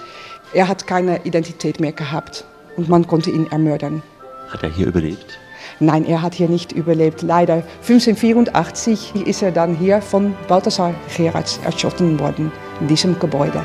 er 0.54 0.70
hat 0.70 0.88
keine 0.88 1.26
Identität 1.26 1.82
mehr 1.82 1.92
gehabt 1.92 2.46
und 2.78 2.88
man 2.88 3.06
konnte 3.06 3.32
ihn 3.32 3.52
ermördern. 3.52 4.02
Hat 4.48 4.64
er 4.64 4.74
hier 4.74 4.88
überlebt? 4.88 5.39
Nein, 5.82 6.06
er 6.06 6.22
hat 6.22 6.34
hier 6.34 6.50
nicht 6.50 6.74
überlebt. 6.74 7.22
Leider 7.22 7.64
1584 7.82 9.16
ist 9.26 9.42
er 9.42 9.52
dann 9.52 9.76
hier 9.76 10.02
von 10.02 10.36
Balthasar 10.50 10.94
Gerards 11.16 11.60
erschossen 11.64 12.20
worden, 12.20 12.52
in 12.82 12.88
diesem 12.88 13.18
Gebäude. 13.18 13.64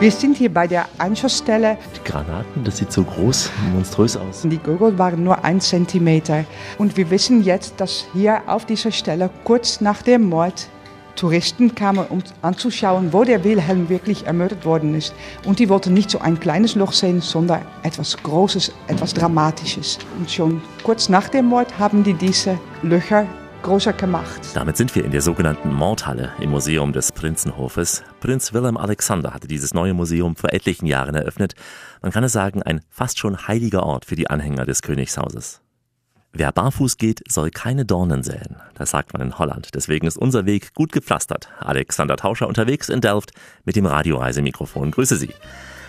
Wir 0.00 0.10
sind 0.10 0.38
hier 0.38 0.50
bei 0.50 0.66
der 0.66 0.86
Einschussstelle. 0.96 1.76
Die 1.94 2.10
Granaten, 2.10 2.64
das 2.64 2.78
sieht 2.78 2.90
so 2.90 3.04
groß, 3.04 3.50
monströs 3.74 4.16
aus. 4.16 4.44
Die 4.44 4.56
Gurgel 4.56 4.98
waren 4.98 5.22
nur 5.22 5.44
ein 5.44 5.60
Zentimeter. 5.60 6.46
Und 6.78 6.96
wir 6.96 7.10
wissen 7.10 7.42
jetzt, 7.42 7.74
dass 7.82 8.06
hier 8.14 8.40
auf 8.46 8.64
dieser 8.64 8.92
Stelle 8.92 9.28
kurz 9.44 9.82
nach 9.82 10.00
dem 10.00 10.22
Mord 10.22 10.68
Touristen 11.20 11.74
kamen, 11.74 12.06
um 12.08 12.22
anzuschauen, 12.40 13.12
wo 13.12 13.24
der 13.24 13.44
Wilhelm 13.44 13.90
wirklich 13.90 14.26
ermordet 14.26 14.64
worden 14.64 14.94
ist. 14.94 15.14
Und 15.44 15.58
die 15.58 15.68
wollten 15.68 15.92
nicht 15.92 16.10
so 16.10 16.18
ein 16.18 16.40
kleines 16.40 16.76
Loch 16.76 16.92
sehen, 16.92 17.20
sondern 17.20 17.60
etwas 17.82 18.16
Großes, 18.16 18.72
etwas 18.88 19.12
Dramatisches. 19.12 19.98
Und 20.18 20.30
schon 20.30 20.62
kurz 20.82 21.10
nach 21.10 21.28
dem 21.28 21.44
Mord 21.44 21.78
haben 21.78 22.04
die 22.04 22.14
diese 22.14 22.58
Löcher 22.82 23.26
größer 23.62 23.92
gemacht. 23.92 24.40
Damit 24.54 24.78
sind 24.78 24.94
wir 24.94 25.04
in 25.04 25.10
der 25.10 25.20
sogenannten 25.20 25.70
Mordhalle 25.74 26.32
im 26.40 26.52
Museum 26.52 26.94
des 26.94 27.12
Prinzenhofes. 27.12 28.02
Prinz 28.20 28.54
Wilhelm 28.54 28.78
Alexander 28.78 29.34
hatte 29.34 29.46
dieses 29.46 29.74
neue 29.74 29.92
Museum 29.92 30.36
vor 30.36 30.54
etlichen 30.54 30.86
Jahren 30.86 31.14
eröffnet. 31.14 31.52
Man 32.00 32.12
kann 32.12 32.24
es 32.24 32.32
sagen, 32.32 32.62
ein 32.62 32.80
fast 32.88 33.18
schon 33.18 33.46
heiliger 33.46 33.82
Ort 33.82 34.06
für 34.06 34.16
die 34.16 34.30
Anhänger 34.30 34.64
des 34.64 34.80
Königshauses. 34.80 35.60
Wer 36.32 36.52
barfuß 36.52 36.96
geht, 36.96 37.22
soll 37.28 37.50
keine 37.50 37.84
Dornen 37.84 38.22
säen. 38.22 38.56
Das 38.74 38.90
sagt 38.90 39.12
man 39.12 39.22
in 39.22 39.38
Holland. 39.38 39.70
Deswegen 39.74 40.06
ist 40.06 40.16
unser 40.16 40.46
Weg 40.46 40.74
gut 40.74 40.92
gepflastert. 40.92 41.48
Alexander 41.58 42.16
Tauscher 42.16 42.46
unterwegs 42.46 42.88
in 42.88 43.00
Delft 43.00 43.32
mit 43.64 43.74
dem 43.74 43.86
Radioreisemikrofon. 43.86 44.92
Grüße 44.92 45.16
Sie. 45.16 45.34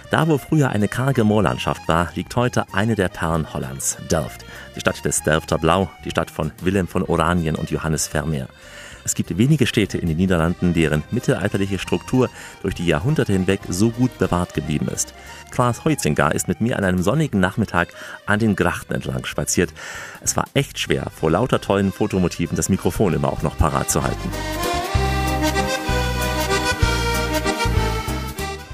Da, 0.09 0.27
wo 0.27 0.37
früher 0.37 0.69
eine 0.69 0.89
karge 0.89 1.23
Moorlandschaft 1.23 1.87
war, 1.87 2.09
liegt 2.15 2.35
heute 2.35 2.65
eine 2.73 2.95
der 2.95 3.07
Perlen 3.07 3.53
Hollands, 3.53 3.97
Delft. 4.11 4.43
Die 4.75 4.81
Stadt 4.81 5.05
des 5.05 5.23
Delfter 5.23 5.57
Blau, 5.57 5.89
die 6.03 6.09
Stadt 6.09 6.29
von 6.31 6.51
Willem 6.61 6.87
von 6.87 7.03
Oranien 7.03 7.55
und 7.55 7.71
Johannes 7.71 8.07
Vermeer. 8.07 8.49
Es 9.03 9.15
gibt 9.15 9.37
wenige 9.37 9.65
Städte 9.65 9.97
in 9.97 10.07
den 10.07 10.17
Niederlanden, 10.17 10.73
deren 10.73 11.03
mittelalterliche 11.11 11.79
Struktur 11.79 12.29
durch 12.61 12.75
die 12.75 12.85
Jahrhunderte 12.85 13.33
hinweg 13.33 13.61
so 13.67 13.89
gut 13.89 14.17
bewahrt 14.17 14.53
geblieben 14.53 14.87
ist. 14.87 15.13
Klaas 15.49 15.83
Heutzinger 15.85 16.33
ist 16.33 16.47
mit 16.47 16.61
mir 16.61 16.77
an 16.77 16.83
einem 16.83 17.01
sonnigen 17.01 17.39
Nachmittag 17.39 17.89
an 18.25 18.39
den 18.39 18.55
Grachten 18.55 18.93
entlang 18.93 19.25
spaziert. 19.25 19.73
Es 20.21 20.37
war 20.37 20.45
echt 20.53 20.79
schwer, 20.79 21.07
vor 21.13 21.31
lauter 21.31 21.59
tollen 21.61 21.91
Fotomotiven 21.91 22.55
das 22.55 22.69
Mikrofon 22.69 23.13
immer 23.13 23.31
auch 23.31 23.41
noch 23.41 23.57
parat 23.57 23.89
zu 23.89 24.03
halten. 24.03 24.29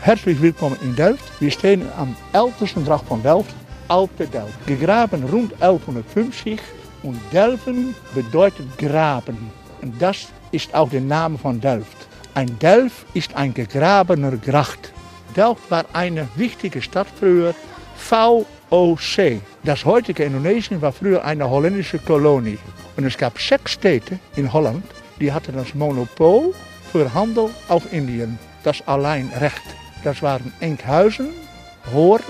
Herzlich 0.02 0.42
willkommen 0.42 0.78
in 0.82 0.96
Delft. 0.96 1.42
Wir 1.42 1.52
stehen 1.52 1.82
am 1.98 2.16
ältesten 2.32 2.86
Dracht 2.86 3.06
von 3.08 3.22
Delft, 3.22 3.54
Alte 3.90 4.28
Delft. 4.28 4.66
Gegraben 4.66 5.24
rund 5.26 5.54
1150 5.54 6.60
und 7.04 7.20
Delfen 7.34 7.94
bedeutet 8.13 8.78
graben. 8.78 9.52
Und 9.82 10.02
das 10.02 10.28
ist 10.52 10.74
auch 10.74 10.90
der 10.90 11.02
Name 11.02 11.38
von 11.38 11.60
Delft. 11.60 12.08
Ein 12.34 12.58
Delft 12.60 13.06
ist 13.13 13.36
ein 13.36 13.54
gegrabener 13.54 14.38
Gracht. 14.38 14.92
Delft 15.36 15.70
war 15.70 15.86
eine 15.94 16.28
wichtige 16.36 16.82
Stadt 16.82 17.08
früher, 17.20 17.54
VOC. 17.98 19.42
Das 19.63 19.86
heutige 19.86 20.24
Indonesien 20.24 20.82
war 20.82 20.92
früher 20.92 21.24
eine 21.24 21.50
holländische 21.50 22.00
Kolonie. 22.00 22.60
Und 22.96 23.06
es 23.06 23.18
gab 23.18 23.40
sechs 23.40 23.72
Städte 23.72 24.20
in 24.36 24.52
Holland, 24.52 24.84
die 25.20 25.32
hatten 25.32 25.56
das 25.56 25.74
Monopol 25.74 26.54
für 26.92 27.13
Handel 27.13 27.50
auf 27.68 27.92
Indien. 27.92 28.38
Das 28.63 28.86
Alleinrecht. 28.88 29.62
Das 30.04 30.22
waren 30.22 30.54
Enkhuizen, 30.60 31.30
Hoorn, 31.94 32.21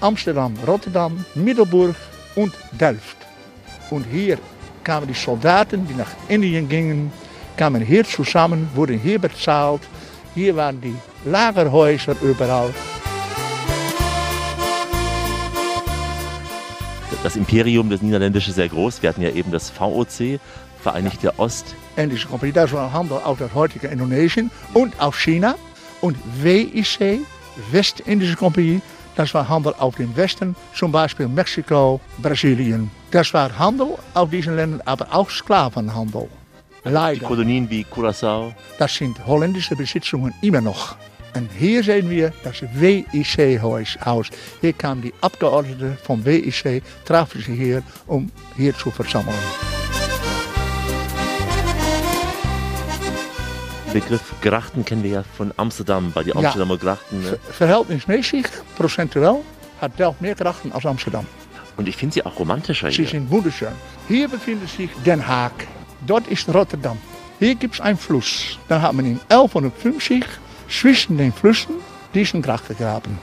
Amsterdam, 0.00 0.54
Rotterdam, 0.66 1.24
Middelburg 1.34 1.94
und 2.34 2.52
Delft. 2.72 3.16
Und 3.90 4.04
hier 4.10 4.38
kamen 4.84 5.06
die 5.06 5.14
Soldaten, 5.14 5.86
die 5.86 5.94
nach 5.94 6.10
Indien 6.28 6.68
gingen, 6.68 7.12
kamen 7.56 7.82
hier 7.82 8.04
zusammen, 8.04 8.68
wurden 8.74 8.98
hier 8.98 9.18
bezahlt. 9.18 9.82
Hier 10.34 10.56
waren 10.56 10.80
die 10.80 10.94
Lagerhäuser 11.24 12.16
überall. 12.22 12.72
Das 17.22 17.36
Imperium, 17.36 17.88
das 17.88 18.02
Niederländische, 18.02 18.50
ist 18.50 18.56
sehr 18.56 18.68
groß. 18.68 19.00
Wir 19.02 19.10
hatten 19.10 19.22
ja 19.22 19.30
eben 19.30 19.52
das 19.52 19.70
VOC, 19.70 20.40
Vereinigte 20.82 21.38
Ost. 21.38 21.76
Indische 21.94 22.26
Kompanie, 22.26 22.52
das 22.52 22.72
war 22.72 22.92
Handel 22.92 23.18
auf 23.22 23.38
das 23.38 23.54
heutige 23.54 23.86
Indonesien 23.86 24.50
und 24.74 25.00
auf 25.00 25.20
China. 25.20 25.54
Und 26.00 26.16
WIC, 26.42 27.20
Westindische 27.70 28.34
Kompanie, 28.34 28.80
das 29.16 29.34
war 29.34 29.48
Handel 29.48 29.74
auf 29.78 29.96
dem 29.96 30.14
Westen, 30.16 30.56
zum 30.74 30.92
Beispiel 30.92 31.28
Mexiko, 31.28 32.00
Brasilien. 32.22 32.90
Das 33.10 33.32
war 33.34 33.56
Handel 33.58 33.98
auf 34.14 34.30
diesen 34.30 34.56
Ländern, 34.56 34.80
aber 34.84 35.06
auch 35.10 35.30
Sklavenhandel. 35.30 36.28
Die 36.84 36.88
Leider. 36.88 37.26
Kolonien 37.26 37.68
wie 37.70 37.84
Curaçao. 37.84 38.52
Das 38.78 38.94
sind 38.94 39.24
holländische 39.26 39.76
Besitzungen 39.76 40.34
immer 40.42 40.60
noch. 40.60 40.96
Und 41.34 41.50
hier 41.56 41.82
sehen 41.82 42.10
wir 42.10 42.32
das 42.44 42.62
WIC-Haus. 42.74 44.28
Hier 44.60 44.72
kamen 44.72 45.02
die 45.02 45.14
Abgeordneten 45.20 45.96
vom 46.02 46.24
WIC, 46.24 46.82
trafen 47.04 47.40
sich 47.40 47.56
hier, 47.56 47.82
um 48.06 48.30
hier 48.56 48.76
zu 48.76 48.90
versammeln. 48.90 49.81
Begriff 53.92 54.34
Grachten 54.40 54.84
kennen 54.84 55.02
wir 55.02 55.10
ja 55.10 55.24
von 55.36 55.52
Amsterdam, 55.56 56.12
bei 56.14 56.22
die 56.22 56.30
Ja. 56.30 56.36
Amsterdamer 56.36 56.78
Grachten. 56.78 57.22
Ne? 57.22 57.38
Verhältnismäßig, 57.50 58.46
prozentuell, 58.76 59.36
hat 59.80 59.98
Delft 59.98 60.20
mehr 60.20 60.34
Grachten 60.34 60.72
als 60.72 60.86
Amsterdam. 60.86 61.26
Und 61.76 61.88
ich 61.88 61.96
finde 61.96 62.14
sie 62.14 62.24
auch 62.24 62.38
romantischer 62.38 62.90
Sie 62.90 62.96
hier. 62.96 63.08
sind 63.08 63.30
wunderschön. 63.30 63.72
Hier 64.08 64.28
befindet 64.28 64.68
sich 64.68 64.90
Den 65.04 65.26
Haag. 65.26 65.52
Dort 66.06 66.26
ist 66.28 66.48
Rotterdam. 66.52 66.98
Hier 67.38 67.54
gibt 67.54 67.74
es 67.74 67.80
einen 67.80 67.98
Fluss. 67.98 68.58
Dann 68.68 68.82
hat 68.82 68.92
man 68.92 69.04
in 69.06 69.20
1150 69.28 70.24
zwischen 70.68 71.16
den 71.18 71.32
Flüssen 71.32 71.74
diesen 72.14 72.40
Gracht 72.42 72.68
gegraben. 72.68 73.18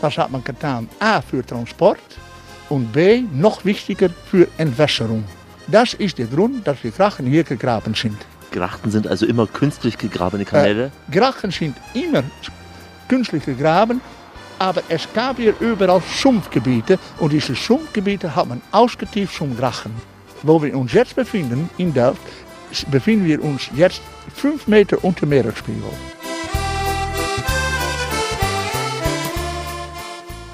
Das 0.00 0.16
hat 0.16 0.30
man 0.30 0.42
getan 0.44 0.88
A 0.98 1.20
für 1.20 1.44
Transport 1.44 1.98
und 2.68 2.92
B 2.92 3.22
noch 3.32 3.64
wichtiger 3.64 4.08
für 4.30 4.48
Entwässerung. 4.58 5.24
Das 5.66 5.94
ist 5.94 6.18
der 6.18 6.26
Grund, 6.26 6.66
dass 6.66 6.80
die 6.82 6.90
Grachten 6.90 7.26
hier 7.26 7.44
gegraben 7.44 7.94
sind. 7.94 8.16
Grachten 8.50 8.90
sind 8.90 9.06
also 9.06 9.26
immer 9.26 9.46
künstlich 9.46 9.96
gegrabene 9.98 10.44
Kanäle. 10.44 10.86
Äh, 10.86 11.12
Grachten 11.12 11.50
sind 11.50 11.76
immer 11.94 12.22
künstlich 13.08 13.44
gegraben, 13.44 14.00
aber 14.58 14.82
es 14.88 15.08
gab 15.14 15.36
hier 15.36 15.54
überall 15.60 16.02
Sumpfgebiete 16.02 16.98
und 17.18 17.32
diese 17.32 17.54
Sumpfgebiete 17.54 18.34
hat 18.34 18.48
man 18.48 18.60
ausgetieft 18.72 19.34
zum 19.34 19.56
Grachen. 19.56 19.94
Wo 20.42 20.62
wir 20.62 20.76
uns 20.76 20.92
jetzt 20.92 21.16
befinden, 21.16 21.68
in 21.76 21.92
Delft, 21.92 22.20
befinden 22.90 23.26
wir 23.26 23.42
uns 23.42 23.68
jetzt 23.74 24.00
5 24.34 24.66
Meter 24.66 25.02
unter 25.04 25.26
Meeresspiegel. 25.26 25.82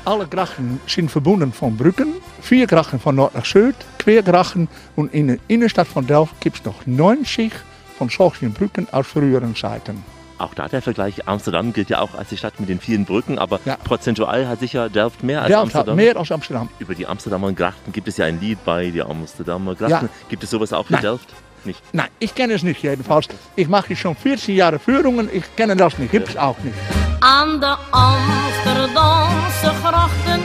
Alle 0.05 0.27
Grachten 0.29 0.81
sind 0.87 1.11
verbunden 1.11 1.53
von 1.53 1.77
Brücken, 1.77 2.15
vier 2.41 2.69
Grachten 2.69 3.01
von 3.01 3.17
Nord 3.17 3.35
nach 3.35 3.45
Süd, 3.45 3.75
Quergrachten 3.99 4.69
und 4.95 5.13
in 5.13 5.27
der 5.27 5.39
Innenstadt 5.49 5.89
von 5.89 6.07
Delft 6.07 6.41
gibt 6.41 6.59
es 6.59 6.65
noch 6.65 6.87
90 6.87 7.51
von 7.99 8.09
solchen 8.09 8.53
Brücken 8.53 8.87
aus 8.93 9.07
früheren 9.07 9.55
Zeiten. 9.55 10.05
Auch 10.39 10.53
da 10.53 10.69
der 10.69 10.83
Vergleich, 10.83 11.27
Amsterdam 11.27 11.73
gilt 11.73 11.89
ja 11.89 12.01
auch 12.01 12.15
als 12.15 12.29
die 12.29 12.37
Stadt 12.37 12.61
mit 12.61 12.69
den 12.69 12.79
vielen 12.79 13.07
Brücken, 13.07 13.39
aber 13.39 13.59
prozentual 13.85 14.47
hat 14.47 14.61
sicher 14.61 14.91
Delft 14.91 15.23
mehr 15.23 15.41
als 15.41 15.49
Delft 15.49 15.63
Amsterdam. 15.63 15.93
hat 15.93 15.97
mehr 15.97 16.17
als 16.17 16.31
Amsterdam. 16.31 16.69
Über 16.79 16.95
die 16.95 17.07
Amsterdamer 17.07 17.53
Grachten 17.53 17.91
gibt 17.93 18.07
es 18.09 18.19
ja 18.19 18.27
ein 18.27 18.39
Lied 18.39 18.63
bei 18.65 18.91
die 18.91 19.01
Amsterdamer 19.03 19.75
Grachten. 19.75 20.07
Ja. 20.07 20.29
Gibt 20.29 20.43
es 20.45 20.51
sowas 20.51 20.73
auch 20.75 20.91
in 20.91 20.95
Nein. 20.95 21.03
Delft? 21.03 21.29
Nicht. 21.65 21.83
Nein, 21.93 22.09
ich 22.19 22.35
kenne 22.35 22.53
es 22.53 22.63
nicht 22.63 22.83
jedenfalls. 22.83 23.27
Ich 23.57 23.67
mache 23.67 23.97
schon 23.97 24.15
14 24.15 24.55
Jahre 24.55 24.79
Führungen, 24.79 25.29
ich 25.33 25.57
kenne 25.57 25.75
das 25.75 25.97
nicht, 25.99 26.13
gibt 26.13 26.29
es 26.29 26.37
auch 26.37 26.59
nicht. 26.59 26.77
Aan 27.21 27.59
de 27.61 27.75
Amsterdamse 27.91 29.71
grachten 29.83 30.41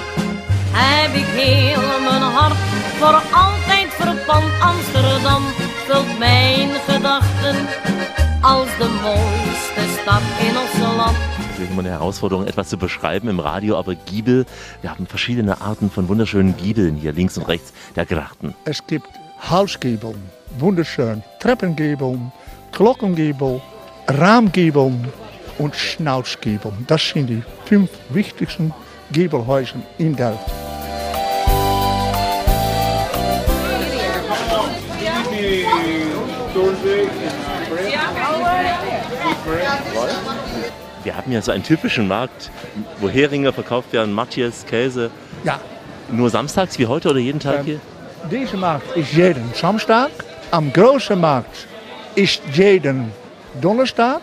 heb 0.74 1.14
ik 1.16 1.26
heel 1.26 2.00
mijn 2.10 2.22
hart 2.22 2.56
voor 3.00 3.22
altijd 3.38 3.90
verpand. 3.94 4.46
Amsterdam 4.62 5.44
vult 5.92 6.20
mijn 6.20 6.70
gedachten 6.88 7.56
als 8.42 8.70
de 8.78 9.00
mooiste 9.04 10.02
stad 10.02 10.22
in 10.40 10.58
ons 10.58 10.96
land. 10.98 11.18
Immer 11.70 11.80
eine 11.80 11.90
Herausforderung, 11.90 12.48
etwas 12.48 12.70
zu 12.70 12.78
beschreiben 12.78 13.30
im 13.30 13.40
Radio, 13.40 13.78
aber 13.78 13.96
Giebel, 13.96 14.46
wir 14.82 14.90
haben 14.90 15.06
verschiedene 15.06 15.62
Arten 15.62 15.92
von 15.92 16.08
wunderschönen 16.08 16.58
Giebeln 16.58 16.96
hier 16.96 17.12
links 17.12 17.38
und 17.38 17.48
rechts 17.48 17.72
der 17.96 18.06
Grachten. 18.06 18.56
Es 18.66 18.86
gibt 18.88 19.08
Hausgiebel, 19.50 20.16
wunderschön, 20.58 21.24
Treppengiebel, 21.40 22.20
Glockengiebel, 22.72 23.62
Rahmgiebel 24.08 24.94
und 25.60 25.76
Schnauzgiebel. 25.76 26.72
Das 26.88 27.10
sind 27.10 27.28
die 27.28 27.44
fünf 27.66 27.90
wichtigsten 28.10 28.74
Giebelhäuser 29.12 29.82
in 29.98 30.16
Delft. 30.16 30.71
Wir 41.04 41.18
haben 41.18 41.32
ja 41.32 41.42
so 41.42 41.52
einen 41.52 41.64
typischen 41.64 42.08
Markt, 42.08 42.52
wo 43.00 43.10
Heringe 43.10 43.52
verkauft 43.52 43.92
werden, 43.92 44.14
Matjes, 44.14 44.66
Käse. 44.66 45.10
Ja. 45.44 45.60
Nur 46.12 46.30
samstags 46.30 46.78
wie 46.78 46.86
heute 46.86 47.10
oder 47.10 47.20
jeden 47.20 47.40
Tag 47.40 47.60
Ähm, 47.60 47.66
hier? 47.66 47.80
Deze 48.30 48.58
Markt 48.58 48.96
ist 48.96 49.12
jeden 49.14 49.52
Samstag. 49.54 50.12
Am 50.52 50.72
großen 50.72 51.20
Markt 51.20 51.68
ist 52.16 52.42
jeden 52.54 53.12
Donnerstag. 53.60 54.22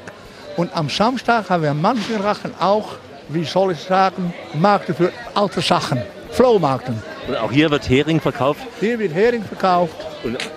Und 0.57 0.75
am 0.77 0.89
Samstag 0.89 1.51
haben 1.51 1.63
wir 1.63 1.75
manche 1.75 2.23
Rachen 2.23 2.53
auch, 2.61 2.91
wie 3.29 3.45
soll 3.45 3.73
ich 3.73 3.81
sagen, 3.81 4.33
Märkte 4.55 4.95
für 4.95 5.13
alte 5.35 5.61
Sachen. 5.61 6.03
Flohmarkten. 6.31 7.03
Und 7.27 7.37
auch 7.37 7.51
hier 7.51 7.71
wird 7.71 7.89
Hering 7.89 8.21
verkauft. 8.21 8.61
Hier 8.81 8.99
wird 8.99 9.15
Hering 9.15 9.43
verkauft. 9.43 9.97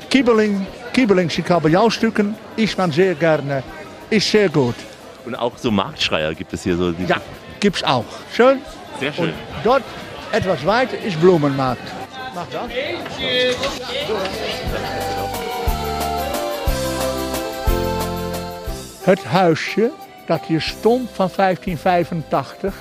Kiebeling, 0.09 0.65
Kiebeling 0.93 1.29
sind 1.29 1.47
Kabeljaustukken. 1.47 2.35
Isst 2.57 2.77
man 2.77 2.91
sehr 2.91 3.15
gerne. 3.15 3.63
Ist 4.09 4.29
sehr 4.29 4.49
gut. 4.49 4.75
Und 5.25 5.35
auch 5.35 5.57
so 5.57 5.71
Marktschreier 5.71 6.33
gibt 6.33 6.53
es 6.53 6.63
hier 6.63 6.75
so. 6.75 6.93
Ja, 7.07 7.17
gibt's 7.59 7.83
auch. 7.83 8.05
Schön. 8.33 8.61
Sehr 8.99 9.13
schön. 9.13 9.29
Und 9.29 9.35
dort 9.63 9.83
etwas 10.31 10.65
weiter 10.65 10.97
ist 10.97 11.19
Blumenmarkt. 11.19 11.81
Mach 12.33 12.47
das. 12.51 12.71
Het 19.03 19.23
huisje 19.23 19.91
dat 20.25 20.45
hier 20.45 20.61
stond 20.61 21.09
van 21.11 21.29
1585 21.35 22.75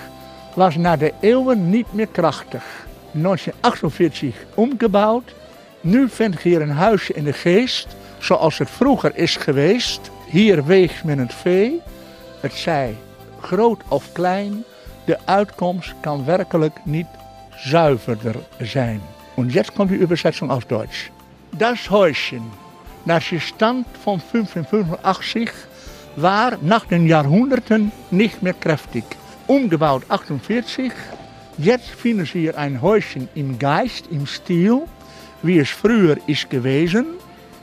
was 0.54 0.76
na 0.76 0.96
de 0.96 1.12
eeuwen 1.20 1.70
niet 1.70 1.92
meer 1.92 2.06
krachtig. 2.06 2.62
1948 3.12 4.34
omgebouwd. 4.54 5.34
Nu 5.80 6.08
vindt 6.08 6.40
hier 6.40 6.62
een 6.62 6.70
huisje 6.70 7.12
in 7.12 7.24
de 7.24 7.32
geest, 7.32 7.88
zoals 8.18 8.58
het 8.58 8.70
vroeger 8.70 9.16
is 9.16 9.36
geweest. 9.36 10.10
Hier 10.26 10.64
weegt 10.64 11.04
men 11.04 11.18
het 11.18 11.34
vee. 11.34 11.80
Het 12.40 12.52
zij 12.52 12.96
groot 13.40 13.82
of 13.88 14.12
klein. 14.12 14.64
De 15.04 15.18
uitkomst 15.24 15.94
kan 16.00 16.24
werkelijk 16.24 16.80
niet 16.84 17.06
zuiverder 17.56 18.36
zijn. 18.58 19.00
Und 19.34 19.52
jetzt 19.52 19.72
kommt 19.72 19.90
die 19.90 19.98
Übersetzung 19.98 20.50
auf 20.50 20.66
Deutsch. 20.66 21.10
Das 21.50 21.88
Häuschen, 21.90 22.42
hier 23.04 23.40
stand 23.40 23.86
von 24.04 24.20
1585, 24.32 25.50
war 26.16 26.58
nach 26.60 26.86
den 26.86 27.06
Jahrhunderten 27.06 27.92
nicht 28.10 28.42
mehr 28.42 28.54
kräftig. 28.54 29.04
Umgebaut 29.46 30.04
48. 30.08 30.92
Jetzt 31.56 31.88
finden 31.88 32.26
Sie 32.26 32.40
hier 32.40 32.56
ein 32.56 32.80
Häuschen 32.80 33.28
im 33.34 33.58
Geist, 33.58 34.06
im 34.10 34.26
Stil, 34.26 34.82
wie 35.42 35.58
es 35.58 35.70
früher 35.70 36.16
ist 36.26 36.48
gewesen. 36.50 37.06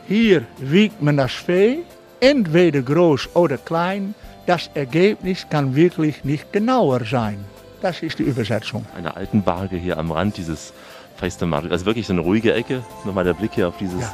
Hier 0.08 0.44
wiegt 0.58 1.02
man 1.02 1.18
das 1.18 1.34
Vee, 1.34 1.84
entweder 2.20 2.82
groß 2.82 3.30
oder 3.34 3.58
klein. 3.58 4.14
Das 4.48 4.70
Ergebnis 4.74 5.46
kann 5.50 5.76
wirklich 5.76 6.24
nicht 6.24 6.52
genauer 6.54 7.02
sein. 7.06 7.46
Das 7.82 8.02
ist 8.02 8.18
die 8.18 8.24
Übersetzung. 8.24 8.86
Eine 8.96 9.16
alten 9.16 9.44
Barge 9.44 9.76
hier 9.76 9.98
am 9.98 10.12
Rand 10.12 10.38
dieses 10.38 10.74
Feistermarkt. 11.18 11.72
Also 11.72 11.86
wirklich 11.86 12.08
so 12.08 12.14
eine 12.14 12.22
ruhige 12.22 12.54
Ecke. 12.54 12.82
Nochmal 13.04 13.26
der 13.26 13.34
Blick 13.34 13.52
hier 13.54 13.68
auf 13.68 13.78
dieses 13.78 14.06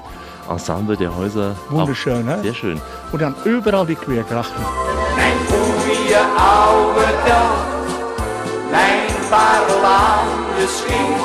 Ensemble 0.50 0.98
der 0.98 1.16
Häuser. 1.16 1.56
Wunderschön, 1.70 2.26
ne? 2.26 2.40
Sehr 2.42 2.56
schön. 2.56 2.82
Und 3.12 3.22
dann 3.22 3.36
überall 3.46 3.86
die 3.86 3.96
Querkrachten. 3.96 4.64
goeie 5.48 6.22
oude 6.38 7.12
dag. 7.26 7.66
Mijn 8.72 9.14
pareltjeschiet. 9.30 11.22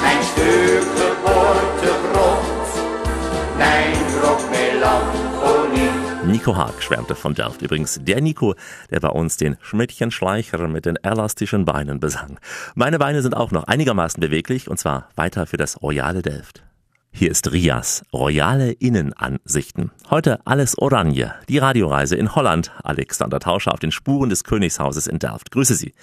Mijn 0.00 0.22
stuk 0.22 0.86
geboortegrond. 0.98 2.68
Eindruck 3.58 4.40
Melancholie. 4.50 5.17
Nico 6.28 6.54
Haag 6.54 6.82
schwärmte 6.82 7.14
von 7.14 7.32
Delft. 7.32 7.62
Übrigens 7.62 8.00
der 8.02 8.20
Nico, 8.20 8.54
der 8.90 9.00
bei 9.00 9.08
uns 9.08 9.38
den 9.38 9.56
Schmidtchen 9.62 10.10
Schleicher 10.10 10.68
mit 10.68 10.84
den 10.84 10.96
elastischen 10.96 11.64
Beinen 11.64 12.00
besang. 12.00 12.38
Meine 12.74 12.98
Beine 12.98 13.22
sind 13.22 13.34
auch 13.34 13.50
noch 13.50 13.64
einigermaßen 13.64 14.20
beweglich 14.20 14.68
und 14.68 14.78
zwar 14.78 15.08
weiter 15.16 15.46
für 15.46 15.56
das 15.56 15.80
Royale 15.80 16.20
Delft. 16.20 16.62
Hier 17.10 17.30
ist 17.30 17.50
Rias, 17.50 18.04
royale 18.12 18.72
Innenansichten. 18.72 19.90
Heute 20.10 20.46
alles 20.46 20.76
Oranje, 20.76 21.32
die 21.48 21.58
Radioreise 21.58 22.16
in 22.16 22.34
Holland. 22.34 22.72
Alexander 22.84 23.40
Tauscher 23.40 23.72
auf 23.72 23.80
den 23.80 23.90
Spuren 23.90 24.28
des 24.28 24.44
Königshauses 24.44 25.06
in 25.06 25.18
Delft. 25.18 25.50
Grüße 25.50 25.74
Sie. 25.76 25.94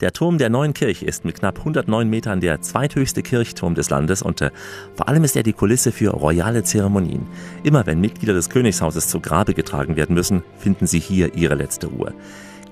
Der 0.00 0.12
Turm 0.12 0.38
der 0.38 0.50
neuen 0.50 0.74
Kirche 0.74 1.06
ist 1.06 1.24
mit 1.24 1.38
knapp 1.38 1.58
109 1.58 2.08
Metern 2.08 2.40
der 2.40 2.60
zweithöchste 2.60 3.22
Kirchturm 3.22 3.74
des 3.74 3.90
Landes 3.90 4.22
und 4.22 4.40
äh, 4.40 4.50
vor 4.94 5.08
allem 5.08 5.22
ist 5.22 5.36
er 5.36 5.44
die 5.44 5.52
Kulisse 5.52 5.92
für 5.92 6.10
royale 6.10 6.64
Zeremonien. 6.64 7.26
Immer 7.62 7.86
wenn 7.86 8.00
Mitglieder 8.00 8.34
des 8.34 8.50
Königshauses 8.50 9.08
zu 9.08 9.20
Grabe 9.20 9.54
getragen 9.54 9.94
werden 9.94 10.14
müssen, 10.14 10.42
finden 10.58 10.86
sie 10.86 10.98
hier 10.98 11.34
ihre 11.34 11.54
letzte 11.54 11.86
Ruhe. 11.86 12.12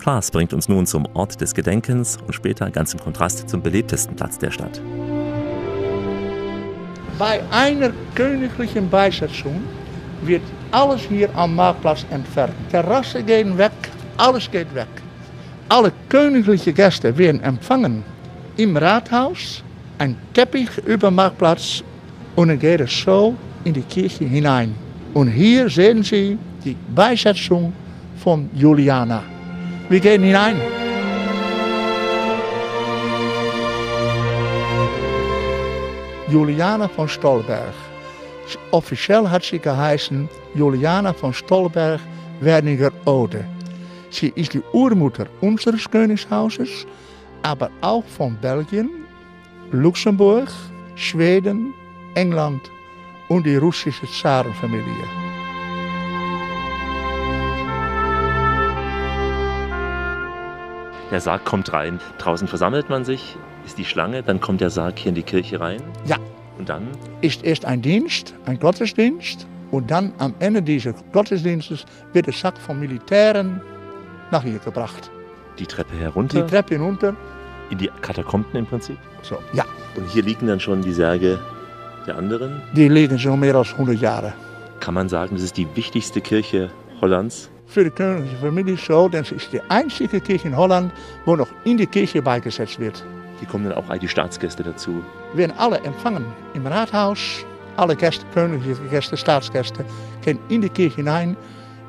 Klaas 0.00 0.32
bringt 0.32 0.52
uns 0.52 0.68
nun 0.68 0.84
zum 0.86 1.06
Ort 1.14 1.40
des 1.40 1.54
Gedenkens 1.54 2.18
und 2.26 2.32
später 2.32 2.68
ganz 2.70 2.92
im 2.92 2.98
Kontrast 2.98 3.48
zum 3.48 3.62
belebtesten 3.62 4.16
Platz 4.16 4.38
der 4.38 4.50
Stadt. 4.50 4.82
Bei 7.18 7.40
einer 7.52 7.92
königlichen 8.16 8.90
Beisetzung 8.90 9.62
wird 10.22 10.42
alles 10.72 11.02
hier 11.02 11.28
am 11.36 11.54
Marktplatz 11.54 12.04
entfernt. 12.10 12.54
Terrassen 12.70 13.24
gehen 13.24 13.56
weg, 13.56 13.72
alles 14.16 14.50
geht 14.50 14.74
weg. 14.74 14.88
Alle 15.72 15.90
königlichen 16.10 16.74
Gäste 16.74 17.16
werden 17.16 17.42
empfangen 17.42 18.04
im 18.58 18.76
Rathaus, 18.76 19.64
ein 19.96 20.18
Teppich 20.34 20.68
über 20.84 21.10
Marktplatz 21.10 21.82
dann 22.36 22.58
geht 22.58 22.82
es 22.82 23.00
so 23.00 23.34
in 23.64 23.72
die 23.72 23.80
Kirche 23.80 24.26
hinein. 24.26 24.74
Und 25.14 25.28
hier 25.28 25.70
sehen 25.70 26.02
Sie 26.02 26.36
die 26.62 26.76
Beisetzung 26.94 27.72
von 28.22 28.50
Juliana. 28.52 29.22
Wir 29.88 29.98
gehen 29.98 30.22
hinein. 30.22 30.56
Juliana 36.28 36.86
von 36.86 37.08
Stolberg. 37.08 37.72
Offiziell 38.72 39.26
hat 39.26 39.44
sie 39.44 39.58
geheißen 39.58 40.28
Juliana 40.54 41.14
von 41.14 41.32
Stolberg 41.32 42.00
Werniger 42.42 42.92
Ode. 43.06 43.42
Sie 44.12 44.30
ist 44.36 44.52
die 44.52 44.62
Urmutter 44.72 45.26
unseres 45.40 45.90
Königshauses, 45.90 46.86
aber 47.42 47.70
auch 47.80 48.04
von 48.04 48.36
Belgien, 48.36 48.90
Luxemburg, 49.70 50.48
Schweden, 50.96 51.72
England 52.14 52.60
und 53.30 53.46
die 53.46 53.56
russische 53.56 54.06
Zarenfamilie. 54.06 54.84
Der 61.10 61.20
Sarg 61.20 61.46
kommt 61.46 61.72
rein. 61.72 61.98
Draußen 62.18 62.46
versammelt 62.46 62.90
man 62.90 63.06
sich, 63.06 63.36
ist 63.64 63.78
die 63.78 63.84
Schlange, 63.86 64.22
dann 64.22 64.40
kommt 64.42 64.60
der 64.60 64.70
Sarg 64.70 64.98
hier 64.98 65.08
in 65.08 65.14
die 65.14 65.22
Kirche 65.22 65.58
rein. 65.58 65.82
Ja. 66.04 66.16
Und 66.58 66.68
dann? 66.68 66.86
Ist 67.22 67.44
erst 67.44 67.64
ein 67.64 67.80
Dienst, 67.80 68.34
ein 68.44 68.58
Gottesdienst, 68.60 69.46
und 69.70 69.90
dann 69.90 70.12
am 70.18 70.34
Ende 70.38 70.60
dieses 70.60 70.94
Gottesdienstes 71.12 71.86
wird 72.12 72.26
der 72.26 72.34
Sack 72.34 72.58
von 72.58 72.78
Militären 72.78 73.62
nach 74.32 74.42
hier 74.42 74.58
gebracht. 74.58 75.10
Die 75.58 75.66
Treppe 75.66 75.94
herunter? 75.96 76.42
Die 76.42 76.50
Treppe 76.50 76.74
hinunter. 76.74 77.14
In 77.70 77.78
die 77.78 77.90
Katakomben 78.00 78.54
im 78.54 78.66
Prinzip? 78.66 78.98
So, 79.22 79.38
ja. 79.52 79.64
Und 79.96 80.08
hier 80.08 80.22
liegen 80.22 80.46
dann 80.46 80.60
schon 80.60 80.82
die 80.82 80.92
Särge 80.92 81.38
der 82.06 82.16
anderen? 82.16 82.62
Die 82.74 82.88
liegen 82.88 83.18
schon 83.18 83.38
mehr 83.40 83.54
als 83.54 83.72
100 83.72 84.00
Jahre. 84.00 84.32
Kann 84.80 84.94
man 84.94 85.08
sagen, 85.08 85.36
das 85.36 85.44
ist 85.44 85.56
die 85.56 85.68
wichtigste 85.76 86.20
Kirche 86.20 86.70
Hollands? 87.00 87.50
Für 87.66 87.84
die 87.84 87.90
königliche 87.90 88.36
Familie 88.36 88.76
so, 88.76 89.08
denn 89.08 89.22
es 89.22 89.32
ist 89.32 89.52
die 89.52 89.60
einzige 89.70 90.20
Kirche 90.20 90.48
in 90.48 90.56
Holland, 90.56 90.92
wo 91.24 91.36
noch 91.36 91.48
in 91.64 91.76
die 91.76 91.86
Kirche 91.86 92.20
beigesetzt 92.20 92.78
wird. 92.78 93.04
Hier 93.38 93.48
kommen 93.48 93.64
dann 93.64 93.74
auch 93.74 93.88
all 93.88 93.98
die 93.98 94.08
Staatsgäste 94.08 94.62
dazu. 94.62 95.02
werden 95.34 95.52
alle 95.56 95.78
empfangen 95.80 96.24
im 96.54 96.66
Rathaus. 96.66 97.44
Alle 97.76 97.96
Gäste, 97.96 98.26
königliche 98.34 98.82
Gäste, 98.90 99.16
Staatsgäste, 99.16 99.84
gehen 100.22 100.38
in 100.50 100.60
die 100.60 100.68
Kirche 100.68 100.96
hinein. 100.96 101.36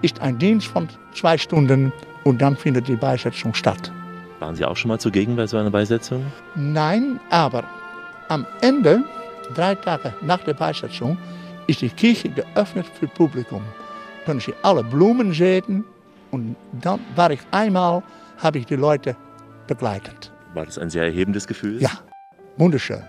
Ist 0.02 0.22
ein 0.22 0.38
Dienst 0.38 0.68
von 0.68 0.88
zwei 1.14 1.38
Stunden 1.38 1.92
und 2.24 2.42
dann 2.42 2.56
findet 2.56 2.88
die 2.88 2.96
Beisetzung 2.96 3.54
statt. 3.54 3.92
Waren 4.40 4.56
Sie 4.56 4.66
auch 4.66 4.76
schon 4.76 4.90
mal 4.90 5.00
zugegen 5.00 5.36
bei 5.36 5.48
so 5.48 5.58
einer 5.58 5.70
Beisetzung? 5.70 6.26
Nein, 6.56 7.20
aber 7.30 7.64
am 8.30 8.46
Ende, 8.62 9.04
drei 9.54 9.76
Tage 9.76 10.14
nach 10.22 10.44
der 10.44 10.54
Beisetzung, 10.54 11.18
ist 11.68 11.82
die 11.82 11.90
Kirche 11.90 12.30
geöffnet 12.30 12.86
für 13.00 13.08
Publikum. 13.08 13.62
Können 14.26 14.40
Sie 14.40 14.54
alle 14.64 14.84
Blumen 14.84 15.34
sehen 15.34 15.86
und 16.32 16.56
dann 16.82 17.00
war 17.16 17.32
ich 17.32 17.40
einmal, 17.52 18.04
habe 18.38 18.58
ich 18.58 18.66
die 18.66 18.76
Leute 18.76 19.16
begleitet. 19.68 20.32
War 20.54 20.66
das 20.66 20.78
ein 20.78 20.90
sehr 20.90 21.04
erhebendes 21.04 21.48
Gefühl? 21.48 21.82
Ja, 21.82 21.92
wunderschön. 22.58 23.04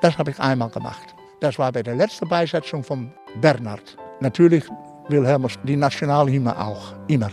Das 0.00 0.16
habe 0.16 0.30
ich 0.30 0.40
einmal 0.40 0.70
gemacht. 0.70 1.14
Das 1.40 1.58
war 1.58 1.70
bei 1.72 1.82
der 1.82 1.94
letzten 1.94 2.28
Beisetzung 2.28 2.82
von 2.82 3.12
Bernhard. 3.40 3.96
Natürlich 4.20 4.64
Wilhelmus, 5.08 5.58
die 5.64 5.76
Nationalhymne 5.76 6.58
auch, 6.58 6.94
immer. 7.08 7.30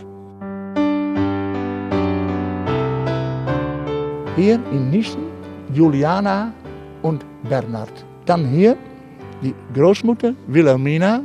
Hier 4.36 4.60
in 4.70 4.90
Nissen 4.90 5.24
Juliana 5.72 6.52
und 7.00 7.24
Bernhard. 7.48 8.04
Dann 8.26 8.44
hier 8.46 8.76
die 9.42 9.54
Großmutter 9.72 10.34
Wilhelmina 10.46 11.22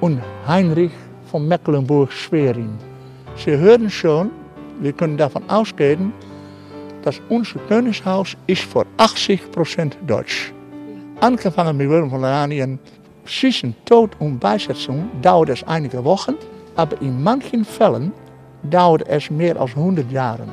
und 0.00 0.20
Heinrich 0.46 0.90
von 1.30 1.46
Mecklenburg-Schwerin. 1.46 2.70
Sie 3.36 3.56
hören 3.56 3.88
schon, 3.88 4.32
wir 4.80 4.92
können 4.92 5.16
davon 5.16 5.48
ausgehen, 5.48 6.12
dass 7.02 7.20
unser 7.28 7.60
Königshaus 7.68 8.36
ist 8.48 8.62
für 8.62 8.84
80% 8.98 9.92
deutsch. 10.04 10.52
Angefangen 11.20 11.76
mit 11.76 11.88
Wilhelm 11.88 12.10
von 12.10 12.24
Oranien, 12.24 12.80
zwischen 13.24 13.74
Tod 13.84 14.10
und 14.18 14.40
Beisetzung 14.40 15.08
dauert 15.22 15.50
es 15.50 15.62
einige 15.62 16.04
Wochen, 16.04 16.34
aber 16.74 17.00
in 17.00 17.22
manchen 17.22 17.64
Fällen 17.64 18.12
dauert 18.64 19.06
es 19.08 19.30
mehr 19.30 19.60
als 19.60 19.76
100 19.76 20.10
Jahre. 20.10 20.46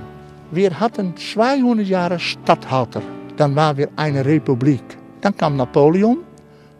Wir 0.53 0.79
hatten 0.79 1.17
200 1.17 1.87
Jahre 1.87 2.19
Statthalter, 2.19 3.01
dann 3.37 3.55
waren 3.55 3.75
wir 3.75 3.89
eine 3.95 4.23
Republik. 4.23 4.83
Dann 5.21 5.35
kam 5.35 5.55
Napoleon. 5.55 6.19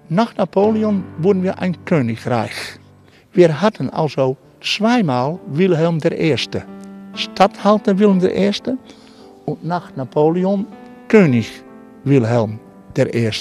Nach 0.09 0.37
Napoleon 0.37 1.03
wurden 1.17 1.41
wir 1.41 1.57
ein 1.57 1.75
Königreich. 1.83 2.51
Wir 3.31 3.61
hatten 3.61 3.89
also 3.89 4.37
zweimal 4.61 5.39
Wilhelm 5.47 5.97
I. 6.05 6.35
Statthalter 7.15 7.97
Wilhelm 7.97 8.19
I. 8.23 8.51
und 9.45 9.65
nach 9.65 9.95
Napoleon 9.95 10.67
König 11.07 11.63
Wilhelm 12.03 12.59
I. 12.95 13.31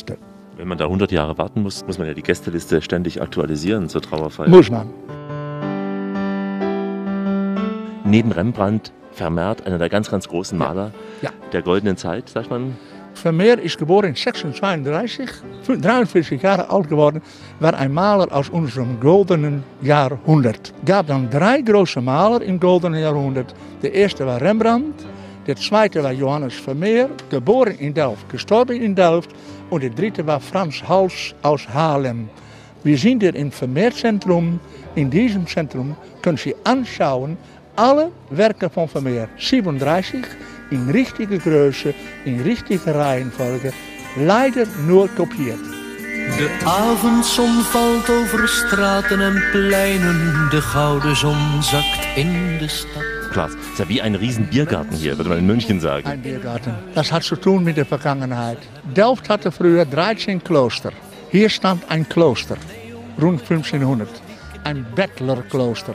Wenn 0.57 0.69
man 0.69 0.79
da 0.79 0.85
100 0.85 1.13
Jahre 1.13 1.37
warten 1.37 1.63
muss, 1.63 1.87
muss 1.87 1.99
man 1.99 2.07
ja 2.07 2.15
die 2.15 2.23
Gästeliste 2.23 2.81
ständig 2.81 3.21
aktualisieren 3.21 3.87
zur 3.91 4.01
Trauerfeier. 4.01 4.49
Muss 4.49 4.71
man. 4.71 4.89
Neben 8.07 8.33
Rembrandt 8.33 8.95
Vermeer, 9.13 9.57
einer 9.65 9.79
der 9.79 9.89
ganz, 9.89 10.11
ganz 10.11 10.29
großen 10.29 10.57
Maler 10.59 10.93
Ja. 11.21 11.31
der 11.53 11.63
goldenen 11.63 11.97
Zeit, 11.97 12.29
sagt 12.29 12.51
man. 12.51 12.77
Vermeer 13.15 13.59
ist 13.59 13.79
geboren 13.79 14.07
in 14.07 14.15
1632, 14.17 15.29
43 15.81 16.43
Jahre 16.43 16.71
alt 16.71 16.89
geworden, 16.89 17.21
war 17.61 17.75
ein 17.75 17.93
Maler 17.93 18.33
aus 18.33 18.49
unserem 18.49 18.99
goldenen 18.99 19.63
Jahrhundert. 19.83 20.73
gab 20.85 21.07
dann 21.09 21.29
drei 21.29 21.61
große 21.61 22.01
Maler 22.01 22.43
im 22.43 22.59
goldenen 22.59 23.01
Jahrhundert. 23.01 23.55
Der 23.83 23.93
erste 23.93 24.27
war 24.27 24.41
Rembrandt, 24.41 25.05
der 25.47 25.57
zweite 25.57 26.03
war 26.03 26.13
Johannes 26.13 26.55
Vermeer, 26.55 27.11
geboren 27.29 27.75
in 27.79 27.93
Delft, 27.93 28.29
gestorben 28.29 28.81
in 28.81 28.95
Delft. 28.95 29.31
Und 29.71 29.83
der 29.83 29.91
dritte 29.91 30.27
war 30.27 30.39
Franz 30.39 30.83
Hals 30.87 31.35
aus 31.43 31.69
Haarlem. 31.69 32.29
Wir 32.85 32.97
sind 32.97 33.23
hier 33.23 33.35
im 33.35 33.51
Vermeerzentrum. 33.51 34.61
In 34.95 35.11
diesem 35.11 35.47
Zentrum 35.47 35.97
können 36.21 36.37
Sie 36.37 36.55
anschauen 36.65 37.37
alle 37.77 38.11
Werke 38.31 38.71
von 38.71 38.89
Vermeer. 38.89 39.29
37 39.37 40.25
in 40.71 40.91
richtige 40.91 41.39
Größe, 41.39 41.95
in 42.25 42.41
richtige 42.41 42.95
Reihenfolge. 42.95 43.73
Leider 44.17 44.67
nur 44.87 45.09
kopiert. 45.09 45.61
De 46.39 46.49
avondzon 46.65 47.63
valt 47.63 48.09
over 48.11 48.49
straten 48.49 49.21
en 49.21 49.43
pleinen, 49.51 50.49
de 50.51 50.61
gouden 50.61 51.17
zon 51.17 51.63
zakt 51.63 52.17
in 52.17 52.59
de 52.59 52.69
stad. 52.69 53.03
Klaas, 53.33 53.53
ist 53.55 53.79
ja 53.79 53.89
wie 53.89 54.03
ein 54.03 54.15
riesen 54.15 54.47
Biergarten 54.47 54.95
hier, 54.97 55.17
würde 55.17 55.31
man 55.31 55.39
in 55.39 55.47
München 55.47 55.81
sagen. 55.81 56.07
Ein 56.07 56.21
Biergarten. 56.21 56.75
Das 56.95 57.11
hat 57.11 57.23
zu 57.23 57.37
tun 57.37 57.65
mit 57.65 57.77
der 57.77 57.87
Vergangenheit. 57.87 58.59
Delft 58.95 59.29
hatte 59.29 59.51
früher 59.51 59.85
13 59.87 60.45
Kloster. 60.45 60.93
Hier 61.31 61.49
stand 61.49 61.83
ein 61.89 62.07
Kloster, 62.09 62.57
rund 63.21 63.41
1500. 63.41 64.09
Ein 64.65 64.87
Bettlerkloster. 64.95 65.95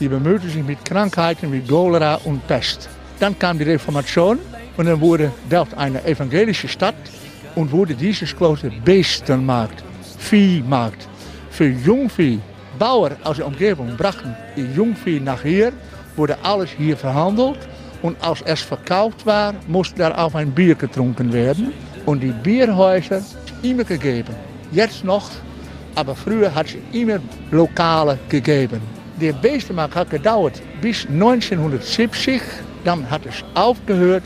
Die 0.00 0.08
bemühte 0.08 0.48
sich 0.48 0.62
mit 0.62 0.84
Krankheiten 0.84 1.52
wie 1.52 1.60
Cholera 1.60 2.20
und 2.24 2.46
Pest. 2.46 2.88
Dann 3.18 3.38
kam 3.38 3.58
die 3.58 3.64
Reformation 3.64 4.38
und 4.76 4.86
dann 4.86 5.00
wurde 5.00 5.32
Delft 5.50 5.76
eine 5.76 6.04
evangelische 6.04 6.68
Stadt 6.68 6.94
und 7.54 7.72
wurde 7.72 7.94
dieses 7.94 8.36
Kloster 8.36 8.70
Beestenmarkt, 8.84 9.82
Viehmarkt. 10.18 11.08
für 11.56 11.68
Jungvieh. 11.68 12.38
Bauer 12.78 13.12
aus 13.24 13.38
der 13.38 13.46
Umgebung 13.46 13.96
brachten 13.96 14.36
die 14.54 14.66
Jungvieh 14.76 15.18
nach 15.18 15.42
hier, 15.42 15.72
wurde 16.14 16.36
alles 16.42 16.70
hier 16.70 16.96
verhandelt. 16.96 17.58
Und 18.02 18.22
als 18.22 18.42
es 18.42 18.60
verkauft 18.60 19.24
war, 19.24 19.54
musste 19.66 19.96
daar 19.96 20.18
auch 20.18 20.34
ein 20.34 20.50
Bier 20.50 20.74
getrunken 20.74 21.32
werden. 21.32 21.72
Und 22.04 22.20
die 22.20 22.32
Bierhäuser 22.32 23.22
immer 23.62 23.84
gegeben. 23.84 24.34
Jetzt 24.70 25.02
noch, 25.02 25.30
aber 25.94 26.14
früher 26.14 26.54
hat 26.54 26.66
es 26.66 26.76
immer 26.92 27.18
Lokale 27.50 28.18
gegeben. 28.28 28.82
Der 29.20 29.32
Beestenmarkt 29.32 29.94
hat 29.94 30.10
gedauert 30.10 30.60
bis 30.82 31.06
1970. 31.06 32.42
Dann 32.84 33.10
hat 33.10 33.24
es 33.24 33.42
aufgehört. 33.54 34.22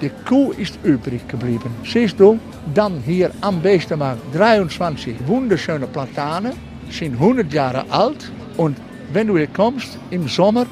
Die 0.00 0.10
Kuh 0.28 0.52
ist 0.52 0.78
übrig 0.84 1.26
geblieben. 1.26 1.74
Siehst 1.84 2.20
du, 2.20 2.38
dann 2.72 3.02
hier 3.04 3.32
am 3.40 3.60
Beestenmarkt 3.60 4.22
23 4.32 5.16
wunderschöne 5.26 5.88
Platanen, 5.88 6.52
sind 6.88 7.14
100 7.14 7.52
Jahre 7.52 7.84
alt. 7.90 8.30
Und 8.56 8.76
wenn 9.12 9.26
du 9.26 9.36
hier 9.36 9.48
kommst 9.48 9.98
im 10.10 10.28
Sommer, 10.28 10.66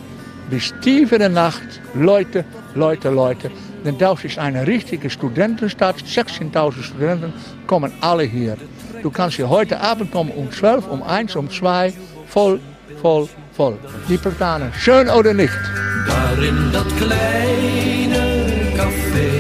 bis 0.49 0.73
tief 0.81 1.11
in 1.11 1.19
der 1.19 1.29
Nacht, 1.29 1.81
Leute, 1.95 2.45
Leute, 2.77 3.11
Leute. 3.11 3.51
Denn 3.85 3.99
das 3.99 4.25
ist 4.25 4.39
eine 4.39 4.65
richtige 4.65 5.11
Studentenstadt. 5.11 5.97
16.000 5.97 6.83
Studenten 6.83 7.33
kommen 7.67 7.93
alle 8.01 8.23
hier. 8.23 8.57
Du 9.03 9.11
kannst 9.11 9.37
hier 9.37 9.49
heute 9.49 9.81
Abend 9.81 10.13
kommen 10.13 10.31
um 10.31 10.53
12, 10.53 10.87
um 10.89 11.03
1, 11.03 11.35
um 11.35 11.51
2. 11.51 11.93
Voll, 12.29 12.61
voll, 13.03 13.29
voll. 13.57 13.77
Die 14.09 14.19
Platanen, 14.19 14.73
schön 14.75 15.09
oder 15.09 15.33
nicht? 15.35 15.59
Daar 16.07 16.43
in 16.43 16.73
dat 16.73 16.91
kleine 17.01 18.25
café 18.77 19.31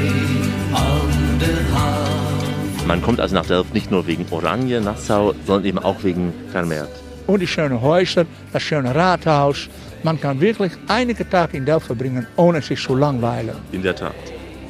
aan 0.73 1.39
de 1.39 1.53
haven. 1.73 2.87
Man 2.87 3.03
kommt 3.03 3.21
also 3.21 3.35
nach 3.35 3.47
Delft 3.47 3.75
nicht 3.75 3.91
nur 3.91 4.07
wegen 4.07 4.27
Oranje, 4.31 4.81
Nassau, 4.81 5.35
sondern 5.47 5.65
eben 5.65 5.79
auch 5.79 6.03
wegen 6.03 6.33
Vermeer. 6.53 6.89
Und 7.27 7.41
die 7.41 7.47
schönen 7.47 7.81
Häuser, 7.81 8.25
das 8.53 8.63
schöne 8.63 8.95
Rathaus. 8.95 9.69
Man 10.03 10.21
kann 10.21 10.41
wirklich 10.41 10.73
einige 10.89 11.29
Tage 11.29 11.57
in 11.57 11.65
Delft 11.65 11.87
verbringen, 11.87 12.27
ohne 12.37 12.63
sich 12.63 12.81
zu 12.81 12.95
langweilen. 12.95 13.57
In 13.73 13.83
der 13.83 13.97
Tat. 13.97 14.15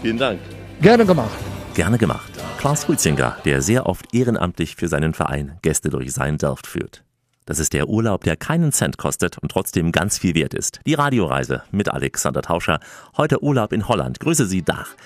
Vielen 0.02 0.18
Dank. 0.18 0.40
Gerne 0.80 1.04
gemacht. 1.04 1.38
Gerne 1.74 1.98
gemacht. 1.98 2.32
Klaus 2.58 2.88
Huizinger, 2.88 3.36
der 3.44 3.60
sehr 3.60 3.84
oft 3.86 4.14
ehrenamtlich 4.14 4.76
für 4.76 4.88
seinen 4.88 5.12
Verein 5.12 5.58
Gäste 5.62 5.90
durch 5.90 6.12
sein 6.12 6.38
Delft 6.38 6.66
führt. 6.66 7.05
Das 7.46 7.60
ist 7.60 7.74
der 7.74 7.88
Urlaub, 7.88 8.24
der 8.24 8.36
keinen 8.36 8.72
Cent 8.72 8.98
kostet 8.98 9.38
und 9.38 9.52
trotzdem 9.52 9.92
ganz 9.92 10.18
viel 10.18 10.34
wert 10.34 10.52
ist. 10.52 10.80
Die 10.84 10.94
Radioreise 10.94 11.62
mit 11.70 11.88
Alexander 11.88 12.42
Tauscher. 12.42 12.80
Heute 13.16 13.40
Urlaub 13.40 13.72
in 13.72 13.86
Holland. 13.86 14.18
Grüße 14.18 14.46
Sie 14.46 14.62
Dach. 14.62 14.96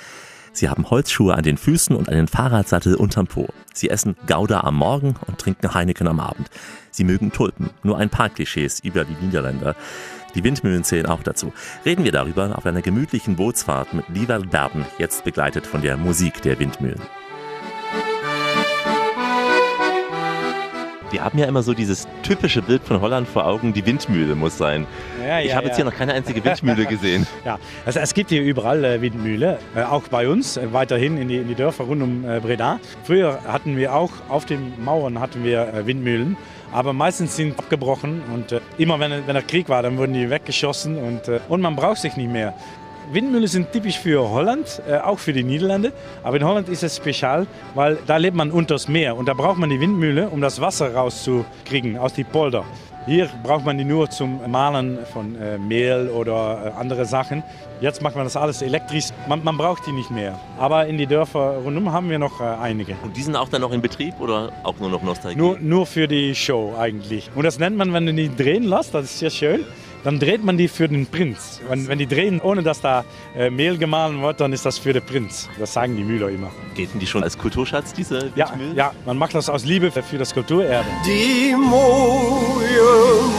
Sie 0.53 0.71
haben 0.71 0.89
Holzschuhe 0.89 1.35
an 1.35 1.43
den 1.43 1.59
Füßen 1.59 1.95
und 1.95 2.09
einen 2.09 2.29
Fahrradsattel 2.29 2.95
unterm 2.95 3.27
Po. 3.27 3.49
Sie 3.75 3.91
essen 3.91 4.17
Gouda 4.27 4.61
am 4.61 4.77
Morgen 4.77 5.17
und 5.27 5.39
trinken 5.39 5.75
Heineken 5.75 6.09
am 6.09 6.19
Abend. 6.19 6.49
Sie 6.91 7.05
mögen 7.05 7.31
Tulpen. 7.31 7.71
Nur 7.83 7.99
ein 7.99 8.09
paar 8.09 8.31
Klischees 8.31 8.81
über 8.81 9.05
die 9.05 9.23
Niederländer. 9.23 9.77
Die 10.35 10.43
Windmühlen 10.43 10.83
zählen 10.83 11.07
auch 11.07 11.23
dazu. 11.23 11.53
Reden 11.85 12.05
wir 12.05 12.13
darüber 12.13 12.57
auf 12.57 12.65
einer 12.65 12.81
gemütlichen 12.81 13.37
Bootsfahrt 13.37 13.93
mit 13.93 14.09
Lieber 14.09 14.39
Berben, 14.39 14.87
jetzt 14.99 15.25
begleitet 15.25 15.67
von 15.67 15.83
der 15.83 15.99
Musik 15.99 16.41
der 16.41 16.59
Windmühlen. 16.59 17.03
Wir 21.11 21.25
haben 21.25 21.39
ja 21.39 21.47
immer 21.47 21.63
so 21.63 21.75
dieses 21.75 22.07
typische 22.23 22.63
Bild 22.63 22.83
von 22.85 23.01
Holland 23.01 23.27
vor 23.27 23.47
Augen, 23.47 23.73
die 23.73 23.85
Windmühle 23.85 24.37
muss 24.37 24.57
sein. 24.57 24.87
Ja, 25.27 25.41
ich 25.41 25.49
ja, 25.49 25.57
habe 25.57 25.67
jetzt 25.67 25.79
ja. 25.79 25.85
hier 25.85 25.91
noch 25.91 25.99
keine 25.99 26.13
einzige 26.13 26.45
Windmühle 26.45 26.87
gesehen. 26.87 27.27
Ja, 27.45 27.59
also 27.85 27.99
es 27.99 28.15
gibt 28.15 28.31
hier 28.31 28.43
überall 28.43 28.85
äh, 28.85 29.01
Windmühle, 29.01 29.59
äh, 29.75 29.83
auch 29.83 30.05
bei 30.09 30.29
uns, 30.29 30.57
äh, 30.57 30.73
weiterhin 30.73 31.19
in 31.19 31.29
die, 31.29 31.37
in 31.39 31.49
die 31.49 31.57
Dörfer 31.57 31.85
rund 31.85 32.03
um 32.03 32.25
äh, 32.29 32.39
Breda. 32.39 32.79
Früher 33.05 33.41
hatten 33.47 33.77
wir 33.77 33.95
auch 33.95 34.13
auf 34.29 34.45
den 34.45 34.73
Mauern 34.85 35.19
hatten 35.19 35.43
wir 35.43 35.75
äh, 35.75 35.87
Windmühlen, 35.87 36.37
aber 36.73 36.93
meistens 36.93 37.35
sind 37.35 37.59
abgebrochen 37.59 38.23
und 38.33 38.53
äh, 38.53 38.61
immer 38.79 39.01
wenn, 39.01 39.11
wenn 39.27 39.35
der 39.35 39.43
Krieg 39.43 39.69
war, 39.69 39.83
dann 39.83 39.99
wurden 39.99 40.13
die 40.13 40.31
weggeschossen 40.31 40.97
und, 40.97 41.23
und 41.49 41.61
man 41.61 41.75
braucht 41.75 41.99
sich 41.99 42.17
nicht 42.17 42.31
mehr. 42.31 42.55
Windmühlen 43.13 43.47
sind 43.49 43.73
typisch 43.73 43.99
für 43.99 44.31
Holland, 44.31 44.83
äh, 44.89 44.99
auch 44.99 45.19
für 45.19 45.33
die 45.33 45.43
Niederlande. 45.43 45.93
Aber 46.23 46.37
in 46.37 46.45
Holland 46.45 46.69
ist 46.69 46.83
es 46.83 46.97
spezial, 46.97 47.47
weil 47.75 47.99
da 48.07 48.17
lebt 48.17 48.37
man 48.37 48.51
unters 48.51 48.89
Meer 48.89 49.17
und 49.17 49.27
da 49.27 49.35
braucht 49.35 49.59
man 49.59 49.71
die 49.71 49.81
Windmühle, 49.81 50.29
um 50.29 50.41
das 50.41 50.61
Wasser 50.61 50.95
rauszukriegen 50.95 51.99
aus 51.99 52.13
die 52.13 52.25
Polder. 52.25 52.65
Hier 53.07 53.31
braucht 53.43 53.65
man 53.65 53.79
die 53.79 53.85
nur 53.85 54.11
zum 54.11 54.41
Mahlen 54.51 54.99
von 55.13 55.35
äh, 55.35 55.59
Mehl 55.59 56.11
oder 56.11 56.75
äh, 56.77 56.81
andere 56.81 57.07
Sachen. 57.07 57.43
Jetzt 57.81 58.03
macht 58.03 58.15
man 58.15 58.25
das 58.25 58.37
alles 58.37 58.61
elektrisch. 58.61 59.07
Man, 59.27 59.43
man 59.43 59.57
braucht 59.57 59.87
die 59.87 59.93
nicht 59.93 60.11
mehr. 60.11 60.39
Aber 60.59 60.87
in 60.87 60.99
die 60.99 61.07
Dörfer 61.07 61.57
rundum 61.65 61.91
haben 61.91 62.11
wir 62.11 62.19
noch 62.19 62.41
äh, 62.41 62.45
einige. 62.45 62.97
Und 63.03 63.17
die 63.17 63.23
sind 63.23 63.37
auch 63.37 63.49
dann 63.49 63.63
noch 63.63 63.73
in 63.73 63.81
Betrieb 63.81 64.21
oder 64.21 64.53
auch 64.65 64.79
nur 64.79 64.91
noch 64.91 65.03
Nostalgie? 65.03 65.39
Nur, 65.39 65.59
nur 65.59 65.87
für 65.87 66.07
die 66.07 66.35
Show 66.35 66.75
eigentlich. 66.79 67.31
Und 67.35 67.45
das 67.45 67.59
nennt 67.59 67.77
man, 67.77 67.93
wenn 67.95 68.05
du 68.05 68.13
die 68.13 68.35
drehen 68.35 68.65
lässt, 68.65 68.95
das 68.95 69.07
ist 69.07 69.19
sehr 69.19 69.31
schön. 69.31 69.65
Dann 70.03 70.19
dreht 70.19 70.43
man 70.43 70.57
die 70.57 70.69
für 70.69 70.89
den 70.89 71.07
Prinz. 71.07 71.61
Wenn, 71.69 71.87
wenn 71.89 71.99
die 71.99 72.07
drehen, 72.07 72.41
ohne 72.41 72.63
dass 72.63 72.81
da 72.81 73.05
äh, 73.37 73.51
Mehl 73.51 73.77
gemahlen 73.77 74.23
wird, 74.23 74.41
dann 74.41 74.53
ist 74.53 74.65
das 74.65 74.79
für 74.79 74.95
den 74.95 75.03
Prinz. 75.05 75.49
Das 75.59 75.75
sagen 75.75 75.95
die 75.97 76.05
Müller 76.05 76.31
immer. 76.31 76.51
Gelten 76.75 76.99
die 76.99 77.07
schon 77.07 77.23
als 77.23 77.37
Kulturschatz, 77.37 77.93
diese 77.93 78.33
Ja, 78.35 78.51
ja, 78.75 78.93
man 79.05 79.19
macht 79.19 79.35
das 79.35 79.51
aus 79.51 79.65
Liebe 79.65 79.91
für 79.91 80.19
das 80.19 80.33
Kulturerbe. 80.33 80.89
Die 81.05 81.55
mooie 81.55 82.83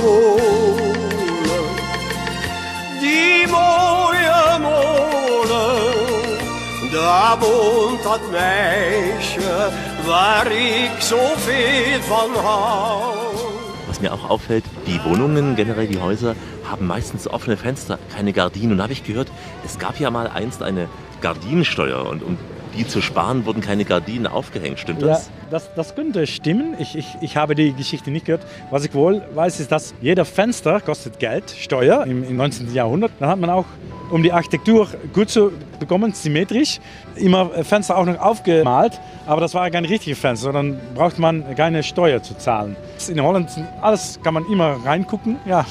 molen, 0.04 0.82
die 3.02 3.48
mooie 3.48 4.60
molen, 4.60 5.82
daar 6.92 7.40
woont 7.40 8.04
dat 8.04 8.22
meisje 8.32 9.70
waar 10.06 10.52
ik 10.52 10.92
zoveel 11.00 12.02
van 12.02 12.34
hou. 12.44 13.31
Was 13.92 14.00
mir 14.00 14.14
auch 14.14 14.30
auffällt, 14.30 14.64
die 14.88 15.04
Wohnungen, 15.04 15.58
generell 15.58 15.86
die 15.86 16.00
Häuser, 16.00 16.34
haben 16.64 16.88
meistens 16.88 17.28
offene 17.28 17.58
Fenster, 17.58 18.00
keine 18.16 18.32
Gardinen. 18.32 18.72
Und 18.72 18.78
da 18.78 18.84
habe 18.84 18.94
ich 18.94 19.04
gehört, 19.04 19.28
es 19.66 19.80
gab 19.80 20.00
ja 20.00 20.10
mal 20.10 20.28
einst 20.30 20.64
eine 20.64 20.88
Gardinensteuer 21.20 22.06
und 22.10 22.24
um 22.24 22.38
die 22.74 22.88
zu 22.88 23.02
sparen, 23.02 23.46
wurden 23.46 23.60
keine 23.60 23.84
Gardinen 23.84 24.28
aufgehängt. 24.28 24.80
Stimmt 24.80 25.02
Ja, 25.02 25.10
das? 25.10 25.30
das, 25.50 25.76
das 25.76 25.94
könnte 25.94 26.26
stimmen. 26.26 26.74
Ich, 26.80 26.96
ich, 26.96 27.06
ich 27.20 27.36
habe 27.36 27.54
die 27.54 27.74
Geschichte 27.74 28.12
nicht 28.12 28.28
gehört. 28.28 28.46
Was 28.70 28.86
ich 28.86 28.94
wohl 28.94 29.24
weiß, 29.36 29.60
ist, 29.60 29.74
dass 29.74 29.94
jeder 30.00 30.24
Fenster 30.24 30.80
kostet 30.80 31.20
Geld, 31.20 31.52
Steuer 31.52 32.06
im, 32.06 32.24
im 32.24 32.38
19. 32.38 32.74
Jahrhundert. 32.74 33.12
Dann 33.20 33.28
hat 33.28 33.40
man 33.42 33.50
auch, 33.50 33.66
um 34.12 34.24
die 34.24 34.32
Architektur 34.32 34.88
gut 35.14 35.30
zu 35.30 35.52
bekommen, 35.80 36.14
symmetrisch, 36.14 36.80
immer 37.16 37.50
Fenster 37.64 37.98
auch 37.98 38.06
noch 38.06 38.20
aufgemalt. 38.20 39.00
Aber 39.26 39.42
das 39.42 39.54
war 39.54 39.70
kein 39.70 39.86
richtiges 39.86 40.20
Fenster, 40.20 40.52
dann 40.52 40.80
braucht 40.96 41.20
man 41.20 41.56
keine 41.56 41.84
Steuer 41.84 42.22
zu 42.22 42.38
zahlen. 42.38 42.76
In 43.08 43.22
Holland 43.22 43.50
alles 43.82 44.20
kann 44.24 44.34
man 44.34 44.46
immer 44.52 44.78
reingucken. 44.86 45.38
Ja, 45.46 45.66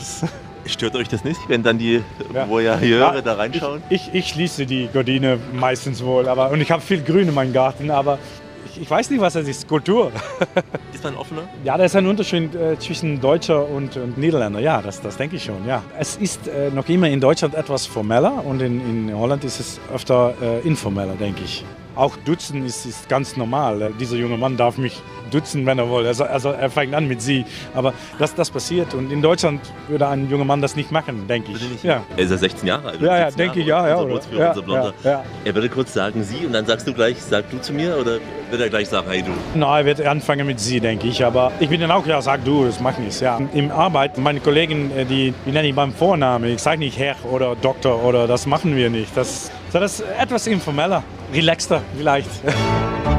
Stört 0.67 0.95
euch 0.95 1.09
das 1.09 1.25
nicht, 1.25 1.41
wenn 1.49 1.63
dann 1.63 1.79
die 1.79 2.03
Voyageure 2.47 3.23
da 3.23 3.35
reinschauen? 3.35 3.83
Ich, 3.89 4.09
ich, 4.09 4.15
ich 4.15 4.29
schließe 4.29 4.67
die 4.67 4.89
Gardine 4.93 5.39
meistens 5.53 6.05
wohl. 6.05 6.29
Aber, 6.29 6.51
und 6.51 6.61
ich 6.61 6.71
habe 6.71 6.83
viel 6.83 7.03
Grün 7.03 7.29
in 7.29 7.35
meinem 7.35 7.53
Garten, 7.53 7.91
aber 7.91 8.19
ich, 8.67 8.83
ich 8.83 8.91
weiß 8.91 9.11
nicht, 9.11 9.21
was 9.21 9.35
das 9.35 9.47
ist. 9.49 9.69
Kultur. 9.69 10.13
Ist 10.93 11.05
man 11.05 11.17
offener? 11.17 11.43
Ja, 11.65 11.79
da 11.79 11.85
ist 11.85 11.97
ein 11.97 12.07
Unterschied 12.07 12.55
äh, 12.55 12.79
zwischen 12.79 13.21
Deutscher 13.21 13.67
und, 13.69 13.97
und 13.97 14.19
Niederländer. 14.19 14.61
Ja, 14.61 14.83
das, 14.83 15.01
das 15.01 15.17
denke 15.17 15.37
ich 15.37 15.45
schon. 15.45 15.67
Ja. 15.67 15.83
Es 15.99 16.17
ist 16.17 16.47
äh, 16.49 16.71
noch 16.71 16.89
immer 16.89 17.09
in 17.09 17.21
Deutschland 17.21 17.55
etwas 17.55 17.87
formeller 17.87 18.45
und 18.45 18.61
in, 18.61 19.09
in 19.09 19.17
Holland 19.17 19.45
ist 19.45 19.61
es 19.61 19.81
öfter 19.95 20.35
äh, 20.43 20.61
informeller, 20.67 21.15
denke 21.15 21.43
ich. 21.45 21.65
Auch 21.97 22.17
duzen 22.17 22.65
ist, 22.67 22.87
ist 22.87 23.09
ganz 23.09 23.37
normal. 23.37 23.81
Äh, 23.83 23.91
Dieser 23.99 24.17
junge 24.17 24.37
Mann 24.37 24.57
darf 24.57 24.77
mich 24.79 25.01
duzen, 25.31 25.67
wenn 25.67 25.79
er 25.79 25.91
will. 25.91 26.07
Also, 26.07 26.25
also 26.25 26.51
er 26.51 26.71
fängt 26.71 26.95
an 26.95 27.09
mit 27.09 27.23
sie. 27.23 27.45
Aber 27.75 27.93
das, 28.19 28.35
das 28.35 28.51
passiert. 28.51 28.95
Und 28.95 29.13
in 29.13 29.23
Deutschland 29.23 29.61
würde 29.89 30.09
ein 30.09 30.29
junger 30.29 30.45
Mann 30.45 30.61
das 30.61 30.77
nicht 30.77 30.91
machen, 30.91 31.27
denke 31.29 31.53
ich. 31.53 31.83
Ja. 31.83 32.03
Er 32.17 32.25
ist 32.25 32.31
ja 32.31 32.37
16 32.37 32.69
Jahre 32.69 32.89
alt. 32.89 33.01
Ja, 33.01 33.19
ja, 33.19 33.31
17 33.31 33.39
denke 33.39 33.61
ich, 33.61 33.67
ja, 33.67 33.89
ja, 33.89 34.07
Ja, 34.33 34.55
ja, 34.67 34.93
ja. 35.05 35.25
Er 35.45 35.55
würde 35.55 35.69
kurz 35.69 35.93
sagen 35.93 36.23
Sie 36.23 36.47
und 36.47 36.53
dann 36.53 36.67
sagst 36.67 36.87
du 36.87 36.93
gleich, 36.93 37.17
sag 37.21 37.51
du 37.51 37.59
zu 37.59 37.73
mir 37.73 37.97
oder 37.97 38.19
wird 38.51 38.61
er 38.61 38.69
gleich 38.69 38.89
sagen, 38.89 39.07
hey 39.09 39.23
du? 39.23 39.31
Na, 39.55 39.79
er 39.79 39.85
wird 39.85 40.01
anfangen 40.01 40.47
mit 40.47 40.61
sie, 40.61 40.81
denke 40.81 41.07
ich. 41.07 41.25
Aber 41.25 41.53
ich 41.61 41.69
bin 41.69 41.81
dann 41.81 41.91
auch, 41.91 42.07
ja, 42.07 42.21
sag 42.21 42.45
du, 42.45 42.65
das 42.65 42.81
mach 42.81 42.99
ich. 42.99 43.21
Ja. 43.21 43.41
Im 43.53 43.71
Arbeit, 43.71 44.19
meine 44.19 44.41
Kollegen, 44.41 44.91
äh, 44.97 45.05
die, 45.05 45.33
die 45.47 45.51
nenne 45.51 45.69
ich 45.69 45.75
beim 45.75 45.93
Vornamen. 45.93 46.51
Ich 46.51 46.61
sage 46.61 46.79
nicht 46.79 46.99
Herr 46.99 47.17
oder 47.31 47.57
Doktor 47.57 48.03
oder 48.05 48.27
das 48.27 48.47
machen 48.47 48.77
wir 48.77 48.91
nicht. 48.91 49.17
Das, 49.17 49.51
so, 49.73 49.79
das 49.79 50.01
ist 50.01 50.07
etwas 50.19 50.47
informeller, 50.47 51.03
relaxter 51.33 51.83
vielleicht. 51.97 52.31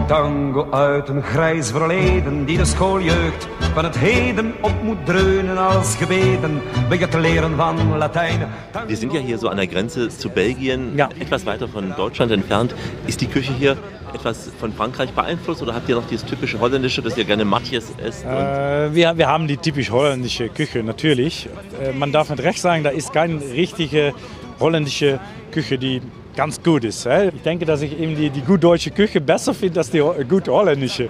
Tango 0.07 0.67
uit 0.71 1.09
een 1.09 1.23
grijs 1.23 1.71
verleden 1.71 2.00
die 2.45 2.57
de 2.57 2.65
schooljeugd 2.65 3.47
van 3.73 3.83
het 3.83 3.97
heden 3.97 4.53
op 4.61 4.83
moet 4.83 5.05
dreunen 5.05 5.57
als 5.57 5.95
gebeden 5.95 6.61
bij 6.89 6.97
het 6.97 7.13
leren 7.13 7.55
van 7.55 7.97
Latijn. 7.97 8.47
Wir 8.87 8.97
sind 8.97 9.11
ja 9.11 9.19
hier 9.19 9.37
so 9.37 9.47
an 9.47 9.55
der 9.55 9.67
Grenze 9.67 10.09
zu 10.19 10.29
Belgien, 10.29 10.99
etwas 11.19 11.43
weiter 11.43 11.69
von 11.69 11.93
Deutschland 11.95 12.31
entfernt. 12.31 12.73
Ist 13.05 13.19
die 13.19 13.27
Küche 13.27 13.53
hier 13.53 13.77
etwas 14.13 14.49
von 14.59 14.73
Frankreich 14.73 15.11
beeinflusst 15.11 15.61
oder 15.61 15.73
habt 15.73 15.89
ihr 15.89 15.95
noch 15.95 16.07
dieses 16.07 16.25
typische 16.25 16.59
Holländische, 16.59 17.01
das 17.01 17.17
ihr 17.17 17.25
gerne 17.25 17.45
Matjes 17.45 17.91
esst? 18.05 18.25
Äh, 18.25 18.93
wir, 18.93 19.17
wir 19.17 19.27
haben 19.27 19.47
die 19.47 19.57
typisch 19.57 19.89
holländische 19.91 20.49
Küche, 20.49 20.83
natürlich. 20.83 21.47
Äh, 21.81 21.93
man 21.93 22.11
darf 22.11 22.29
mit 22.29 22.43
Recht 22.43 22.59
sagen, 22.59 22.83
da 22.83 22.89
ist 22.89 23.13
keine 23.13 23.39
richtige 23.53 24.13
holländische 24.59 25.19
Küche, 25.51 25.77
die 25.77 26.01
ganz 26.35 26.61
gut 26.61 26.83
ist. 26.83 27.05
Hä? 27.05 27.31
Ich 27.35 27.41
denke, 27.41 27.65
dass 27.65 27.81
ich 27.81 27.99
eben 27.99 28.15
die, 28.15 28.29
die 28.29 28.41
gut 28.41 28.63
deutsche 28.63 28.91
Küche 28.91 29.21
besser 29.21 29.53
finde 29.53 29.79
als 29.79 29.91
die 29.91 30.03
gut 30.27 30.47
holländische. 30.47 31.09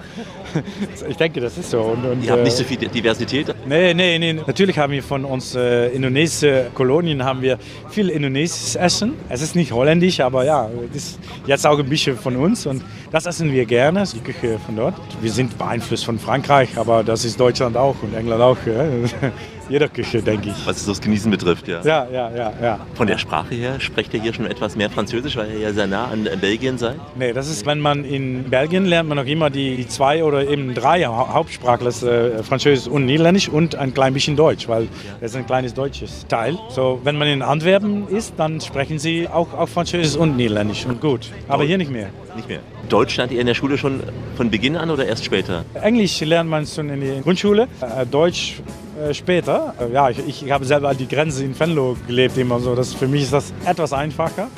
ich 1.08 1.16
denke, 1.16 1.40
das 1.40 1.58
ist 1.58 1.70
so. 1.70 1.80
Und, 1.80 2.04
und, 2.04 2.24
Ihr 2.24 2.32
habt 2.32 2.42
nicht 2.42 2.54
äh, 2.54 2.56
so 2.56 2.64
viel 2.64 2.76
Diversität. 2.76 3.54
Nee, 3.66 3.94
nee, 3.94 4.18
nee. 4.18 4.32
Natürlich 4.32 4.78
haben 4.78 4.92
wir 4.92 5.02
von 5.02 5.24
uns 5.24 5.54
äh, 5.54 5.88
indonesischen 5.88 6.74
Kolonien 6.74 7.24
haben 7.24 7.42
wir 7.42 7.58
viel 7.90 8.08
indonesisches 8.08 8.76
Essen. 8.76 9.14
Es 9.28 9.42
ist 9.42 9.54
nicht 9.54 9.72
holländisch, 9.72 10.20
aber 10.20 10.44
ja, 10.44 10.68
das 10.92 10.96
ist 10.96 11.18
jetzt 11.46 11.66
auch 11.66 11.78
ein 11.78 11.88
bisschen 11.88 12.16
von 12.16 12.36
uns 12.36 12.66
und 12.66 12.82
das 13.10 13.26
essen 13.26 13.52
wir 13.52 13.66
gerne, 13.66 14.04
die 14.14 14.20
Küche 14.20 14.58
von 14.64 14.76
dort. 14.76 14.94
Wir 15.20 15.30
sind 15.30 15.58
beeinflusst 15.58 16.04
von 16.04 16.18
Frankreich, 16.18 16.78
aber 16.78 17.04
das 17.04 17.24
ist 17.24 17.38
Deutschland 17.38 17.76
auch 17.76 17.96
und 18.02 18.14
England 18.14 18.40
auch. 18.40 18.56
Ja. 18.66 18.86
Jeder 19.68 19.88
Küche, 19.88 20.20
denke 20.22 20.50
ich. 20.50 20.66
Was 20.66 20.84
das 20.84 21.00
Genießen 21.00 21.30
betrifft, 21.30 21.68
ja. 21.68 21.80
Ja, 21.82 22.06
ja, 22.12 22.30
ja, 22.34 22.52
ja. 22.60 22.86
Von 22.94 23.06
der 23.06 23.16
Sprache 23.16 23.54
her 23.54 23.80
sprecht 23.80 24.12
ihr 24.12 24.20
hier 24.20 24.34
schon 24.34 24.46
etwas 24.46 24.76
mehr 24.76 24.90
Französisch, 24.90 25.36
weil 25.36 25.50
ihr 25.52 25.60
ja 25.60 25.72
sehr 25.72 25.86
nah 25.86 26.08
an 26.08 26.28
Belgien 26.40 26.78
seid? 26.78 26.96
Nee, 27.16 27.32
das 27.32 27.48
ist, 27.48 27.64
wenn 27.64 27.80
man 27.80 28.04
in 28.04 28.44
Belgien 28.50 28.84
lernt 28.84 29.08
man 29.08 29.16
noch 29.18 29.26
immer 29.26 29.50
die, 29.50 29.76
die 29.76 29.88
zwei 29.88 30.24
oder 30.24 30.41
eben 30.48 30.74
drei 30.74 31.04
Hau- 31.04 31.28
Hauptsprachler, 31.32 31.90
äh, 32.02 32.42
Französisch 32.42 32.88
und 32.90 33.06
Niederländisch 33.06 33.48
und 33.48 33.74
ein 33.76 33.92
klein 33.94 34.14
bisschen 34.14 34.36
Deutsch, 34.36 34.68
weil 34.68 34.88
ist 35.20 35.36
ein 35.36 35.46
kleines 35.46 35.74
deutsches 35.74 36.26
Teil. 36.28 36.58
So, 36.70 37.00
wenn 37.04 37.16
man 37.16 37.28
in 37.28 37.42
Antwerpen 37.42 38.08
ist, 38.08 38.34
dann 38.36 38.60
sprechen 38.60 38.98
sie 38.98 39.28
auch, 39.28 39.52
auch 39.54 39.68
Französisch 39.68 40.16
und 40.18 40.36
Niederländisch 40.36 40.84
und 40.86 41.00
gut. 41.00 41.28
Aber 41.48 41.64
hier 41.64 41.78
nicht 41.78 41.90
mehr. 41.90 42.08
Nicht 42.36 42.48
mehr. 42.48 42.60
Deutsch 42.88 43.16
lernt 43.16 43.30
ihr 43.32 43.40
in 43.40 43.46
der 43.46 43.54
Schule 43.54 43.76
schon 43.78 44.00
von 44.36 44.50
Beginn 44.50 44.76
an 44.76 44.90
oder 44.90 45.06
erst 45.06 45.24
später? 45.24 45.64
Englisch 45.74 46.20
lernt 46.20 46.48
man 46.48 46.66
schon 46.66 46.88
in 46.90 47.00
der 47.00 47.20
Grundschule, 47.20 47.68
äh, 47.80 48.06
Deutsch 48.06 48.60
äh, 49.08 49.12
später. 49.12 49.74
Ja, 49.92 50.08
ich, 50.10 50.18
ich 50.44 50.50
habe 50.50 50.64
selber 50.64 50.88
an 50.90 50.96
die 50.96 51.08
Grenze 51.08 51.44
in 51.44 51.58
Venlo 51.58 51.96
gelebt 52.06 52.36
immer 52.38 52.58
so. 52.60 52.74
Das, 52.74 52.94
für 52.94 53.06
mich 53.08 53.22
ist 53.22 53.32
das 53.32 53.52
etwas 53.66 53.92
einfacher. 53.92 54.48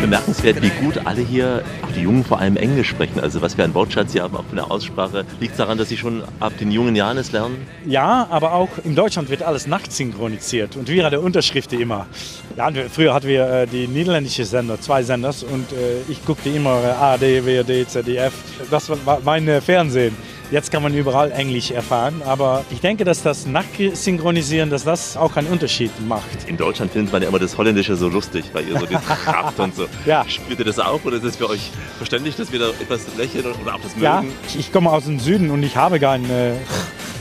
Bemerkenswert, 0.00 0.60
wie 0.62 0.70
gut 0.84 0.98
alle 1.04 1.20
hier, 1.20 1.62
auch 1.82 1.92
die 1.92 2.00
Jungen 2.02 2.24
vor 2.24 2.38
allem 2.40 2.56
Englisch 2.56 2.88
sprechen. 2.88 3.20
Also 3.20 3.40
was 3.42 3.56
wir 3.56 3.64
an 3.64 3.74
Wortschatz 3.74 4.12
hier 4.12 4.22
haben, 4.22 4.36
auch 4.36 4.44
von 4.44 4.56
der 4.56 4.70
Aussprache. 4.70 5.24
Liegt 5.40 5.52
es 5.52 5.58
daran, 5.58 5.78
dass 5.78 5.88
sie 5.88 5.96
schon 5.96 6.22
ab 6.40 6.52
den 6.58 6.70
jungen 6.70 6.96
Jahren 6.96 7.16
es 7.18 7.32
lernen? 7.32 7.66
Ja, 7.86 8.26
aber 8.30 8.52
auch 8.52 8.68
in 8.84 8.94
Deutschland 8.94 9.30
wird 9.30 9.42
alles 9.42 9.66
nachsynchronisiert 9.66 10.76
und 10.76 10.88
wir 10.88 11.04
hatten 11.04 11.18
Unterschriften 11.18 11.80
immer. 11.80 12.06
Ja, 12.56 12.70
früher 12.90 13.14
hatten 13.14 13.28
wir 13.28 13.46
äh, 13.48 13.66
die 13.66 13.86
niederländische 13.86 14.44
Sender, 14.44 14.80
zwei 14.80 15.02
Senders 15.02 15.42
und 15.44 15.72
äh, 15.72 16.00
ich 16.10 16.24
guckte 16.24 16.48
immer 16.50 16.70
ARD, 17.00 17.22
WRD, 17.46 17.88
ZDF. 17.88 18.32
Das 18.70 18.88
war- 18.90 19.20
mein 19.24 19.60
Fernsehen. 19.62 20.16
Jetzt 20.52 20.70
kann 20.70 20.82
man 20.82 20.92
überall 20.92 21.32
Englisch 21.32 21.70
erfahren, 21.70 22.20
aber 22.26 22.66
ich 22.70 22.82
denke, 22.82 23.04
dass 23.04 23.22
das 23.22 23.46
Nachsynchronisieren, 23.46 24.68
dass 24.68 24.84
das 24.84 25.16
auch 25.16 25.34
einen 25.36 25.48
Unterschied 25.48 25.90
macht. 26.06 26.46
In 26.46 26.58
Deutschland 26.58 26.92
findet 26.92 27.10
man 27.10 27.22
ja 27.22 27.28
immer 27.28 27.38
das 27.38 27.56
Holländische 27.56 27.96
so 27.96 28.10
lustig, 28.10 28.44
weil 28.52 28.68
ihr 28.68 28.78
so 28.78 28.86
habt 29.24 29.58
und 29.58 29.74
so. 29.74 29.86
Ja. 30.04 30.26
Spürt 30.28 30.58
ihr 30.58 30.66
das 30.66 30.78
auch 30.78 31.02
oder 31.06 31.16
ist 31.16 31.24
es 31.24 31.36
für 31.36 31.48
euch 31.48 31.70
verständlich, 31.96 32.36
dass 32.36 32.52
wir 32.52 32.58
da 32.58 32.68
etwas 32.68 33.06
lächeln 33.16 33.46
oder 33.46 33.76
auch 33.76 33.80
das 33.80 33.96
mögen? 33.96 34.02
Ja, 34.02 34.24
ich, 34.58 34.70
komme 34.70 34.90
aus 34.90 35.06
dem 35.06 35.18
Süden 35.20 35.50
und 35.50 35.62
ich 35.62 35.74
habe 35.74 35.98
kein. 35.98 36.26
Äh, 36.26 36.52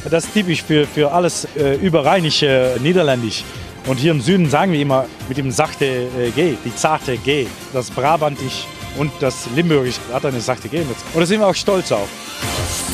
das 0.10 0.26
ist 0.26 0.34
typisch 0.34 0.62
für, 0.62 0.86
für 0.86 1.14
alles 1.14 1.48
äh, 1.56 1.76
überrheinische 1.76 2.76
Niederländisch. 2.82 3.46
Und 3.88 3.96
hier 3.96 4.12
im 4.12 4.20
Süden 4.20 4.50
sagen 4.50 4.74
wir 4.74 4.82
immer 4.82 5.06
mit 5.30 5.38
dem 5.38 5.52
sachte 5.52 5.86
äh, 5.86 6.32
G, 6.36 6.56
die 6.66 6.76
zarte 6.76 7.18
G. 7.18 7.48
Das 7.72 7.92
Brabantisch 7.92 8.66
und 8.98 9.10
das 9.22 9.48
Limburgisch 9.56 9.96
hat 10.12 10.26
eine 10.26 10.42
sachte 10.42 10.68
G. 10.68 10.82
Und 10.82 10.90
da 11.16 11.26
sind 11.26 11.40
wir 11.40 11.48
auch 11.48 11.56
stolz 11.56 11.94
auf. 11.94 12.10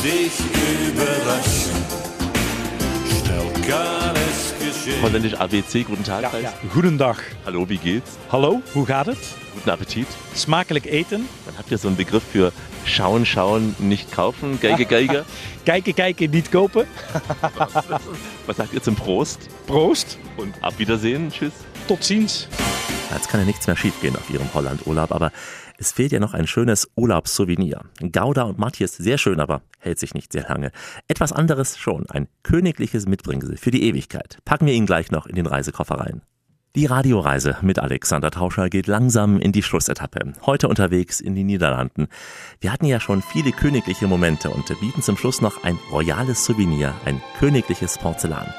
Dich 0.02 0.32
überraschen, 0.88 1.84
schnell 3.08 3.52
kann 3.68 4.14
es 4.16 4.54
geschehen. 4.64 5.02
Holländisch 5.02 5.34
ABC, 5.34 5.82
guten 5.84 6.04
Tag. 6.04 6.32
heißt. 6.32 6.42
ja. 6.44 6.52
Guten 6.72 6.96
Tag. 6.98 7.16
Hallo, 7.44 7.68
wie 7.68 7.78
geht's? 7.78 8.12
Hallo, 8.30 8.62
hoe 8.74 8.86
gaat 8.86 9.06
het? 9.08 9.18
Guten 9.54 9.70
Appetit. 9.70 10.06
Smakelijk 10.36 10.86
eten. 10.86 11.28
Dann 11.46 11.58
habt 11.58 11.70
ihr 11.72 11.78
so 11.78 11.88
einen 11.88 11.96
Begriff 11.96 12.22
für 12.22 12.52
schauen, 12.84 13.26
schauen, 13.26 13.74
nicht 13.78 14.12
kaufen, 14.12 14.60
Geige, 14.60 14.84
Geige. 14.86 15.24
Kijken, 15.64 15.94
kijken, 15.94 16.30
niet 16.30 16.50
kopen. 16.52 16.86
Was 18.46 18.56
sagt 18.56 18.72
ihr 18.72 18.82
zum 18.82 18.94
Prost? 18.94 19.40
Prost. 19.66 20.16
Und 20.36 20.54
ab 20.62 20.74
Wiedersehen, 20.78 21.30
tschüss. 21.30 21.52
Tot 21.88 22.04
ziens. 22.04 22.46
Jetzt 23.12 23.28
kann 23.28 23.40
ja 23.40 23.46
nichts 23.46 23.66
mehr 23.66 23.76
schiefgehen 23.76 24.14
auf 24.16 24.30
Ihrem 24.30 24.52
Holland-Urlaub, 24.54 25.10
aber 25.12 25.32
es 25.80 25.92
fehlt 25.92 26.10
ja 26.10 26.18
noch 26.18 26.34
ein 26.34 26.48
schönes 26.48 26.90
Urlaubssouvenir. 26.96 27.82
Gouda 28.00 28.42
und 28.42 28.58
Matthias, 28.58 28.96
sehr 28.96 29.16
schön, 29.16 29.38
aber 29.38 29.62
hält 29.78 30.00
sich 30.00 30.12
nicht 30.12 30.32
sehr 30.32 30.48
lange. 30.48 30.72
Etwas 31.06 31.32
anderes 31.32 31.78
schon, 31.78 32.04
ein 32.10 32.26
königliches 32.42 33.06
Mitbringsel 33.06 33.56
für 33.56 33.70
die 33.70 33.84
Ewigkeit. 33.84 34.38
Packen 34.44 34.66
wir 34.66 34.74
ihn 34.74 34.86
gleich 34.86 35.12
noch 35.12 35.26
in 35.26 35.36
den 35.36 35.46
Reisekoffer 35.46 35.94
rein. 35.94 36.22
Die 36.74 36.86
Radioreise 36.86 37.56
mit 37.62 37.78
Alexander 37.78 38.32
Tauscher 38.32 38.68
geht 38.68 38.88
langsam 38.88 39.38
in 39.38 39.52
die 39.52 39.62
Schlussetappe. 39.62 40.32
Heute 40.44 40.68
unterwegs 40.68 41.20
in 41.20 41.36
die 41.36 41.44
Niederlanden. 41.44 42.08
Wir 42.60 42.72
hatten 42.72 42.86
ja 42.86 42.98
schon 42.98 43.22
viele 43.22 43.52
königliche 43.52 44.08
Momente 44.08 44.50
und 44.50 44.66
bieten 44.80 45.02
zum 45.02 45.16
Schluss 45.16 45.40
noch 45.40 45.62
ein 45.62 45.78
royales 45.92 46.44
Souvenir, 46.44 46.92
ein 47.04 47.22
königliches 47.38 47.98
Porzellan. 47.98 48.52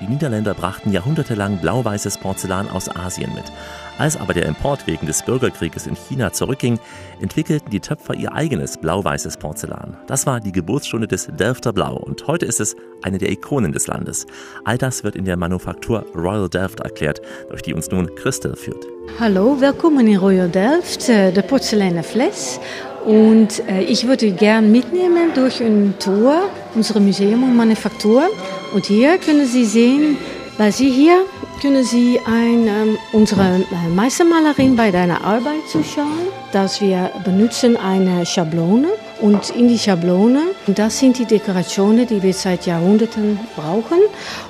Die 0.00 0.06
Niederländer 0.06 0.54
brachten 0.54 0.92
jahrhundertelang 0.92 1.58
blau-weißes 1.58 2.18
Porzellan 2.18 2.70
aus 2.70 2.88
Asien 2.88 3.34
mit. 3.34 3.52
Als 3.98 4.16
aber 4.16 4.32
der 4.32 4.46
Import 4.46 4.86
wegen 4.86 5.06
des 5.06 5.24
Bürgerkrieges 5.24 5.88
in 5.88 5.96
China 5.96 6.32
zurückging, 6.32 6.78
entwickelten 7.20 7.68
die 7.70 7.80
Töpfer 7.80 8.14
ihr 8.14 8.32
eigenes 8.32 8.78
blau-weißes 8.78 9.38
Porzellan. 9.38 9.96
Das 10.06 10.24
war 10.24 10.38
die 10.38 10.52
Geburtsstunde 10.52 11.08
des 11.08 11.26
Delfter 11.26 11.72
Blau 11.72 11.96
und 11.96 12.24
heute 12.28 12.46
ist 12.46 12.60
es 12.60 12.76
eine 13.02 13.18
der 13.18 13.32
Ikonen 13.32 13.72
des 13.72 13.88
Landes. 13.88 14.26
All 14.64 14.78
das 14.78 15.02
wird 15.02 15.16
in 15.16 15.24
der 15.24 15.36
Manufaktur 15.36 16.06
Royal 16.14 16.48
Delft 16.48 16.78
erklärt, 16.78 17.20
durch 17.48 17.62
die 17.62 17.74
uns 17.74 17.90
nun 17.90 18.14
Christel 18.14 18.54
führt. 18.54 18.86
Hallo, 19.18 19.60
willkommen 19.60 20.06
in 20.06 20.18
Royal 20.18 20.48
Delft, 20.48 21.08
äh, 21.08 21.32
der 21.32 21.42
Porzellaner 21.42 22.04
Fles. 22.04 22.60
Und 23.04 23.66
äh, 23.68 23.82
ich 23.82 24.06
würde 24.06 24.30
gern 24.30 24.70
mitnehmen 24.70 25.32
durch 25.34 25.60
eine 25.60 25.98
Tour, 25.98 26.48
unsere 26.76 27.00
Museum 27.00 27.42
und 27.42 27.56
Manufaktur. 27.56 28.28
Und 28.72 28.86
hier 28.86 29.18
können 29.18 29.46
Sie 29.46 29.64
sehen, 29.64 30.18
bei 30.56 30.70
Sie 30.70 30.90
hier 30.90 31.24
können 31.60 31.84
Sie 31.84 32.20
ein, 32.24 32.66
ähm, 32.66 32.98
unsere 33.12 33.42
äh, 33.42 33.88
Meistermalerin 33.94 34.76
bei 34.76 34.90
deiner 34.90 35.24
Arbeit 35.24 35.68
zuschauen, 35.70 36.28
dass 36.52 36.80
wir 36.80 37.10
benutzen 37.24 37.76
eine 37.76 38.24
Schablone 38.24 38.88
und 39.20 39.50
in 39.50 39.68
die 39.68 39.78
Schablone, 39.78 40.42
das 40.66 40.98
sind 40.98 41.18
die 41.18 41.24
Dekorationen, 41.24 42.06
die 42.06 42.22
wir 42.22 42.32
seit 42.32 42.66
Jahrhunderten 42.66 43.38
brauchen. 43.56 43.98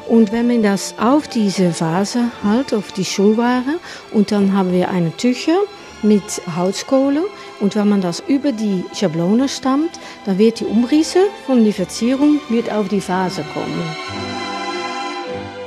Und 0.09 0.33
wenn 0.33 0.47
man 0.47 0.63
das 0.63 0.95
auf 0.99 1.29
diese 1.29 1.79
Vase 1.81 2.25
halt, 2.45 2.75
auf 2.75 2.93
die 2.93 3.05
Schulware, 3.05 3.79
und 4.13 4.31
dann 4.31 4.53
haben 4.53 4.73
wir 4.73 4.91
eine 4.91 5.17
Tücher 5.17 5.59
mit 6.03 6.43
Holzkohle. 6.57 7.23
Und 7.61 7.75
wenn 7.77 7.89
man 7.89 8.01
das 8.01 8.23
über 8.27 8.53
die 8.53 8.85
Schablone 8.95 9.49
stammt, 9.49 9.99
dann 10.27 10.39
wird 10.39 10.61
die 10.61 10.65
Umrisse 10.65 11.21
von 11.47 11.65
die 11.65 11.73
Verzierung 11.73 12.41
wird 12.49 12.71
auf 12.71 12.89
die 12.89 13.07
Vase 13.07 13.45
kommen. 13.55 14.28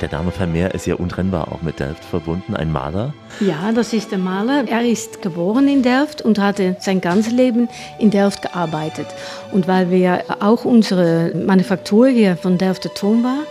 Der 0.02 0.10
Name 0.10 0.32
Vermeer 0.32 0.74
ist 0.74 0.88
ja 0.88 0.95
untrennbar 0.95 1.52
auch 1.52 1.62
mit 1.62 1.80
Delft 1.80 2.04
verbunden, 2.04 2.56
ein 2.56 2.72
Maler. 2.72 3.14
Ja, 3.39 3.72
das 3.72 3.93
ist 3.93 4.10
der 4.10 4.18
Maler. 4.18 4.64
Er 4.68 4.82
ist 4.82 5.22
geboren 5.22 5.68
in 5.68 5.84
Delft 5.84 6.24
und 6.24 6.39
hatte 6.39 6.76
sein 6.80 7.02
ganzes 7.02 7.32
Leben 7.32 7.70
in 7.99 8.10
Delft 8.10 8.41
gearbeitet. 8.41 9.06
Und 9.52 9.68
weil 9.68 9.91
wir 9.91 10.24
auch 10.39 10.66
unsere 10.66 11.34
Manufaktur 11.36 12.08
hier 12.08 12.36
von 12.36 12.58
Delfter 12.58 12.91
Ton 12.91 13.24
war, 13.24 13.43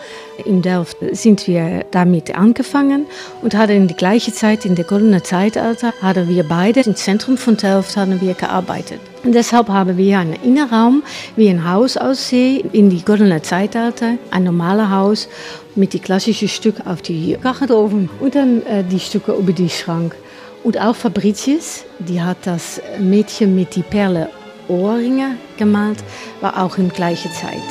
in 0.45 0.63
Delft 0.63 0.97
sind 1.13 1.47
wir 1.47 1.85
damit 1.91 2.37
angefangen 2.37 3.07
und 3.43 3.55
hatten 3.55 3.73
in 3.73 3.89
die 3.89 3.97
gleiche 3.97 4.33
Zeit, 4.33 4.65
in 4.65 4.75
der 4.75 4.87
goldenen 4.87 5.23
Zeitalter, 5.23 5.93
hatten 6.03 6.29
wir 6.29 6.45
beide 6.45 6.81
im 6.81 6.97
Zentrum 6.97 7.37
von 7.37 7.57
Delft 7.57 7.97
haben 7.97 8.21
wir 8.21 8.35
gearbeitet. 8.35 9.01
Und 9.23 9.35
deshalb 9.35 9.69
haben 9.69 9.99
wir 9.99 10.19
einen 10.19 10.33
Innenraum, 10.43 11.03
wie 11.37 11.51
ein 11.51 11.71
Haus 11.71 11.99
aussieht, 11.99 12.65
in 12.73 12.89
die 12.89 13.05
goldene 13.05 13.43
Zeitalter, 13.43 14.15
ein 14.31 14.45
normales 14.45 14.89
Haus 14.89 15.29
mit 15.81 15.95
die 15.95 15.99
klassischen 15.99 16.49
Stück 16.49 16.87
auf 16.87 17.03
die 17.03 17.37
Kachelofen 17.43 18.09
und 18.21 18.35
dann 18.35 18.63
äh, 18.67 18.85
die 18.85 19.01
Stücke 19.01 19.33
über 19.33 19.53
die 19.53 19.71
Schrank. 19.71 20.15
Und 20.63 20.79
auch 20.79 20.95
Fabricius, 20.95 21.85
die 21.99 22.21
hat 22.21 22.37
das 22.45 22.81
Mädchen 23.01 23.55
mit 23.55 23.75
die 23.75 23.83
Perle 23.83 24.29
Ohrringe 24.69 25.37
gemalt, 25.57 25.99
war 26.43 26.63
auch 26.63 26.77
in 26.77 26.91
gleicher 26.91 27.33
Zeit. 27.33 27.71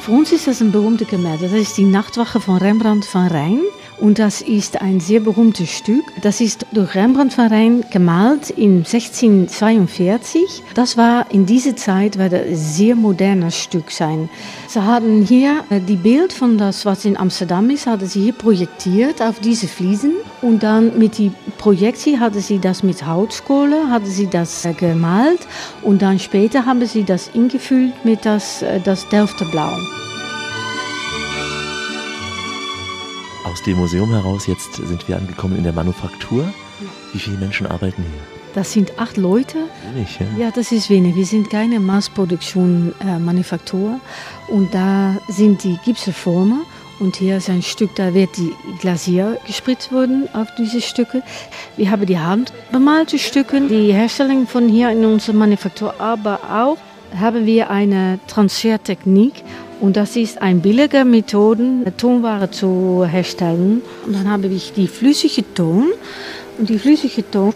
Für 0.00 0.12
uns 0.12 0.32
ist 0.32 0.46
das 0.46 0.60
ein 0.60 0.70
berühmtes 0.70 1.08
Gemälde. 1.08 1.48
Das 1.48 1.54
ist 1.54 1.78
die 1.78 1.86
Nachtwache 1.86 2.38
von 2.38 2.58
Rembrandt 2.58 3.06
van 3.12 3.28
Rijn. 3.28 3.62
Und 4.04 4.18
das 4.18 4.42
ist 4.42 4.82
ein 4.82 5.00
sehr 5.00 5.20
berühmtes 5.20 5.70
Stück. 5.70 6.04
Das 6.20 6.42
ist 6.42 6.66
durch 6.72 6.94
Rembrandt 6.94 7.38
van 7.38 7.46
Rijn 7.46 7.84
gemalt 7.90 8.50
in 8.50 8.84
1642. 8.84 10.62
Das 10.74 10.98
war 10.98 11.24
in 11.30 11.46
dieser 11.46 11.74
Zeit 11.74 12.18
war 12.18 12.28
das 12.28 12.76
sehr 12.76 12.96
modernes 12.96 13.56
Stück 13.56 13.90
sein. 13.90 14.28
Sie 14.68 14.82
hatten 14.82 15.22
hier 15.22 15.64
äh, 15.70 15.80
die 15.80 15.96
Bild 15.96 16.34
von 16.34 16.58
das, 16.58 16.84
was 16.84 17.06
in 17.06 17.16
Amsterdam 17.16 17.70
ist, 17.70 17.86
hatten 17.86 18.04
sie 18.04 18.24
hier 18.24 18.34
projektiert 18.34 19.22
auf 19.22 19.40
diese 19.40 19.68
Fliesen. 19.68 20.12
Und 20.42 20.62
dann 20.62 20.98
mit 20.98 21.16
die 21.16 21.32
Projektie 21.56 22.20
hatten 22.20 22.40
sie 22.40 22.58
das 22.58 22.82
mit 22.82 23.06
Holzkohle, 23.06 23.88
hatten 23.88 24.04
sie 24.04 24.26
das 24.26 24.66
äh, 24.66 24.74
gemalt. 24.74 25.40
Und 25.80 26.02
dann 26.02 26.18
später 26.18 26.66
haben 26.66 26.84
sie 26.84 27.04
das 27.04 27.28
ingefüllt 27.28 28.04
mit 28.04 28.26
das, 28.26 28.60
äh, 28.60 28.80
das 28.80 29.08
Delfter 29.08 29.46
Blau. 29.46 29.72
Aus 33.54 33.62
dem 33.62 33.76
Museum 33.76 34.10
heraus, 34.10 34.48
jetzt 34.48 34.74
sind 34.74 35.06
wir 35.06 35.16
angekommen 35.16 35.56
in 35.56 35.62
der 35.62 35.72
Manufaktur. 35.72 36.52
Wie 37.12 37.20
viele 37.20 37.36
Menschen 37.36 37.68
arbeiten 37.68 38.02
hier? 38.02 38.20
Das 38.52 38.72
sind 38.72 38.98
acht 38.98 39.16
Leute. 39.16 39.58
Wenig, 39.92 40.18
ja. 40.18 40.46
Ja, 40.46 40.50
das 40.50 40.72
ist 40.72 40.90
wenig. 40.90 41.14
Wir 41.14 41.24
sind 41.24 41.50
keine 41.50 41.78
Massproduktion 41.78 42.92
äh, 42.98 43.16
Manufaktur 43.20 44.00
und 44.48 44.74
da 44.74 45.16
sind 45.28 45.62
die 45.62 45.78
Gipsformen 45.84 46.62
und 46.98 47.14
hier 47.14 47.36
ist 47.36 47.48
ein 47.48 47.62
Stück, 47.62 47.94
da 47.94 48.12
wird 48.12 48.36
die 48.38 48.52
Glasier 48.80 49.38
gespritzt 49.46 49.92
worden 49.92 50.28
auf 50.32 50.48
diese 50.58 50.80
Stücke. 50.80 51.22
Wir 51.76 51.92
haben 51.92 52.06
die 52.06 52.18
handbemalte 52.18 53.20
Stücke, 53.20 53.60
die 53.60 53.92
Herstellung 53.92 54.48
von 54.48 54.68
hier 54.68 54.90
in 54.90 55.04
unserer 55.04 55.36
Manufaktur, 55.36 56.00
aber 56.00 56.40
auch 56.50 56.78
haben 57.20 57.46
wir 57.46 57.70
eine 57.70 58.18
Transfertechnik 58.26 59.44
und 59.84 59.96
das 59.98 60.16
ist 60.16 60.40
eine 60.40 60.60
billige 60.60 61.04
Methode, 61.04 61.92
Tonware 61.98 62.50
zu 62.50 63.04
herstellen. 63.06 63.82
Und 64.06 64.14
dann 64.14 64.30
habe 64.30 64.46
ich 64.46 64.72
die 64.72 64.88
flüssige 64.88 65.44
Ton 65.52 65.92
und 66.58 66.70
die 66.70 66.78
flüssige 66.78 67.22
Ton 67.30 67.52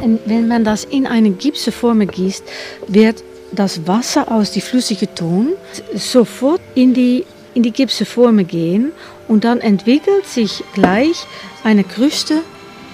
und 0.00 0.20
wenn 0.26 0.46
man 0.46 0.62
das 0.62 0.84
in 0.84 1.08
eine 1.08 1.30
Gipsform 1.30 2.06
gießt, 2.06 2.44
wird 2.86 3.24
das 3.50 3.84
Wasser 3.88 4.30
aus 4.30 4.52
die 4.52 4.60
flüssige 4.60 5.12
Ton 5.12 5.54
sofort 5.92 6.60
in 6.76 6.94
die, 6.94 7.24
in 7.54 7.64
die 7.64 7.72
Gipsform 7.72 8.46
gehen 8.46 8.92
und 9.26 9.42
dann 9.42 9.60
entwickelt 9.60 10.24
sich 10.24 10.62
gleich 10.72 11.26
eine 11.64 11.82
Kruste 11.82 12.42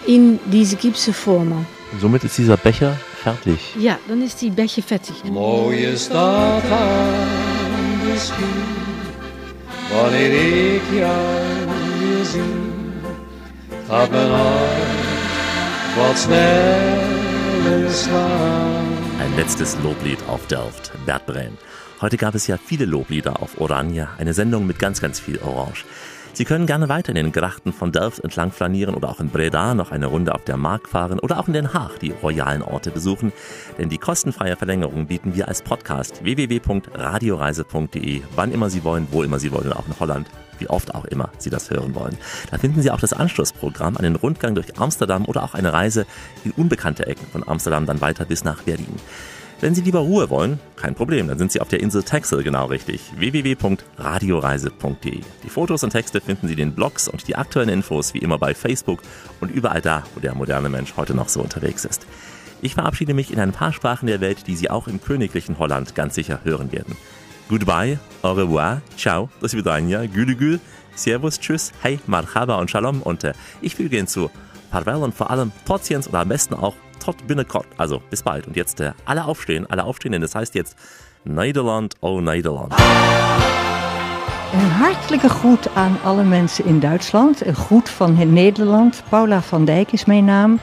in 0.06 0.40
diese 0.46 0.76
Gipsform. 0.76 1.66
Und 1.92 2.00
somit 2.00 2.24
ist 2.24 2.38
dieser 2.38 2.56
Becher 2.56 2.98
fertig. 3.22 3.58
Ja, 3.78 3.98
dan 4.08 4.22
is 4.22 4.34
die 4.36 4.48
Becher 4.48 4.82
fertig. 4.82 5.22
Mooie 5.24 5.94
stad 5.94 6.62
de 8.14 8.20
spier, 8.20 8.46
wanneer 9.92 10.32
ik 10.74 10.82
jou 10.92 11.66
weer 11.98 12.24
zie, 12.24 12.42
gaat 13.88 14.10
mijn 14.10 14.30
hart 14.30 15.96
wat 15.96 16.18
sneller 16.18 17.90
slaan. 17.90 18.84
Ein 19.20 19.34
letztes 19.36 19.74
Loblied 19.82 20.22
auf 20.28 20.46
Delft, 20.46 20.92
Bert 21.04 21.26
Brehm. 21.26 21.56
Heute 22.00 22.16
gab 22.16 22.34
es 22.34 22.46
ja 22.46 22.56
viele 22.64 22.84
Loblieder 22.84 23.42
auf 23.42 23.60
Oranje, 23.60 24.08
eine 24.18 24.32
Sendung 24.32 24.66
mit 24.66 24.78
ganz, 24.78 25.00
ganz 25.00 25.20
viel 25.20 25.38
Orange. 25.38 25.84
Sie 26.36 26.44
können 26.44 26.66
gerne 26.66 26.88
weiter 26.88 27.10
in 27.10 27.14
den 27.14 27.30
Grachten 27.30 27.72
von 27.72 27.92
Delft 27.92 28.18
entlang 28.18 28.50
flanieren 28.50 28.96
oder 28.96 29.08
auch 29.08 29.20
in 29.20 29.30
Breda 29.30 29.72
noch 29.74 29.92
eine 29.92 30.06
Runde 30.06 30.34
auf 30.34 30.42
der 30.42 30.56
Mark 30.56 30.88
fahren 30.88 31.20
oder 31.20 31.38
auch 31.38 31.46
in 31.46 31.52
Den 31.52 31.72
Haag 31.72 32.00
die 32.00 32.10
royalen 32.10 32.62
Orte 32.62 32.90
besuchen. 32.90 33.32
Denn 33.78 33.88
die 33.88 33.98
kostenfreie 33.98 34.56
Verlängerung 34.56 35.06
bieten 35.06 35.36
wir 35.36 35.46
als 35.46 35.62
Podcast 35.62 36.24
www.radioreise.de, 36.24 38.22
wann 38.34 38.50
immer 38.50 38.68
Sie 38.68 38.82
wollen, 38.82 39.06
wo 39.12 39.22
immer 39.22 39.38
Sie 39.38 39.52
wollen, 39.52 39.72
auch 39.72 39.86
in 39.86 39.96
Holland 40.00 40.28
wie 40.58 40.68
oft 40.68 40.92
auch 40.94 41.04
immer 41.04 41.30
Sie 41.38 41.50
das 41.50 41.70
hören 41.70 41.94
wollen. 41.94 42.16
Da 42.50 42.58
finden 42.58 42.82
Sie 42.82 42.90
auch 42.90 43.00
das 43.00 43.12
Anschlussprogramm, 43.12 43.96
einen 43.96 44.16
Rundgang 44.16 44.56
durch 44.56 44.76
Amsterdam 44.78 45.26
oder 45.26 45.44
auch 45.44 45.54
eine 45.54 45.72
Reise 45.72 46.04
in 46.44 46.50
unbekannte 46.50 47.06
Ecken 47.06 47.26
von 47.26 47.46
Amsterdam 47.46 47.86
dann 47.86 48.00
weiter 48.00 48.24
bis 48.24 48.42
nach 48.42 48.62
Berlin. 48.62 48.96
Wenn 49.60 49.74
Sie 49.74 49.82
lieber 49.82 50.00
Ruhe 50.00 50.30
wollen, 50.30 50.58
kein 50.76 50.94
Problem, 50.94 51.28
dann 51.28 51.38
sind 51.38 51.52
Sie 51.52 51.60
auf 51.60 51.68
der 51.68 51.80
Insel 51.80 52.02
Texel 52.02 52.42
genau 52.42 52.66
richtig. 52.66 53.00
www.radioreise.de. 53.16 55.20
Die 55.42 55.48
Fotos 55.48 55.84
und 55.84 55.90
Texte 55.90 56.20
finden 56.20 56.48
Sie 56.48 56.54
in 56.54 56.58
den 56.58 56.74
Blogs 56.74 57.08
und 57.08 57.26
die 57.28 57.36
aktuellen 57.36 57.68
Infos 57.68 58.14
wie 58.14 58.18
immer 58.18 58.38
bei 58.38 58.54
Facebook 58.54 59.00
und 59.40 59.50
überall 59.50 59.80
da, 59.80 60.04
wo 60.14 60.20
der 60.20 60.34
moderne 60.34 60.68
Mensch 60.68 60.94
heute 60.96 61.14
noch 61.14 61.28
so 61.28 61.40
unterwegs 61.40 61.84
ist. 61.84 62.06
Ich 62.62 62.74
verabschiede 62.74 63.14
mich 63.14 63.32
in 63.32 63.40
ein 63.40 63.52
paar 63.52 63.72
Sprachen 63.72 64.06
der 64.06 64.20
Welt, 64.20 64.46
die 64.46 64.56
Sie 64.56 64.70
auch 64.70 64.88
im 64.88 65.00
königlichen 65.00 65.58
Holland 65.58 65.94
ganz 65.94 66.14
sicher 66.14 66.40
hören 66.44 66.72
werden. 66.72 66.96
Goodbye, 67.48 67.98
au 68.22 68.32
revoir, 68.32 68.80
ciao, 68.96 69.28
das 69.40 69.52
Jahr, 69.52 70.08
güle 70.08 70.34
gül, 70.34 70.60
servus, 70.94 71.38
tschüss, 71.38 71.72
hey, 71.82 72.00
marhaba 72.06 72.56
und 72.56 72.70
shalom 72.70 73.02
und 73.02 73.24
äh, 73.24 73.34
ich 73.60 73.76
füge 73.76 73.96
hinzu, 73.96 74.30
farewell 74.70 75.02
und 75.02 75.14
vor 75.14 75.30
allem 75.30 75.52
Potziens 75.66 76.08
oder 76.08 76.20
am 76.20 76.28
besten 76.28 76.54
auch 76.54 76.74
tot 76.98 77.26
binnekort. 77.26 77.66
Also 77.76 78.02
bis 78.10 78.22
bald 78.22 78.46
und 78.46 78.56
jetzt 78.56 78.80
äh, 78.80 78.92
alle 79.04 79.24
aufstehen, 79.24 79.66
alle 79.70 79.84
aufstehen, 79.84 80.12
denn 80.12 80.20
das 80.20 80.34
heißt 80.34 80.54
jetzt 80.54 80.76
Nederland, 81.24 81.94
oh 82.00 82.20
Nederland. 82.20 82.74
Een 84.52 84.70
hartelijke 84.70 85.28
groet 85.28 85.74
aan 85.74 85.98
alle 86.04 86.22
mensen 86.22 86.64
in 86.64 86.80
Duitsland. 86.80 87.46
Een 87.46 87.54
groet 87.54 87.88
van 87.88 88.16
het 88.16 88.30
Nederland. 88.30 89.02
Paula 89.08 89.42
van 89.42 89.64
Dijk 89.64 89.92
is 89.92 90.04
mijn 90.04 90.24
naam. 90.24 90.60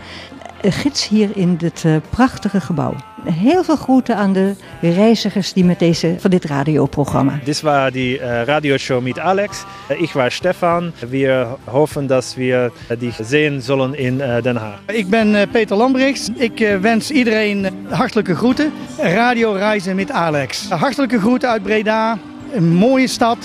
Gids 0.62 1.08
hier 1.08 1.38
in 1.38 1.58
dit 1.58 1.84
uh, 1.84 1.96
prachtige 2.10 2.62
gebouw. 2.62 2.96
Heel 3.24 3.64
veel 3.64 3.76
groeten 3.76 4.16
aan 4.16 4.34
de 4.34 4.54
reizigers 4.82 5.54
die 5.54 5.66
met 5.66 5.80
deze, 5.80 6.16
van 6.20 6.30
dit 6.30 6.46
radioprogramma. 6.46 7.40
Das 7.46 7.62
war 7.62 7.92
die 7.92 8.18
äh, 8.18 8.44
Radioshow 8.44 9.02
mit 9.02 9.20
Alex. 9.20 9.66
Ich 9.98 10.14
war 10.14 10.32
Stefan. 10.32 10.94
Wir 11.10 11.58
hoffen, 11.66 12.08
dass 12.08 12.36
wir 12.36 12.72
äh, 12.90 12.98
dich 12.98 13.16
sehen 13.22 13.62
sollen 13.62 13.94
in 13.94 14.18
Den 14.44 14.58
Haag. 14.58 14.80
Ik 14.86 15.10
ben 15.10 15.36
eh, 15.36 15.48
Peter 15.52 15.78
Lambrechts. 15.78 16.30
Ik 16.36 16.60
eh, 16.60 16.78
wens 16.78 17.12
iedereen 17.12 17.66
eh, 17.66 17.72
hartelijke 17.90 18.36
groeten. 18.36 18.72
Radio 18.98 19.52
Reizen 19.52 19.96
met 19.96 20.12
Alex. 20.12 20.70
Hartelijke 20.70 21.20
groeten 21.20 21.50
uit 21.50 21.64
Breda. 21.64 22.18
Een 22.54 22.74
mooie 22.74 23.08
stad. 23.08 23.38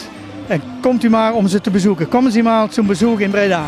En 0.47 0.62
komt 0.81 1.05
u 1.05 1.09
maar 1.09 1.35
om 1.35 1.49
ze 1.49 1.61
te 1.61 1.70
bezoeken. 1.70 2.09
Kom 2.09 2.24
eens 2.24 2.43
maar 2.43 2.66
zum 2.70 2.87
Bezoek 2.87 3.20
in 3.20 3.31
Breda. 3.31 3.64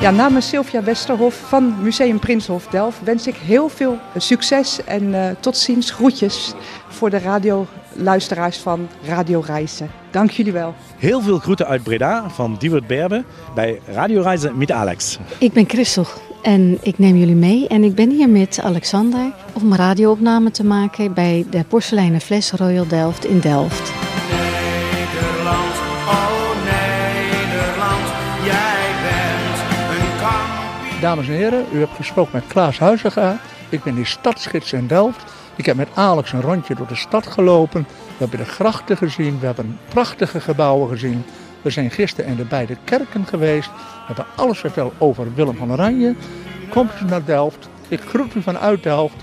Ja, 0.00 0.10
namens 0.10 0.48
Sylvia 0.48 0.82
Westerhof 0.82 1.34
van 1.34 1.74
Museum 1.82 2.18
Prinshof 2.18 2.66
Delft 2.66 3.02
wens 3.04 3.26
ik 3.26 3.34
heel 3.34 3.68
veel 3.68 3.98
succes 4.16 4.84
en 4.84 5.14
eh, 5.14 5.30
tot 5.40 5.56
ziens 5.56 5.90
groetjes 5.90 6.54
voor 6.88 7.10
de 7.10 7.18
radioluisteraars 7.18 8.56
van 8.56 8.88
Radio 9.04 9.42
Reizen. 9.46 9.90
Dank 10.10 10.30
jullie 10.30 10.52
wel. 10.52 10.74
Heel 10.96 11.20
veel 11.20 11.38
groeten 11.38 11.66
uit 11.66 11.82
Breda 11.82 12.30
van 12.30 12.56
Diewert 12.58 12.86
Berbe 12.86 13.24
bij 13.54 13.80
Radioreizen 13.86 14.58
met 14.58 14.70
Alex. 14.70 15.18
Ik 15.38 15.52
ben 15.52 15.68
Christel 15.68 16.06
en 16.42 16.78
ik 16.82 16.98
neem 16.98 17.16
jullie 17.16 17.34
mee. 17.34 17.68
En 17.68 17.84
ik 17.84 17.94
ben 17.94 18.10
hier 18.10 18.28
met 18.28 18.60
Alexander 18.62 19.32
om 19.52 19.72
een 19.72 19.78
radioopname 19.78 20.50
te 20.50 20.64
maken 20.64 21.14
bij 21.14 21.46
de 21.50 21.64
porseleinen 21.64 22.20
fles 22.20 22.50
Royal 22.52 22.86
Delft 22.86 23.24
in 23.24 23.40
Delft. 23.40 24.07
Dames 31.00 31.28
en 31.28 31.34
heren, 31.34 31.64
u 31.72 31.78
hebt 31.78 31.96
gesproken 31.96 32.32
met 32.32 32.46
Klaas 32.46 32.78
Huizinga. 32.78 33.38
Ik 33.68 33.82
ben 33.82 33.94
die 33.94 34.04
stadsgids 34.04 34.72
in 34.72 34.86
Delft. 34.86 35.24
Ik 35.56 35.66
heb 35.66 35.76
met 35.76 35.88
Alex 35.94 36.32
een 36.32 36.40
rondje 36.40 36.74
door 36.74 36.86
de 36.86 36.94
stad 36.94 37.26
gelopen. 37.26 37.86
We 37.88 38.14
hebben 38.16 38.38
de 38.38 38.44
grachten 38.44 38.96
gezien, 38.96 39.38
we 39.40 39.46
hebben 39.46 39.78
prachtige 39.88 40.40
gebouwen 40.40 40.88
gezien. 40.88 41.24
We 41.62 41.70
zijn 41.70 41.90
gisteren 41.90 42.30
in 42.30 42.36
de 42.36 42.44
beide 42.44 42.76
kerken 42.84 43.26
geweest. 43.26 43.68
We 43.68 44.06
hebben 44.06 44.26
alles 44.36 44.58
verteld 44.58 44.92
over 44.98 45.34
Willem 45.34 45.56
van 45.56 45.72
Oranje. 45.72 46.14
Komt 46.68 46.90
u 47.02 47.04
naar 47.04 47.24
Delft. 47.24 47.68
Ik 47.88 48.00
groet 48.00 48.34
u 48.34 48.42
vanuit 48.42 48.82
Delft. 48.82 49.16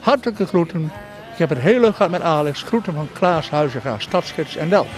Hartelijke 0.00 0.46
groeten. 0.46 0.92
Ik 1.32 1.38
heb 1.38 1.48
het 1.48 1.58
heel 1.58 1.80
leuk 1.80 1.96
gehad 1.96 2.10
met 2.10 2.22
Alex. 2.22 2.62
Groeten 2.62 2.94
van 2.94 3.08
Klaas 3.12 3.50
Huizinga, 3.50 3.98
stadsgids 3.98 4.56
in 4.56 4.68
Delft. 4.68 4.90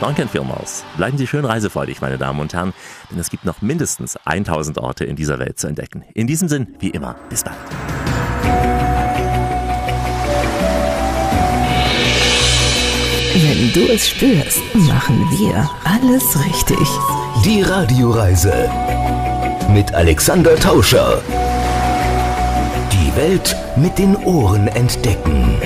Danke 0.00 0.28
vielmals. 0.28 0.84
Bleiben 0.96 1.18
Sie 1.18 1.26
schön 1.26 1.44
reisefreudig, 1.44 2.00
meine 2.00 2.16
Damen 2.18 2.40
und 2.40 2.52
Herren, 2.52 2.72
denn 3.10 3.18
es 3.18 3.30
gibt 3.30 3.44
noch 3.44 3.62
mindestens 3.62 4.16
1000 4.24 4.78
Orte 4.78 5.04
in 5.04 5.16
dieser 5.16 5.38
Welt 5.38 5.58
zu 5.58 5.66
entdecken. 5.66 6.04
In 6.14 6.26
diesem 6.26 6.48
Sinn, 6.48 6.74
wie 6.80 6.90
immer, 6.90 7.16
bis 7.30 7.44
bald. 7.44 7.56
Wenn 13.34 13.72
du 13.72 13.92
es 13.92 14.08
spürst, 14.08 14.62
machen 14.74 15.18
wir 15.30 15.70
alles 15.84 16.44
richtig. 16.44 16.88
Die 17.44 17.62
Radioreise 17.62 18.68
mit 19.70 19.94
Alexander 19.94 20.56
Tauscher. 20.56 21.22
Die 22.92 23.16
Welt 23.16 23.54
mit 23.76 23.98
den 23.98 24.16
Ohren 24.16 24.66
entdecken. 24.68 25.56